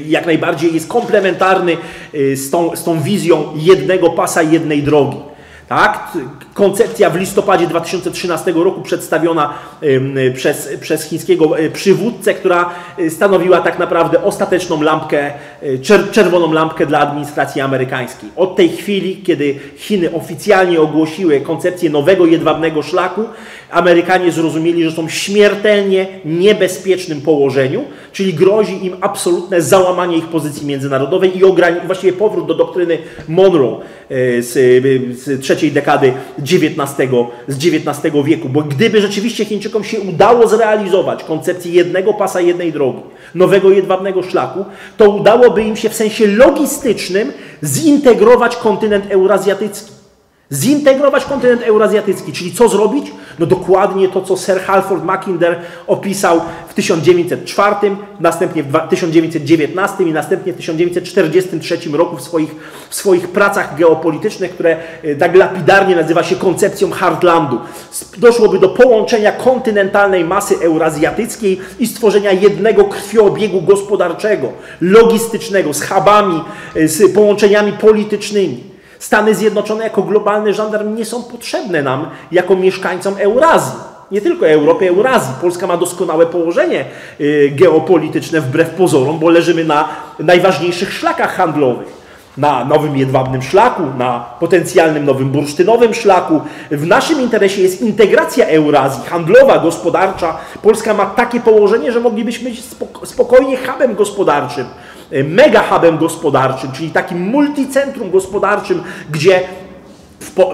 jak 0.06 0.26
najbardziej 0.26 0.74
jest 0.74 0.88
komplementarny 0.88 1.76
z 2.12 2.50
tą, 2.50 2.76
z 2.76 2.84
tą 2.84 3.02
wizją 3.02 3.52
jednego 3.56 4.10
pasa, 4.10 4.42
jednej 4.42 4.82
drogi. 4.82 5.16
Tak? 5.68 6.08
Koncepcja 6.54 7.10
w 7.10 7.16
listopadzie 7.16 7.66
2013 7.66 8.52
roku 8.52 8.82
przedstawiona 8.82 9.54
przez, 10.34 10.68
przez 10.80 11.04
chińskiego 11.04 11.58
e, 11.58 11.70
przywódcę, 11.70 12.34
która 12.34 12.70
e, 12.98 13.10
stanowiła 13.10 13.60
tak 13.60 13.78
naprawdę 13.78 14.24
ostateczną 14.24 14.82
lampkę, 14.82 15.32
e, 15.62 15.78
czerwoną 16.12 16.52
lampkę 16.52 16.86
dla 16.86 16.98
administracji 16.98 17.60
amerykańskiej. 17.60 18.30
Od 18.36 18.56
tej 18.56 18.68
chwili, 18.68 19.22
kiedy 19.22 19.54
Chiny 19.76 20.12
oficjalnie 20.12 20.80
ogłosiły 20.80 21.40
koncepcję 21.40 21.90
nowego 21.90 22.26
jedwabnego 22.26 22.82
szlaku, 22.82 23.24
Amerykanie 23.74 24.32
zrozumieli, 24.32 24.84
że 24.84 24.92
są 24.92 25.06
w 25.06 25.12
śmiertelnie 25.12 26.06
niebezpiecznym 26.24 27.20
położeniu, 27.20 27.84
czyli 28.14 28.34
grozi 28.34 28.86
im 28.86 28.96
absolutne 29.00 29.62
załamanie 29.62 30.16
ich 30.16 30.26
pozycji 30.26 30.66
międzynarodowej 30.66 31.38
i 31.38 31.40
właściwie 31.86 32.12
powrót 32.12 32.46
do 32.46 32.54
doktryny 32.54 32.98
Monroe 33.28 33.80
z, 34.40 34.52
z 35.18 35.40
trzeciej 35.40 35.72
dekady 35.72 36.12
XIX, 36.38 37.10
z 37.48 37.56
XIX 37.56 38.14
wieku. 38.24 38.48
Bo 38.48 38.62
gdyby 38.62 39.00
rzeczywiście 39.00 39.44
Chińczykom 39.44 39.84
się 39.84 40.00
udało 40.00 40.48
zrealizować 40.48 41.24
koncepcję 41.24 41.72
jednego 41.72 42.14
pasa, 42.14 42.40
jednej 42.40 42.72
drogi, 42.72 43.02
nowego 43.34 43.70
jedwabnego 43.70 44.22
szlaku, 44.22 44.64
to 44.96 45.10
udałoby 45.10 45.62
im 45.62 45.76
się 45.76 45.88
w 45.88 45.94
sensie 45.94 46.26
logistycznym 46.26 47.32
zintegrować 47.64 48.56
kontynent 48.56 49.04
eurazjatycki. 49.10 49.93
Zintegrować 50.52 51.24
kontynent 51.24 51.62
eurazjatycki, 51.62 52.32
czyli 52.32 52.52
co 52.52 52.68
zrobić? 52.68 53.12
No 53.38 53.46
dokładnie 53.46 54.08
to, 54.08 54.22
co 54.22 54.36
Sir 54.36 54.60
Halford 54.60 55.04
Mackinder 55.04 55.60
opisał 55.86 56.40
w 56.68 56.74
1904, 56.74 57.74
następnie 58.20 58.62
w 58.62 58.88
1919 58.90 60.04
i 60.04 60.12
następnie 60.12 60.52
w 60.52 60.56
1943 60.56 61.78
roku 61.92 62.16
w 62.16 62.22
swoich, 62.22 62.54
w 62.90 62.94
swoich 62.94 63.28
pracach 63.28 63.78
geopolitycznych, 63.78 64.50
które 64.50 64.76
e, 65.02 65.14
tak 65.14 65.36
lapidarnie 65.36 65.96
nazywa 65.96 66.22
się 66.22 66.36
koncepcją 66.36 66.90
Heartlandu. 66.90 67.58
Doszłoby 68.18 68.58
do 68.58 68.68
połączenia 68.68 69.32
kontynentalnej 69.32 70.24
masy 70.24 70.54
eurazjatyckiej 70.60 71.60
i 71.78 71.86
stworzenia 71.86 72.32
jednego 72.32 72.84
krwioobiegu 72.84 73.62
gospodarczego, 73.62 74.52
logistycznego, 74.80 75.74
z 75.74 75.82
hubami, 75.82 76.40
e, 76.76 76.88
z 76.88 77.14
połączeniami 77.14 77.72
politycznymi. 77.72 78.73
Stany 79.04 79.34
Zjednoczone 79.34 79.84
jako 79.84 80.02
globalny 80.02 80.54
żandarm 80.54 80.94
nie 80.94 81.04
są 81.04 81.22
potrzebne 81.22 81.82
nam 81.82 82.06
jako 82.32 82.56
mieszkańcom 82.56 83.14
Eurazji. 83.18 83.78
Nie 84.10 84.20
tylko 84.20 84.48
Europy, 84.48 84.88
Eurazji. 84.88 85.34
Polska 85.40 85.66
ma 85.66 85.76
doskonałe 85.76 86.26
położenie 86.26 86.84
y, 87.20 87.52
geopolityczne 87.56 88.40
wbrew 88.40 88.70
pozorom, 88.70 89.18
bo 89.18 89.30
leżymy 89.30 89.64
na 89.64 89.88
najważniejszych 90.18 90.92
szlakach 90.92 91.36
handlowych 91.36 92.04
na 92.36 92.64
nowym 92.64 92.96
jedwabnym 92.96 93.42
szlaku, 93.42 93.82
na 93.98 94.26
potencjalnym 94.40 95.04
nowym 95.04 95.30
bursztynowym 95.30 95.94
szlaku. 95.94 96.40
W 96.70 96.86
naszym 96.86 97.20
interesie 97.20 97.62
jest 97.62 97.82
integracja 97.82 98.46
Eurazji, 98.46 99.04
handlowa, 99.04 99.58
gospodarcza. 99.58 100.36
Polska 100.62 100.94
ma 100.94 101.06
takie 101.06 101.40
położenie, 101.40 101.92
że 101.92 102.00
moglibyśmy 102.00 102.50
być 102.50 102.62
spokojnie 103.04 103.56
hubem 103.56 103.94
gospodarczym 103.94 104.66
mega 105.22 105.62
hubem 105.62 105.98
gospodarczym, 105.98 106.72
czyli 106.72 106.90
takim 106.90 107.18
multicentrum 107.18 108.10
gospodarczym, 108.10 108.82
gdzie 109.10 109.40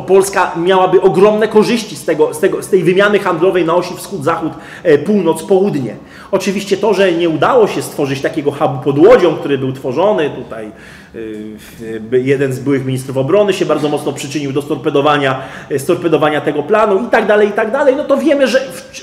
Polska 0.07 0.53
miałaby 0.57 1.03
ogromne 1.03 1.49
korzyści 1.49 1.97
z, 1.97 2.05
tego, 2.05 2.35
z, 2.35 2.41
tego, 2.41 2.63
z 2.63 2.69
tej 2.69 2.83
wymiany 2.83 3.19
handlowej 3.19 3.65
na 3.65 3.75
osi 3.75 3.95
wschód-zachód, 3.95 4.53
e, 4.83 4.99
północ-południe. 4.99 5.95
Oczywiście 6.31 6.77
to, 6.77 6.95
że 6.95 7.13
nie 7.13 7.29
udało 7.29 7.67
się 7.67 7.83
stworzyć 7.83 8.21
takiego 8.21 8.51
hubu 8.53 8.79
pod 8.85 8.99
Łodzią, 8.99 9.37
który 9.37 9.59
był 9.59 9.73
tworzony 9.73 10.31
tutaj, 10.31 10.71
jeden 12.13 12.53
z 12.53 12.59
byłych 12.59 12.85
ministrów 12.85 13.17
obrony 13.17 13.53
się 13.53 13.67
bardzo 13.67 13.89
mocno 13.89 14.13
przyczynił 14.13 14.53
do 14.53 14.63
storpedowania, 14.63 15.43
storpedowania 15.79 16.41
tego 16.41 16.63
planu 16.63 17.07
i 17.07 17.11
tak 17.11 17.27
dalej, 17.27 17.49
i 17.49 17.53
tak 17.53 17.73
dalej, 17.73 17.97
no 17.97 18.05
to 18.05 18.17
wiemy, 18.17 18.47
że 18.47 18.61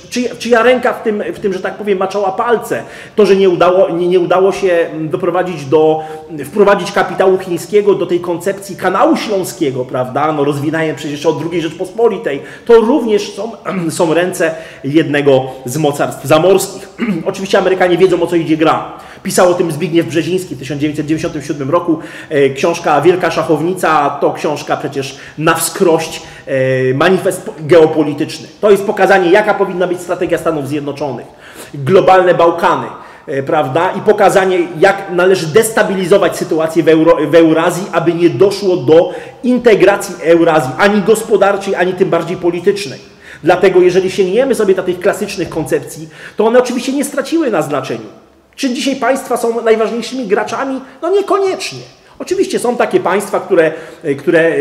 czy, 0.10 0.36
czyja 0.36 0.64
ręka 0.64 0.94
w 0.94 1.04
tym, 1.04 1.24
w 1.34 1.40
tym, 1.40 1.54
że 1.54 1.60
tak 1.60 1.78
powiem, 1.78 1.98
maczała 1.98 2.32
palce. 2.32 2.84
To, 3.16 3.26
że 3.26 3.36
nie 3.36 3.50
udało, 3.50 3.90
nie, 3.90 4.08
nie 4.08 4.20
udało 4.20 4.52
się 4.52 4.72
mm, 4.72 5.10
doprowadzić 5.10 5.66
do, 5.66 6.04
wprowadzić 6.46 6.92
kapitału 6.92 7.38
chińskiego 7.38 7.94
do 7.94 8.06
tej 8.06 8.20
koncepcji 8.20 8.76
kanału 8.76 9.18
śląskiego, 9.18 9.86
prawda, 9.86 10.32
no 10.32 10.44
rozwinają 10.44 10.96
przecież 10.96 11.26
od 11.26 11.38
II 11.52 11.62
Rzeczpospolitej, 11.62 12.42
to 12.66 12.74
również 12.74 13.34
są, 13.34 13.52
są 13.90 14.14
ręce 14.14 14.56
jednego 14.84 15.44
z 15.66 15.78
mocarstw 15.78 16.26
zamorskich. 16.26 16.90
Oczywiście 17.26 17.58
Amerykanie 17.58 17.98
wiedzą, 17.98 18.22
o 18.22 18.28
co 18.28 18.36
idzie 18.36 18.58
gra. 18.58 19.07
Pisał 19.24 19.52
o 19.52 19.54
tym 19.54 19.72
Zbigniew 19.72 20.08
Brzeziński 20.08 20.56
w 20.56 20.60
1997 20.60 21.72
roku. 21.72 22.00
E, 22.30 22.50
książka 22.50 23.02
Wielka 23.02 23.32
Szachownica 23.32 24.10
to 24.22 24.34
książka 24.34 24.78
przecież 24.78 25.18
na 25.38 25.54
wskrość 25.54 26.22
e, 26.46 26.94
manifest 26.94 27.50
geopolityczny. 27.60 28.48
To 28.62 28.72
jest 28.72 28.84
pokazanie, 28.84 29.32
jaka 29.32 29.54
powinna 29.54 29.88
być 29.88 30.00
strategia 30.00 30.38
Stanów 30.38 30.68
Zjednoczonych. 30.68 31.28
Globalne 31.74 32.34
Bałkany 32.34 32.88
e, 33.28 33.44
prawda? 33.44 33.92
I 33.92 34.02
pokazanie, 34.02 34.60
jak 34.80 35.12
należy 35.12 35.48
destabilizować 35.48 36.38
sytuację 36.38 36.84
w, 36.84 36.90
Euro, 36.90 37.18
w, 37.30 37.36
Eurazji, 37.36 37.86
aby 37.92 38.14
nie 38.14 38.30
doszło 38.30 38.78
do 38.78 39.14
integracji 39.44 40.16
Eurazji, 40.24 40.72
ani 40.78 41.02
gospodarczej, 41.02 41.76
ani 41.76 41.94
tym 41.94 42.10
bardziej 42.10 42.38
politycznej. 42.38 43.00
Dlatego, 43.44 43.82
jeżeli 43.82 44.12
sięgniemy 44.12 44.56
sobie 44.56 44.76
do 44.76 44.84
tych 44.84 45.00
klasycznych 45.00 45.50
koncepcji, 45.50 46.10
to 46.38 46.46
one 46.46 46.60
oczywiście 46.60 46.94
nie 46.94 47.04
straciły 47.04 47.52
na 47.52 47.62
znaczeniu. 47.62 48.17
Czy 48.58 48.74
dzisiaj 48.74 48.96
państwa 48.96 49.38
są 49.38 49.62
najważniejszymi 49.62 50.28
graczami? 50.28 50.82
No 51.02 51.10
niekoniecznie. 51.10 51.80
Oczywiście 52.20 52.60
są 52.60 52.78
takie 52.78 53.00
państwa, 53.00 53.40
które, 53.40 53.72
e, 54.04 54.16
które 54.16 54.40
e, 54.40 54.54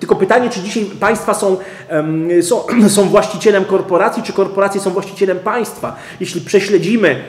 tylko 0.00 0.16
pytanie, 0.16 0.50
czy 0.50 0.60
dzisiaj 0.60 0.84
państwa 0.84 1.34
są, 1.34 1.56
są, 2.42 2.64
są 2.96 3.04
właścicielem 3.08 3.64
korporacji, 3.64 4.22
czy 4.22 4.32
korporacje 4.32 4.80
są 4.80 4.90
właścicielem 4.90 5.38
państwa. 5.38 5.96
Jeśli 6.20 6.40
prześledzimy 6.40 7.20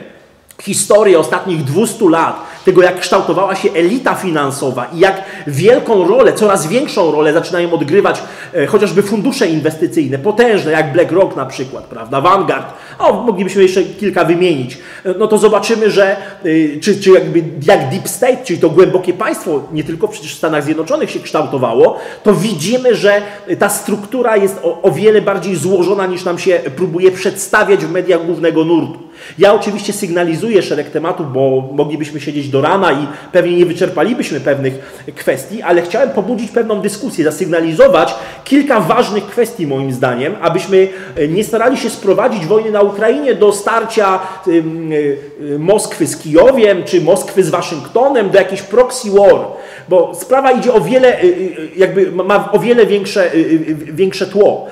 historię 0.62 1.18
ostatnich 1.18 1.64
200 1.64 2.08
lat, 2.08 2.50
tego 2.64 2.82
jak 2.82 3.00
kształtowała 3.00 3.54
się 3.54 3.68
elita 3.72 4.14
finansowa 4.14 4.86
i 4.94 4.98
jak 4.98 5.22
wielką 5.46 6.08
rolę, 6.08 6.32
coraz 6.32 6.66
większą 6.66 7.12
rolę 7.12 7.32
zaczynają 7.32 7.72
odgrywać 7.72 8.22
e, 8.54 8.66
chociażby 8.66 9.02
fundusze 9.02 9.46
inwestycyjne, 9.46 10.18
potężne, 10.18 10.72
jak 10.72 10.92
BlackRock 10.92 11.36
na 11.36 11.46
przykład, 11.46 11.84
prawda, 11.84 12.20
Vanguard, 12.20 12.74
o, 12.98 13.12
moglibyśmy 13.12 13.62
jeszcze 13.62 13.82
kilka 13.82 14.24
wymienić, 14.24 14.78
e, 15.04 15.14
no 15.18 15.26
to 15.26 15.38
zobaczymy, 15.38 15.90
że 15.90 16.16
e, 16.16 16.80
czy, 16.80 17.00
czy 17.00 17.10
jakby 17.10 17.42
jak 17.66 17.90
Deep 17.90 18.08
State, 18.08 18.44
czyli 18.44 18.58
to 18.58 18.70
głębokie 18.70 19.12
państwo, 19.12 19.62
nie 19.72 19.84
tylko 19.84 20.08
przecież 20.08 20.34
w 20.34 20.38
Stanach 20.38 20.64
Zjednoczonych 20.64 21.10
się 21.10 21.20
kształtowało, 21.20 21.98
to 22.22 22.34
widzimy, 22.34 22.94
że 22.94 23.22
ta 23.58 23.68
struktura 23.68 24.36
jest 24.36 24.56
o, 24.62 24.82
o 24.82 24.90
wiele 24.90 25.22
bardziej 25.22 25.56
złożona 25.56 26.06
niż 26.06 26.24
nam 26.24 26.38
się 26.38 26.60
próbuje 26.76 27.10
przedstawiać 27.10 27.84
w 27.84 27.92
mediach 27.92 28.26
głównego 28.26 28.64
nurtu. 28.64 29.09
Ja 29.38 29.54
oczywiście 29.54 29.92
sygnalizuję 29.92 30.62
szereg 30.62 30.90
tematów, 30.90 31.32
bo 31.32 31.68
moglibyśmy 31.72 32.20
siedzieć 32.20 32.48
do 32.48 32.60
rana 32.60 32.92
i 32.92 33.06
pewnie 33.32 33.56
nie 33.56 33.66
wyczerpalibyśmy 33.66 34.40
pewnych 34.40 35.02
kwestii, 35.16 35.62
ale 35.62 35.82
chciałem 35.82 36.10
pobudzić 36.10 36.50
pewną 36.50 36.80
dyskusję, 36.80 37.24
zasygnalizować 37.24 38.14
kilka 38.44 38.80
ważnych 38.80 39.26
kwestii 39.26 39.66
moim 39.66 39.92
zdaniem, 39.92 40.34
abyśmy 40.40 40.88
e, 41.16 41.28
nie 41.28 41.44
starali 41.44 41.76
się 41.76 41.90
sprowadzić 41.90 42.46
wojny 42.46 42.70
na 42.70 42.80
Ukrainie 42.80 43.34
do 43.34 43.52
starcia 43.52 44.18
e, 44.18 45.58
Moskwy 45.58 46.06
z 46.06 46.16
Kijowiem, 46.16 46.84
czy 46.84 47.00
Moskwy 47.00 47.44
z 47.44 47.50
Waszyngtonem, 47.50 48.30
do 48.30 48.38
jakiejś 48.38 48.62
proxy 48.62 49.10
war, 49.10 49.46
bo 49.90 50.14
sprawa 50.14 50.52
idzie 50.52 50.72
o 50.72 50.80
wiele, 50.80 51.22
y, 51.22 51.26
y, 51.26 51.70
jakby 51.76 52.12
ma 52.12 52.52
o 52.52 52.58
wiele 52.58 52.86
większe, 52.86 53.34
y, 53.34 53.76
większe 53.92 54.26
tło. 54.26 54.66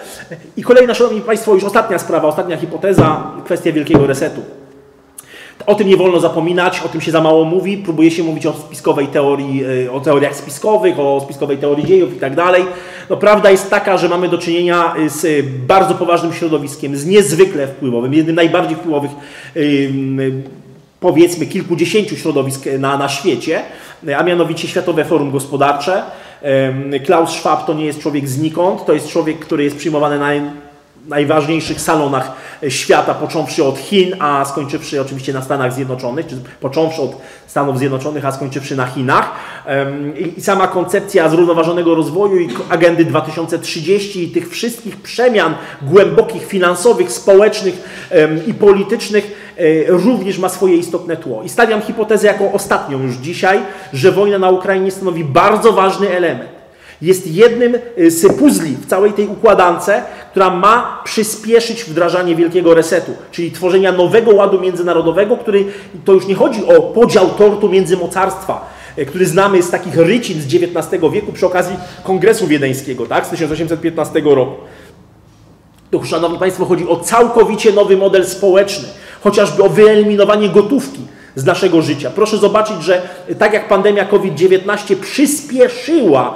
I 0.56 0.62
kolejna, 0.62 0.94
Szanowni 0.94 1.20
Państwo, 1.20 1.54
już 1.54 1.64
ostatnia 1.64 1.98
sprawa, 1.98 2.28
ostatnia 2.28 2.56
hipoteza, 2.56 3.32
kwestia 3.44 3.72
wielkiego 3.72 4.06
resetu. 4.06 4.40
O 5.66 5.74
tym 5.74 5.88
nie 5.88 5.96
wolno 5.96 6.20
zapominać, 6.20 6.82
o 6.86 6.88
tym 6.88 7.00
się 7.00 7.10
za 7.10 7.20
mało 7.20 7.44
mówi. 7.44 7.76
Próbuje 7.76 8.10
się 8.10 8.22
mówić 8.22 8.46
o 8.46 8.52
spiskowej 8.52 9.06
teorii, 9.06 9.64
o 9.92 10.00
teoriach 10.00 10.36
spiskowych, 10.36 10.98
o 10.98 11.20
spiskowej 11.24 11.58
teorii 11.58 11.86
dziejów 11.86 12.16
i 12.16 12.20
tak 12.20 12.34
dalej. 12.34 12.64
No, 13.10 13.16
prawda 13.16 13.50
jest 13.50 13.70
taka, 13.70 13.98
że 13.98 14.08
mamy 14.08 14.28
do 14.28 14.38
czynienia 14.38 14.94
z 15.06 15.46
bardzo 15.66 15.94
poważnym 15.94 16.32
środowiskiem, 16.32 16.96
z 16.96 17.06
niezwykle 17.06 17.66
wpływowym, 17.66 18.14
jednym 18.14 18.36
najbardziej 18.36 18.76
wpływowych 18.76 19.10
powiedzmy 21.01 21.46
kilkudziesięciu 21.46 22.16
środowisk 22.16 22.64
na, 22.78 22.99
na 22.99 23.09
świecie, 23.09 23.62
a 24.16 24.22
mianowicie 24.22 24.68
Światowe 24.68 25.05
Forum 25.05 25.30
Gospodarcze. 25.30 26.03
Klaus 27.07 27.30
Schwab 27.30 27.66
to 27.66 27.74
nie 27.74 27.84
jest 27.84 28.01
człowiek 28.01 28.28
znikąd, 28.28 28.86
to 28.86 28.92
jest 28.92 29.09
człowiek, 29.09 29.38
który 29.38 29.64
jest 29.64 29.76
przyjmowany 29.76 30.18
na 30.18 30.28
najważniejszych 31.09 31.80
salonach 31.80 32.32
świata, 32.68 33.14
począwszy 33.14 33.64
od 33.64 33.78
Chin, 33.78 34.16
a 34.18 34.44
skończywszy 34.44 35.01
oczywiście 35.01 35.32
na 35.32 35.42
Stanach 35.42 35.72
Zjednoczonych, 35.72 36.26
czy 36.26 36.36
począwszy 36.61 37.03
od 37.03 37.16
Stanów 37.46 37.78
Zjednoczonych, 37.78 38.24
a 38.24 38.32
skończywszy 38.32 38.76
na 38.76 38.86
Chinach. 38.86 39.32
I 40.36 40.40
sama 40.40 40.68
koncepcja 40.68 41.28
zrównoważonego 41.28 41.94
rozwoju 41.94 42.38
i 42.40 42.49
agendy 42.70 43.05
2030 43.05 44.24
i 44.24 44.28
tych 44.28 44.51
wszystkich 44.51 44.96
przemian 44.96 45.55
głębokich, 45.82 46.46
finansowych, 46.46 47.12
społecznych 47.12 48.09
i 48.46 48.55
politycznych 48.55 49.47
również 49.88 50.38
ma 50.38 50.48
swoje 50.48 50.76
istotne 50.76 51.16
tło. 51.16 51.42
I 51.42 51.48
stawiam 51.48 51.82
hipotezę 51.82 52.26
jako 52.26 52.52
ostatnią 52.52 53.02
już 53.02 53.14
dzisiaj, 53.14 53.59
że 53.92 54.12
wojna 54.12 54.38
na 54.38 54.50
Ukrainie 54.50 54.90
stanowi 54.90 55.24
bardzo 55.24 55.72
ważny 55.72 56.11
element 56.11 56.59
jest 57.02 57.26
jednym 57.26 57.78
y, 57.98 58.11
z 58.11 58.38
puzli 58.38 58.76
w 58.76 58.86
całej 58.86 59.12
tej 59.12 59.26
układance, 59.26 59.90
która 60.30 60.50
ma 60.50 61.02
przyspieszyć 61.04 61.84
wdrażanie 61.84 62.36
wielkiego 62.36 62.74
resetu, 62.74 63.12
czyli 63.32 63.52
tworzenia 63.52 63.92
nowego 63.92 64.34
ładu 64.34 64.61
międzynarodowego, 64.61 65.36
który 65.36 65.64
to 66.04 66.12
już 66.12 66.26
nie 66.26 66.34
chodzi 66.34 66.66
o 66.66 66.82
podział 66.82 67.28
tortu 67.28 67.68
między 67.68 67.96
mocarstwa, 67.96 68.70
y, 68.98 69.06
który 69.06 69.26
znamy 69.26 69.62
z 69.62 69.70
takich 69.70 69.96
rycin 69.96 70.40
z 70.40 70.46
XIX 70.46 71.02
wieku 71.12 71.32
przy 71.32 71.46
okazji 71.46 71.76
Kongresu 72.04 72.46
Wiedeńskiego, 72.46 73.06
tak, 73.06 73.26
z 73.26 73.30
1815 73.30 74.20
roku. 74.24 74.54
Tu, 75.90 76.04
Szanowni 76.04 76.38
Państwo, 76.38 76.64
chodzi 76.64 76.88
o 76.88 76.96
całkowicie 76.96 77.72
nowy 77.72 77.96
model 77.96 78.26
społeczny, 78.26 78.88
chociażby 79.20 79.62
o 79.62 79.68
wyeliminowanie 79.68 80.48
gotówki 80.48 81.00
z 81.34 81.44
naszego 81.44 81.82
życia. 81.82 82.10
Proszę 82.14 82.36
zobaczyć, 82.36 82.82
że 82.82 83.02
tak 83.38 83.52
jak 83.52 83.68
pandemia 83.68 84.04
COVID-19 84.04 84.96
przyspieszyła 84.96 86.34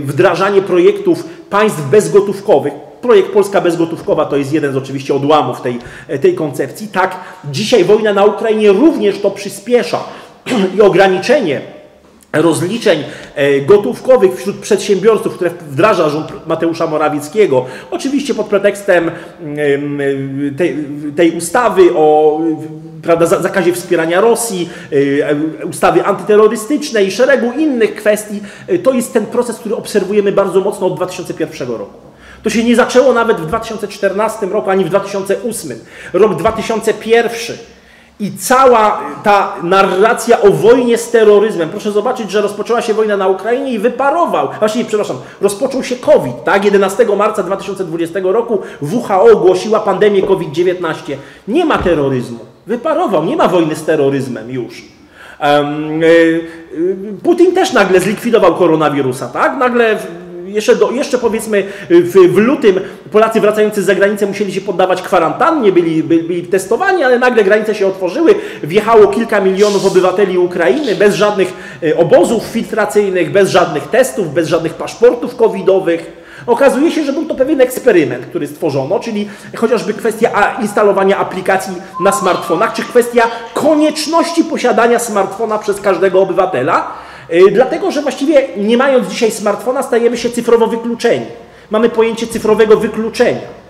wdrażanie 0.00 0.62
projektów 0.62 1.24
państw 1.50 1.90
bezgotówkowych, 1.90 2.72
projekt 3.00 3.30
Polska 3.30 3.60
Bezgotówkowa 3.60 4.24
to 4.24 4.36
jest 4.36 4.52
jeden 4.52 4.72
z 4.72 4.76
oczywiście 4.76 5.14
odłamów 5.14 5.60
tej, 5.60 5.78
tej 6.20 6.34
koncepcji, 6.34 6.88
tak 6.88 7.20
dzisiaj 7.50 7.84
wojna 7.84 8.12
na 8.12 8.24
Ukrainie 8.24 8.72
również 8.72 9.20
to 9.20 9.30
przyspiesza 9.30 10.04
i 10.76 10.80
ograniczenie 10.80 11.73
rozliczeń 12.34 13.04
e, 13.34 13.60
gotówkowych 13.60 14.36
wśród 14.36 14.56
przedsiębiorców, 14.56 15.34
które 15.34 15.50
wdraża 15.50 16.08
rząd 16.08 16.46
Mateusza 16.46 16.86
Morawieckiego, 16.86 17.66
oczywiście 17.90 18.34
pod 18.34 18.46
pretekstem 18.46 19.10
tej, 20.56 20.76
tej 21.16 21.36
ustawy 21.36 21.82
o 21.96 22.40
prawda, 23.04 23.26
zakazie 23.26 23.72
wspierania 23.72 24.20
Rosji, 24.20 24.70
e, 25.62 25.66
ustawy 25.66 26.04
antyterrorystycznej 26.04 27.06
i 27.06 27.10
szeregu 27.10 27.52
innych 27.52 27.94
kwestii, 27.94 28.42
e, 28.66 28.78
to 28.78 28.92
jest 28.92 29.12
ten 29.12 29.26
proces, 29.26 29.56
który 29.56 29.76
obserwujemy 29.76 30.32
bardzo 30.32 30.60
mocno 30.60 30.86
od 30.86 30.96
2001 30.96 31.76
roku. 31.76 31.98
To 32.42 32.50
się 32.50 32.64
nie 32.64 32.76
zaczęło 32.76 33.12
nawet 33.12 33.40
w 33.40 33.46
2014 33.46 34.46
roku, 34.46 34.70
ani 34.70 34.84
w 34.84 34.88
2008. 34.88 35.78
Rok 36.12 36.36
2001 36.36 37.56
i 38.20 38.32
cała 38.32 39.00
ta 39.22 39.56
narracja 39.62 40.40
o 40.40 40.50
wojnie 40.50 40.98
z 40.98 41.10
terroryzmem, 41.10 41.68
proszę 41.68 41.92
zobaczyć, 41.92 42.30
że 42.30 42.40
rozpoczęła 42.40 42.82
się 42.82 42.94
wojna 42.94 43.16
na 43.16 43.28
Ukrainie 43.28 43.72
i 43.72 43.78
wyparował, 43.78 44.48
właśnie, 44.58 44.84
przepraszam, 44.84 45.16
rozpoczął 45.40 45.82
się 45.82 45.96
COVID, 45.96 46.44
tak? 46.44 46.64
11 46.64 47.06
marca 47.16 47.42
2020 47.42 48.20
roku 48.22 48.58
WHO 48.82 49.22
ogłosiła 49.32 49.80
pandemię 49.80 50.22
COVID-19. 50.22 51.16
Nie 51.48 51.64
ma 51.64 51.78
terroryzmu, 51.78 52.38
wyparował, 52.66 53.24
nie 53.24 53.36
ma 53.36 53.48
wojny 53.48 53.76
z 53.76 53.84
terroryzmem 53.84 54.50
już. 54.50 54.82
Um, 55.40 56.00
Putin 57.22 57.52
też 57.52 57.72
nagle 57.72 58.00
zlikwidował 58.00 58.54
koronawirusa, 58.54 59.28
tak? 59.28 59.56
Nagle 59.56 59.98
jeszcze, 60.46 60.76
do, 60.76 60.90
jeszcze 60.90 61.18
powiedzmy 61.18 61.64
w, 61.90 62.32
w, 62.32 62.36
lutym 62.36 62.80
Polacy 63.12 63.40
wracający 63.40 63.82
z 63.82 63.86
zagranicy 63.86 64.26
musieli 64.26 64.52
się 64.52 64.60
poddawać 64.60 65.02
kwarantannie, 65.02 65.72
byli, 65.72 66.02
byli, 66.02 66.22
byli 66.22 66.42
testowani, 66.42 67.04
ale 67.04 67.18
nagle 67.18 67.44
granice 67.44 67.74
się 67.74 67.86
otworzyły, 67.86 68.34
wjechało 68.62 69.06
kilka 69.06 69.40
milionów 69.40 69.86
obywateli 69.86 70.38
Ukrainy 70.38 70.94
bez 70.94 71.14
żadnych 71.14 71.52
e, 71.82 71.96
obozów 71.96 72.42
filtracyjnych, 72.44 73.32
bez 73.32 73.50
żadnych 73.50 73.86
testów, 73.86 74.34
bez 74.34 74.48
żadnych 74.48 74.74
paszportów 74.74 75.36
covidowych. 75.36 76.24
Okazuje 76.46 76.90
się, 76.90 77.04
że 77.04 77.12
był 77.12 77.24
to 77.24 77.34
pewien 77.34 77.60
eksperyment, 77.60 78.26
który 78.26 78.46
stworzono, 78.46 79.00
czyli 79.00 79.28
chociażby 79.56 79.94
kwestia 79.94 80.56
instalowania 80.62 81.18
aplikacji 81.18 81.72
na 82.00 82.12
smartfonach, 82.12 82.72
czy 82.72 82.82
kwestia 82.82 83.22
konieczności 83.54 84.44
posiadania 84.44 84.98
smartfona 84.98 85.58
przez 85.58 85.80
każdego 85.80 86.22
obywatela, 86.22 86.92
Y, 86.94 87.03
dlatego, 87.52 87.90
że 87.90 88.02
właściwie 88.02 88.48
nie 88.56 88.76
mając 88.76 89.08
dzisiaj 89.08 89.30
smartfona, 89.30 89.82
stajemy 89.82 90.16
się 90.16 90.30
cyfrowo 90.30 90.66
wykluczeni. 90.66 91.26
Mamy 91.70 91.88
pojęcie 91.88 92.26
cyfrowego 92.26 92.76
wykluczenia. 92.76 93.64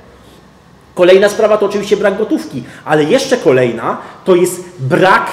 Kolejna 0.94 1.28
sprawa 1.28 1.57
to 1.57 1.66
oczywiście 1.66 1.96
brak 1.96 2.18
gotówki, 2.18 2.64
ale 2.84 3.05
jeszcze 3.05 3.36
kolejna 3.36 3.98
to 4.24 4.34
jest 4.34 4.61
brak, 4.78 5.30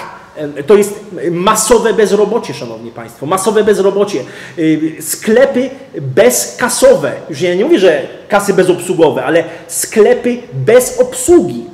to 0.68 0.76
jest 0.76 1.00
masowe 1.32 1.94
bezrobocie, 1.94 2.54
Szanowni 2.54 2.92
Państwo, 2.92 3.26
masowe 3.26 3.64
bezrobocie. 3.64 4.20
Y, 4.58 4.96
sklepy 5.00 5.70
bezkasowe, 6.02 7.12
już 7.30 7.42
ja 7.42 7.56
nie 7.56 7.66
mówię, 7.66 7.80
że 7.80 8.08
kasy 8.30 8.54
bezobsługowe, 8.54 9.26
ale 9.26 9.44
sklepy 9.68 10.38
bez 10.54 11.00
obsługi. 11.00 11.66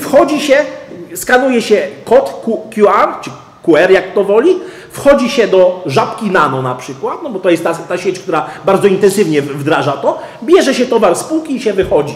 Wchodzi 0.00 0.40
się, 0.40 0.56
skanuje 1.14 1.62
się 1.62 1.88
kod 2.04 2.44
QR, 2.74 3.20
czy 3.22 3.30
QR 3.62 3.90
jak 3.90 4.14
to 4.14 4.24
woli, 4.24 4.56
wchodzi 4.98 5.30
się 5.30 5.48
do 5.48 5.82
żabki 5.86 6.30
nano 6.30 6.62
na 6.62 6.74
przykład, 6.74 7.22
no 7.22 7.30
bo 7.30 7.38
to 7.38 7.50
jest 7.50 7.64
ta, 7.64 7.74
ta 7.74 7.98
sieć, 7.98 8.18
która 8.18 8.46
bardzo 8.64 8.88
intensywnie 8.88 9.42
wdraża 9.42 9.92
to, 9.92 10.18
bierze 10.42 10.74
się 10.74 10.86
towar 10.86 11.16
z 11.16 11.24
półki 11.24 11.56
i 11.56 11.60
się 11.60 11.72
wychodzi. 11.72 12.14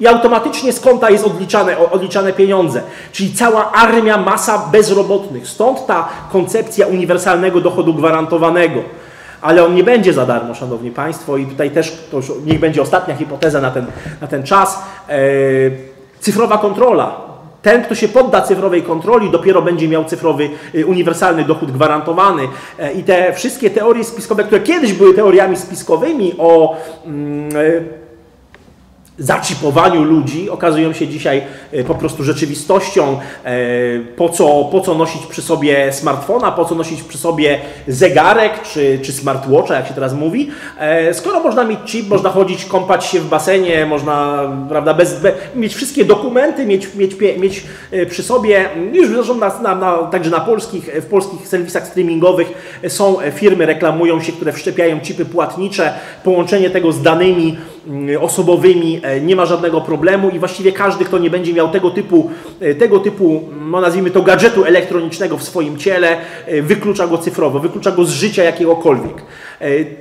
I 0.00 0.06
automatycznie 0.06 0.72
z 0.72 0.80
konta 0.80 1.10
jest 1.10 1.24
odliczane, 1.24 1.78
odliczane 1.78 2.32
pieniądze. 2.32 2.82
Czyli 3.12 3.32
cała 3.32 3.72
armia, 3.72 4.18
masa 4.18 4.58
bezrobotnych. 4.58 5.48
Stąd 5.48 5.86
ta 5.86 6.08
koncepcja 6.32 6.86
uniwersalnego 6.86 7.60
dochodu 7.60 7.94
gwarantowanego. 7.94 8.80
Ale 9.40 9.64
on 9.64 9.74
nie 9.74 9.84
będzie 9.84 10.12
za 10.12 10.26
darmo, 10.26 10.54
Szanowni 10.54 10.90
Państwo, 10.90 11.36
i 11.36 11.46
tutaj 11.46 11.70
też 11.70 11.92
to 12.10 12.16
już 12.16 12.32
niech 12.46 12.60
będzie 12.60 12.82
ostatnia 12.82 13.16
hipoteza 13.16 13.60
na 13.60 13.70
ten, 13.70 13.86
na 14.20 14.26
ten 14.26 14.42
czas. 14.42 14.82
E, 15.08 15.18
cyfrowa 16.20 16.58
kontrola 16.58 17.21
ten, 17.62 17.82
kto 17.84 17.94
się 17.94 18.08
podda 18.08 18.40
cyfrowej 18.40 18.82
kontroli, 18.82 19.30
dopiero 19.30 19.62
będzie 19.62 19.88
miał 19.88 20.04
cyfrowy, 20.04 20.50
y, 20.74 20.86
uniwersalny 20.86 21.44
dochód 21.44 21.72
gwarantowany. 21.72 22.42
E, 22.78 22.92
I 22.92 23.02
te 23.02 23.32
wszystkie 23.32 23.70
teorie 23.70 24.04
spiskowe, 24.04 24.44
które 24.44 24.60
kiedyś 24.60 24.92
były 24.92 25.14
teoriami 25.14 25.56
spiskowymi 25.56 26.34
o 26.38 26.76
mm, 27.06 27.48
zaczipowaniu 29.22 30.04
ludzi 30.04 30.50
okazują 30.50 30.92
się 30.92 31.08
dzisiaj 31.08 31.42
e, 31.72 31.84
po 31.84 31.94
prostu 31.94 32.24
rzeczywistością. 32.24 33.20
E, 33.44 33.52
po 34.16 34.28
co, 34.28 34.68
po 34.72 34.80
co 34.80 34.94
nosić 34.94 35.26
przy 35.26 35.42
sobie 35.42 35.92
smartfona, 35.92 36.52
po 36.52 36.64
co 36.64 36.74
nosić 36.74 37.02
przy 37.02 37.18
sobie 37.18 37.58
zegarek 37.88 38.62
czy, 38.62 38.98
czy 39.02 39.12
smartwatcha, 39.12 39.74
jak 39.74 39.88
się 39.88 39.94
teraz 39.94 40.14
mówi, 40.14 40.50
e, 40.78 41.14
skoro 41.14 41.40
można 41.40 41.64
mieć 41.64 41.78
chip, 41.86 42.08
można 42.08 42.30
chodzić, 42.30 42.64
kąpać 42.64 43.04
się 43.04 43.20
w 43.20 43.28
basenie, 43.28 43.86
można 43.86 44.42
prawda, 44.68 44.94
bez, 44.94 45.20
be, 45.20 45.32
mieć 45.54 45.74
wszystkie 45.74 46.04
dokumenty, 46.04 46.66
mieć, 46.66 46.94
mieć, 46.94 47.14
mieć 47.38 47.64
przy 48.10 48.22
sobie, 48.22 48.68
już 48.92 49.08
zresztą 49.08 49.34
na, 49.34 49.58
na, 49.58 49.74
na, 49.74 49.96
także 49.98 50.30
na 50.30 50.40
polskich, 50.40 50.84
w 50.84 51.06
polskich 51.06 51.48
serwisach 51.48 51.86
streamingowych 51.86 52.78
są 52.88 53.16
firmy, 53.34 53.66
reklamują 53.66 54.20
się, 54.20 54.32
które 54.32 54.52
wszczepiają 54.52 55.00
chipy 55.00 55.24
płatnicze, 55.24 55.94
połączenie 56.24 56.70
tego 56.70 56.92
z 56.92 57.02
danymi 57.02 57.56
osobowymi 58.20 58.92
E, 59.02 59.20
nie 59.20 59.36
ma 59.36 59.46
żadnego 59.46 59.80
problemu 59.80 60.30
i 60.30 60.38
właściwie 60.38 60.72
każdy, 60.72 61.04
kto 61.04 61.18
nie 61.18 61.30
będzie 61.30 61.52
miał 61.52 61.68
tego 61.68 61.90
typu, 61.90 62.30
e, 62.60 62.74
tego 62.74 62.98
typu 62.98 63.48
no 63.70 63.80
nazwijmy 63.80 64.10
to 64.10 64.22
gadżetu 64.22 64.64
elektronicznego 64.64 65.36
w 65.36 65.42
swoim 65.42 65.78
ciele, 65.78 66.16
e, 66.46 66.62
wyklucza 66.62 67.06
go 67.06 67.18
cyfrowo, 67.18 67.58
wyklucza 67.58 67.90
go 67.90 68.04
z 68.04 68.10
życia 68.10 68.44
jakiegokolwiek. 68.44 69.22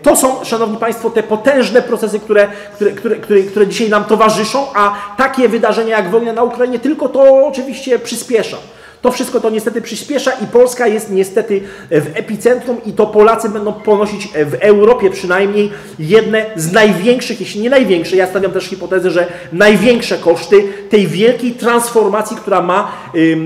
To 0.01 0.15
są, 0.15 0.45
Szanowni 0.45 0.77
Państwo, 0.77 1.09
te 1.09 1.23
potężne 1.23 1.81
procesy, 1.81 2.19
które, 2.19 2.47
które, 2.75 2.91
które, 2.91 3.15
które, 3.15 3.41
które 3.41 3.67
dzisiaj 3.67 3.89
nam 3.89 4.03
towarzyszą, 4.03 4.65
a 4.73 4.95
takie 5.17 5.49
wydarzenia 5.49 5.97
jak 5.97 6.09
wojna 6.09 6.33
na 6.33 6.43
Ukrainie 6.43 6.79
tylko 6.79 7.09
to 7.09 7.47
oczywiście 7.47 7.99
przyspiesza. 7.99 8.57
To 9.01 9.11
wszystko 9.11 9.39
to 9.39 9.49
niestety 9.49 9.81
przyspiesza 9.81 10.31
i 10.31 10.47
Polska 10.47 10.87
jest 10.87 11.09
niestety 11.09 11.61
w 11.91 12.11
epicentrum 12.13 12.77
i 12.85 12.93
to 12.93 13.07
Polacy 13.07 13.49
będą 13.49 13.73
ponosić 13.73 14.27
w 14.27 14.53
Europie 14.59 15.09
przynajmniej 15.09 15.71
jedne 15.99 16.45
z 16.55 16.71
największych, 16.71 17.39
jeśli 17.39 17.61
nie 17.61 17.69
największe, 17.69 18.15
ja 18.15 18.27
stawiam 18.27 18.51
też 18.51 18.65
hipotezę, 18.65 19.11
że 19.11 19.27
największe 19.53 20.17
koszty 20.17 20.63
tej 20.89 21.07
wielkiej 21.07 21.51
transformacji, 21.51 22.37
która 22.37 22.61
ma 22.61 22.91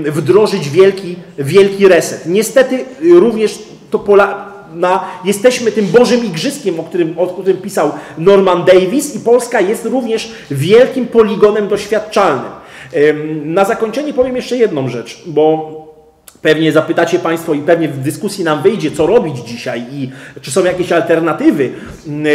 wdrożyć 0.06 0.70
wielki, 0.70 1.16
wielki 1.38 1.88
reset. 1.88 2.26
Niestety 2.26 2.84
również 3.14 3.58
to 3.90 3.98
Pola, 3.98 4.52
na, 4.74 5.04
jesteśmy 5.24 5.72
tym 5.72 5.86
Bożym 5.86 6.24
Igrzyska, 6.24 6.70
o 6.78 6.82
którym, 6.82 7.18
o 7.18 7.26
którym 7.26 7.56
pisał 7.56 7.90
Norman 8.18 8.64
Davis 8.64 9.14
i 9.14 9.20
Polska 9.20 9.60
jest 9.60 9.84
również 9.84 10.32
wielkim 10.50 11.06
poligonem 11.06 11.68
doświadczalnym. 11.68 12.65
Na 13.44 13.64
zakończenie 13.64 14.12
powiem 14.12 14.36
jeszcze 14.36 14.56
jedną 14.56 14.88
rzecz, 14.88 15.22
bo 15.26 15.76
Pewnie 16.42 16.72
zapytacie 16.72 17.18
Państwo 17.18 17.54
i 17.54 17.60
pewnie 17.60 17.88
w 17.88 17.98
dyskusji 17.98 18.44
nam 18.44 18.62
wyjdzie, 18.62 18.90
co 18.90 19.06
robić 19.06 19.38
dzisiaj 19.38 19.84
i 19.92 20.10
czy 20.40 20.50
są 20.50 20.64
jakieś 20.64 20.92
alternatywy. 20.92 21.70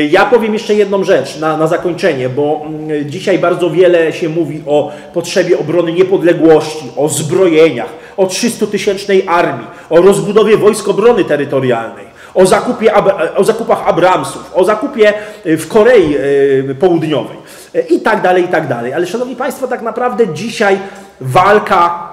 Ja 0.09 0.25
powiem 0.25 0.53
jeszcze 0.53 0.75
jedną 0.75 1.03
rzecz 1.03 1.39
na, 1.39 1.57
na 1.57 1.67
zakończenie, 1.67 2.29
bo 2.29 2.65
dzisiaj 3.05 3.39
bardzo 3.39 3.69
wiele 3.69 4.13
się 4.13 4.29
mówi 4.29 4.61
o 4.65 4.91
potrzebie 5.13 5.59
obrony 5.59 5.93
niepodległości, 5.93 6.85
o 6.97 7.09
zbrojeniach, 7.09 7.89
o 8.17 8.25
300-tysięcznej 8.25 9.21
armii, 9.27 9.67
o 9.89 10.01
rozbudowie 10.01 10.57
wojsk 10.57 10.89
obrony 10.89 11.23
terytorialnej 11.23 12.11
o, 12.33 12.45
zakupie, 12.45 12.93
o 13.35 13.43
zakupach 13.43 13.87
Abramsów, 13.87 14.51
o 14.53 14.63
zakupie 14.63 15.13
e, 15.45 15.57
w 15.57 15.67
Korei 15.67 16.15
e, 16.69 16.75
Południowej 16.75 17.37
i 17.89 17.99
tak 17.99 18.21
dalej, 18.21 18.43
i 18.43 18.47
tak 18.47 18.67
dalej. 18.67 18.93
Ale 18.93 19.07
Szanowni 19.07 19.35
Państwo, 19.35 19.67
tak 19.67 19.81
naprawdę 19.81 20.33
dzisiaj 20.33 20.79
walka, 21.21 22.11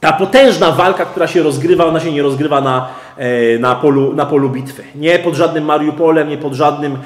ta 0.00 0.12
potężna 0.12 0.72
walka, 0.72 1.04
która 1.04 1.26
się 1.26 1.42
rozgrywa, 1.42 1.84
ona 1.84 2.00
się 2.00 2.12
nie 2.12 2.22
rozgrywa 2.22 2.60
na, 2.60 2.88
na, 3.60 3.74
polu, 3.74 4.14
na 4.14 4.26
polu 4.26 4.50
bitwy. 4.50 4.82
Nie 4.94 5.18
pod 5.18 5.34
żadnym 5.34 5.64
Mariupolem, 5.64 6.28
nie 6.28 6.38
pod 6.38 6.54
żadnym 6.54 6.98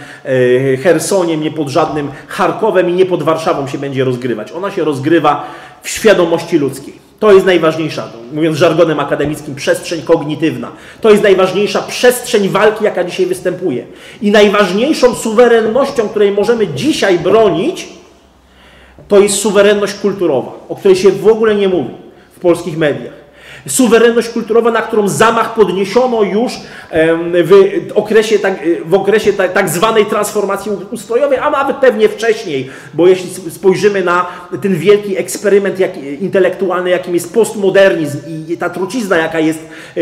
Hersoniem, 0.83 1.41
nie 1.41 1.51
pod 1.51 1.69
żadnym 1.69 2.11
Charkowem 2.29 2.91
i 2.91 2.93
nie 2.93 3.07
pod 3.07 3.23
Warszawą 3.23 3.67
się 3.67 3.79
będzie 3.79 4.05
rozgrywać. 4.05 4.53
Ona 4.53 4.71
się 4.71 4.85
rozgrywa 4.85 5.45
w 5.83 5.89
świadomości 5.89 6.59
ludzkiej. 6.59 7.02
To 7.23 7.33
jest 7.33 7.47
najważniejsza, 7.47 8.09
mówiąc 8.33 8.57
żargonem 8.57 9.01
akademickim, 9.01 9.55
przestrzeń 9.55 10.03
kognitywna. 10.03 10.73
To 11.01 11.11
jest 11.11 11.23
najważniejsza 11.23 11.83
przestrzeń 11.83 12.49
walki, 12.49 12.85
jaka 12.85 13.05
dzisiaj 13.05 13.27
występuje. 13.27 13.87
I 14.23 14.31
najważniejszą 14.31 15.15
suwerennością, 15.15 16.09
której 16.09 16.33
możemy 16.33 16.67
dzisiaj 16.67 17.19
bronić, 17.19 17.89
to 19.09 19.21
jest 19.21 19.35
suwerenność 19.35 19.95
kulturowa, 19.95 20.53
o 20.69 20.77
której 20.77 20.97
się 20.97 21.11
w 21.11 21.29
ogóle 21.29 21.55
nie 21.55 21.69
mówi 21.69 21.91
w 22.37 22.41
polskich 22.41 22.79
mediach. 22.79 23.22
Suwerenność 23.69 24.29
kulturowa, 24.29 24.71
na 24.71 24.83
którą 24.83 25.09
zamach 25.09 25.55
podniesiono 25.55 26.23
już 26.23 26.53
w 27.45 27.91
okresie 27.95 28.39
tak, 28.39 28.55
w 28.85 28.95
okresie 28.95 29.33
tak, 29.33 29.53
tak 29.53 29.69
zwanej 29.69 30.07
transformacji 30.07 30.73
ustrojowej, 30.91 31.39
a 31.39 31.51
nawet 31.51 31.77
pewnie 31.77 32.09
wcześniej, 32.09 32.71
bo 32.95 33.09
jeśli 33.09 33.51
spojrzymy 33.51 34.05
na 34.05 34.27
ten 34.63 34.77
wielki 34.77 35.19
eksperyment 35.19 35.79
jak, 35.79 35.97
intelektualny, 36.21 36.91
jakim 36.91 37.15
jest 37.15 37.35
postmodernizm 37.35 38.19
i 38.49 38.57
ta 38.57 38.71
trucizna, 38.71 39.17
jaka 39.17 39.41
jest 39.41 39.59
e, 39.97 40.01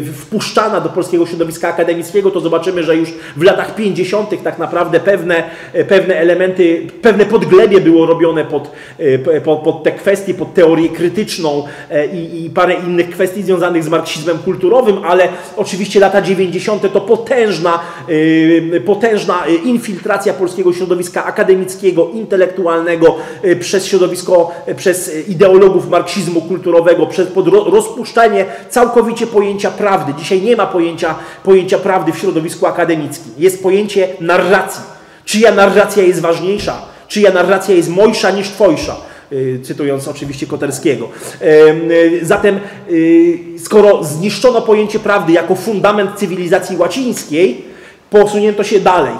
wpuszczana 0.00 0.80
do 0.80 0.88
polskiego 0.88 1.26
środowiska 1.26 1.68
akademickiego, 1.68 2.30
to 2.30 2.40
zobaczymy, 2.40 2.82
że 2.82 2.96
już 2.96 3.08
w 3.36 3.42
latach 3.42 3.74
50. 3.74 4.42
tak 4.42 4.58
naprawdę 4.58 5.00
pewne, 5.00 5.44
e, 5.72 5.84
pewne 5.84 6.16
elementy, 6.16 6.86
pewne 7.02 7.26
podglebie 7.26 7.80
było 7.80 8.06
robione 8.06 8.44
pod, 8.44 8.70
e, 8.98 9.40
pod, 9.40 9.58
pod 9.58 9.82
te 9.82 9.92
kwestie, 9.92 10.34
pod 10.34 10.54
teorię 10.54 10.88
krytyczną 10.88 11.64
i, 12.12 12.44
i 12.44 12.50
parę 12.50 12.74
innych 12.74 12.91
innych 12.92 13.10
kwestii 13.10 13.42
związanych 13.42 13.84
z 13.84 13.88
marksizmem 13.88 14.38
kulturowym, 14.38 15.04
ale 15.04 15.28
oczywiście 15.56 16.00
lata 16.00 16.22
90. 16.22 16.92
to 16.92 17.00
potężna, 17.00 17.80
yy, 18.08 18.80
potężna 18.80 19.46
y, 19.48 19.54
infiltracja 19.54 20.32
polskiego 20.32 20.72
środowiska 20.72 21.24
akademickiego, 21.24 22.08
intelektualnego 22.08 23.16
yy, 23.42 23.56
przez 23.56 23.86
środowisko, 23.86 24.50
yy, 24.66 24.74
przez 24.74 25.28
ideologów 25.28 25.88
marksizmu 25.88 26.40
kulturowego, 26.40 27.06
przez 27.06 27.28
rozpuszczenie 27.66 28.44
całkowicie 28.68 29.26
pojęcia 29.26 29.70
prawdy. 29.70 30.12
Dzisiaj 30.18 30.42
nie 30.42 30.56
ma 30.56 30.66
pojęcia, 30.66 31.14
pojęcia 31.44 31.78
prawdy 31.78 32.12
w 32.12 32.18
środowisku 32.18 32.66
akademickim. 32.66 33.32
Jest 33.38 33.62
pojęcie 33.62 34.08
narracji. 34.20 34.82
Czyja 35.24 35.54
narracja 35.54 36.02
jest 36.02 36.20
ważniejsza? 36.20 36.82
Czyja 37.08 37.32
narracja 37.32 37.74
jest 37.74 37.88
mojsza 37.88 38.30
niż 38.30 38.48
twojsza? 38.48 38.96
Y, 39.32 39.60
cytując 39.62 40.08
oczywiście 40.08 40.46
Koterskiego. 40.46 41.08
Y, 41.42 42.26
zatem, 42.26 42.60
y, 42.90 43.38
skoro 43.58 44.04
zniszczono 44.04 44.62
pojęcie 44.62 44.98
prawdy 44.98 45.32
jako 45.32 45.54
fundament 45.54 46.10
cywilizacji 46.16 46.76
łacińskiej, 46.76 47.64
posunięto 48.10 48.64
się 48.64 48.80
dalej, 48.80 49.14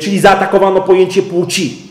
czyli 0.00 0.20
zaatakowano 0.20 0.80
pojęcie 0.80 1.22
płci. 1.22 1.83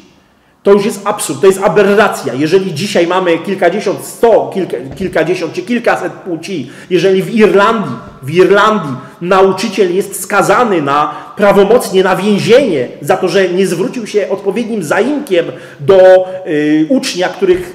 To 0.64 0.72
już 0.72 0.86
jest 0.86 1.02
absurd, 1.08 1.42
to 1.42 1.48
jest 1.48 1.64
aberracja. 1.64 2.34
Jeżeli 2.34 2.74
dzisiaj 2.74 3.08
mamy 3.08 3.38
kilkadziesiąt, 3.38 4.06
sto, 4.06 4.52
kilka, 4.54 4.78
kilkadziesiąt 4.96 5.54
czy 5.54 5.62
kilkaset 5.62 6.14
płci, 6.14 6.70
jeżeli 6.90 7.24
w 7.24 7.36
Irlandii, 7.36 7.96
w 8.24 8.32
Irlandii 8.32 8.96
nauczyciel 9.22 9.96
jest 9.96 10.22
skazany 10.22 10.82
na 10.82 11.16
prawomocnie 11.36 12.04
na 12.04 12.16
więzienie 12.16 12.88
za 13.02 13.18
to, 13.18 13.28
że 13.28 13.50
nie 13.50 13.68
zwrócił 13.68 14.08
się 14.08 14.30
odpowiednim 14.30 14.84
zaimkiem 14.84 15.46
do 15.80 16.26
y, 16.48 16.86
ucznia, 16.90 17.30
których 17.30 17.74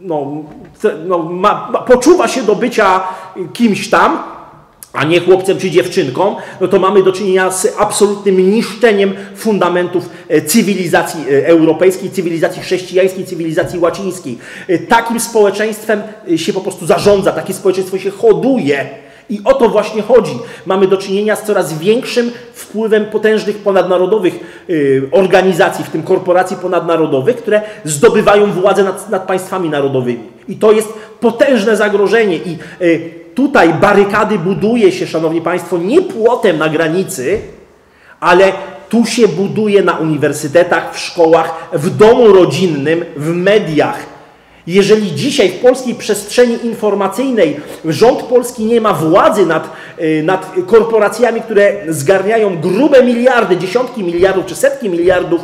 no, 0.00 0.44
no, 1.06 1.18
ma, 1.18 1.68
ma, 1.72 1.78
poczuwa 1.78 2.28
się 2.28 2.42
do 2.42 2.54
bycia 2.54 3.00
kimś 3.52 3.90
tam, 3.90 4.22
a 4.92 5.04
nie 5.04 5.20
chłopcem 5.20 5.58
czy 5.58 5.70
dziewczynką, 5.70 6.36
no 6.60 6.68
to 6.68 6.78
mamy 6.78 7.02
do 7.02 7.12
czynienia 7.12 7.50
z 7.50 7.74
absolutnym 7.78 8.50
niszczeniem 8.50 9.14
fundamentów 9.36 10.08
e, 10.28 10.42
cywilizacji 10.42 11.24
e, 11.30 11.46
europejskiej, 11.46 12.10
cywilizacji 12.10 12.62
chrześcijańskiej, 12.62 13.24
cywilizacji 13.24 13.78
łacińskiej. 13.78 14.38
E, 14.68 14.78
takim 14.78 15.20
społeczeństwem 15.20 16.02
się 16.36 16.52
po 16.52 16.60
prostu 16.60 16.86
zarządza, 16.86 17.32
takie 17.32 17.54
społeczeństwo 17.54 17.98
się 17.98 18.10
hoduje. 18.10 18.88
I 19.30 19.40
o 19.44 19.54
to 19.54 19.68
właśnie 19.68 20.02
chodzi. 20.02 20.38
Mamy 20.66 20.86
do 20.86 20.96
czynienia 20.96 21.36
z 21.36 21.42
coraz 21.42 21.78
większym 21.78 22.30
wpływem 22.54 23.04
potężnych 23.04 23.58
ponadnarodowych 23.58 24.64
organizacji, 25.10 25.84
w 25.84 25.90
tym 25.90 26.02
korporacji 26.02 26.56
ponadnarodowych, 26.56 27.36
które 27.36 27.60
zdobywają 27.84 28.52
władzę 28.52 28.84
nad, 28.84 29.10
nad 29.10 29.26
państwami 29.26 29.68
narodowymi. 29.68 30.22
I 30.48 30.56
to 30.56 30.72
jest 30.72 30.88
potężne 31.20 31.76
zagrożenie. 31.76 32.36
I 32.36 32.58
tutaj 33.34 33.74
barykady 33.74 34.38
buduje 34.38 34.92
się, 34.92 35.06
Szanowni 35.06 35.40
Państwo, 35.40 35.78
nie 35.78 36.02
płotem 36.02 36.58
na 36.58 36.68
granicy, 36.68 37.40
ale 38.20 38.52
tu 38.88 39.06
się 39.06 39.28
buduje 39.28 39.82
na 39.82 39.92
uniwersytetach, 39.92 40.94
w 40.94 40.98
szkołach, 40.98 41.68
w 41.72 41.96
domu 41.96 42.32
rodzinnym, 42.32 43.04
w 43.16 43.28
mediach. 43.28 44.12
Jeżeli 44.66 45.14
dzisiaj 45.14 45.48
w 45.48 45.58
polskiej 45.58 45.94
przestrzeni 45.94 46.66
informacyjnej 46.66 47.56
rząd 47.84 48.22
polski 48.22 48.64
nie 48.64 48.80
ma 48.80 48.92
władzy 48.92 49.46
nad, 49.46 49.70
y, 50.00 50.22
nad 50.24 50.52
korporacjami, 50.66 51.40
które 51.40 51.72
zgarniają 51.88 52.60
grube 52.60 53.04
miliardy, 53.04 53.56
dziesiątki 53.56 54.04
miliardów 54.04 54.46
czy 54.46 54.54
setki 54.54 54.88
miliardów 54.88 55.40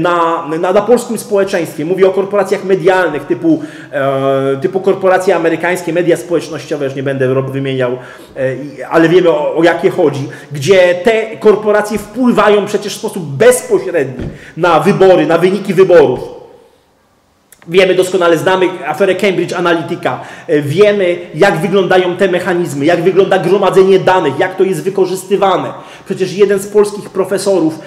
na, 0.00 0.46
na, 0.60 0.72
na 0.72 0.82
polskim 0.82 1.18
społeczeństwie. 1.18 1.84
Mówię 1.84 2.06
o 2.06 2.10
korporacjach 2.10 2.64
medialnych 2.64 3.24
typu, 3.24 3.62
e, 3.92 4.56
typu 4.62 4.80
korporacje 4.80 5.36
amerykańskie, 5.36 5.92
media 5.92 6.16
społecznościowe, 6.16 6.84
już 6.84 6.94
nie 6.94 7.02
będę 7.02 7.42
wymieniał, 7.42 7.92
e, 7.92 8.88
ale 8.90 9.08
wiemy 9.08 9.30
o, 9.30 9.56
o 9.56 9.62
jakie 9.62 9.90
chodzi, 9.90 10.28
gdzie 10.52 10.94
te 10.94 11.36
korporacje 11.36 11.98
wpływają 11.98 12.66
przecież 12.66 12.94
w 12.94 12.98
sposób 12.98 13.24
bezpośredni 13.36 14.28
na 14.56 14.80
wybory, 14.80 15.26
na 15.26 15.38
wyniki 15.38 15.74
wyborów. 15.74 16.39
Wiemy 17.68 17.94
doskonale, 17.94 18.38
znamy 18.38 18.68
aferę 18.86 19.14
Cambridge 19.14 19.52
Analytica, 19.52 20.20
e, 20.46 20.62
wiemy 20.62 21.18
jak 21.34 21.58
wyglądają 21.58 22.16
te 22.16 22.28
mechanizmy, 22.28 22.84
jak 22.84 23.02
wygląda 23.02 23.38
gromadzenie 23.38 23.98
danych, 23.98 24.38
jak 24.38 24.56
to 24.56 24.64
jest 24.64 24.82
wykorzystywane. 24.82 25.72
Przecież 26.04 26.32
jeden 26.32 26.58
z 26.58 26.66
polskich 26.66 27.10
profesorów 27.10 27.78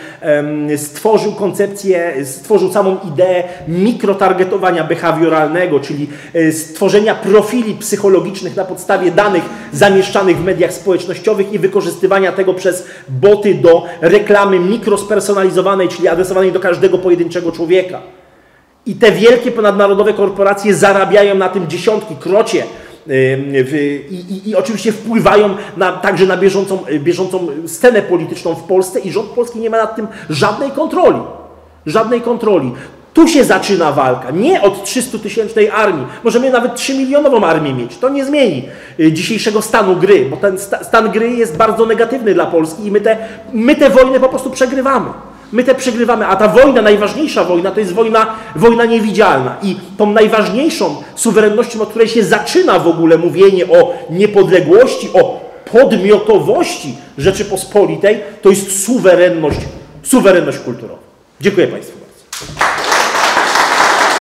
stworzył 0.78 1.32
koncepcję, 1.32 2.14
stworzył 2.26 2.72
samą 2.72 2.98
ideę 3.14 3.44
mikrotargetowania 3.68 4.84
behawioralnego, 4.84 5.80
czyli 5.80 6.10
e, 6.34 6.52
stworzenia 6.52 7.16
profili 7.16 7.76
psychologicznych 7.76 8.56
na 8.56 8.66
podstawie 8.66 9.12
danych 9.12 9.44
zamieszczanych 9.72 10.38
w 10.38 10.44
mediach 10.44 10.74
społecznościowych 10.74 11.54
i 11.54 11.60
wykorzystywania 11.60 12.32
tego 12.32 12.54
przez 12.54 12.88
boty 13.10 13.54
do 13.56 13.86
reklamy 14.02 14.60
mikrospersonalizowanej, 14.60 15.88
czyli 15.88 16.08
adresowanej 16.08 16.52
do 16.52 16.60
każdego 16.60 16.98
pojedynczego 16.98 17.52
człowieka. 17.52 18.23
I 18.86 18.96
te 18.96 19.12
wielkie 19.12 19.52
ponadnarodowe 19.52 20.14
korporacje 20.14 20.76
zarabiają 20.76 21.36
na 21.36 21.50
tym 21.50 21.68
dziesiątki, 21.68 22.16
krocie. 22.16 22.64
I, 24.12 24.16
i, 24.30 24.50
I, 24.50 24.56
oczywiście 24.56 24.92
wpływają 24.92 25.50
na, 25.78 25.92
także 25.92 26.26
na 26.26 26.38
bieżącą, 26.38 26.80
bieżącą 27.00 27.48
scenę 27.68 28.02
polityczną 28.02 28.56
w 28.56 28.64
Polsce 28.64 29.00
i 29.00 29.12
rząd 29.12 29.28
polski 29.28 29.60
nie 29.60 29.70
ma 29.70 29.78
nad 29.78 29.96
tym 29.96 30.08
żadnej 30.30 30.72
kontroli. 30.72 31.20
Żadnej 31.86 32.22
kontroli. 32.22 32.72
Tu 33.14 33.28
się 33.28 33.44
zaczyna 33.44 33.92
walka, 33.92 34.32
nie 34.32 34.62
od 34.62 34.84
300 34.84 35.18
tysięcznej 35.18 35.70
armii. 35.70 36.06
Możemy 36.24 36.52
nawet 36.52 36.76
3 36.76 36.98
milionową 36.98 37.46
armię 37.46 37.74
mieć. 37.74 37.98
To 37.98 38.10
nie 38.10 38.26
zmieni 38.26 38.70
y, 39.00 39.12
dzisiejszego 39.12 39.62
stanu 39.62 39.96
gry, 39.96 40.26
bo 40.26 40.38
ten 40.38 40.60
sta 40.60 40.84
stan 40.84 41.12
gry 41.12 41.30
jest 41.30 41.58
bardzo 41.58 41.86
negatywny 41.86 42.34
dla 42.34 42.46
Polski 42.46 42.86
i 42.86 42.92
my 42.92 43.02
te, 43.02 43.18
my 43.54 43.76
te 43.76 43.90
wojny 43.90 44.20
po 44.20 44.30
prostu 44.30 44.50
przegrywamy. 44.50 45.10
My 45.54 45.64
te 45.64 45.76
przegrywamy, 45.76 46.28
a 46.28 46.36
ta 46.36 46.48
wojna, 46.48 46.82
najważniejsza 46.82 47.44
wojna, 47.44 47.72
to 47.72 47.80
jest 47.80 47.94
wojna, 47.94 48.36
wojna 48.56 48.86
niewidzialna. 48.86 49.56
I 49.64 49.76
tą 49.98 50.12
najważniejszą 50.12 50.96
suwerennością, 51.16 51.82
od 51.82 51.90
której 51.90 52.08
się 52.08 52.24
zaczyna 52.24 52.80
w 52.80 52.88
ogóle 52.88 53.18
mówienie 53.18 53.66
o 53.66 53.94
niepodległości, 54.10 55.10
o 55.14 55.42
podmiotowości 55.72 56.96
Rzeczypospolitej, 57.18 58.20
to 58.42 58.50
jest 58.50 58.86
suwerenność, 58.86 59.60
suwerenność 60.04 60.58
kulturowa. 60.58 61.04
Dziękuję 61.42 61.68
Państwu 61.68 61.98
bardzo. 62.00 62.73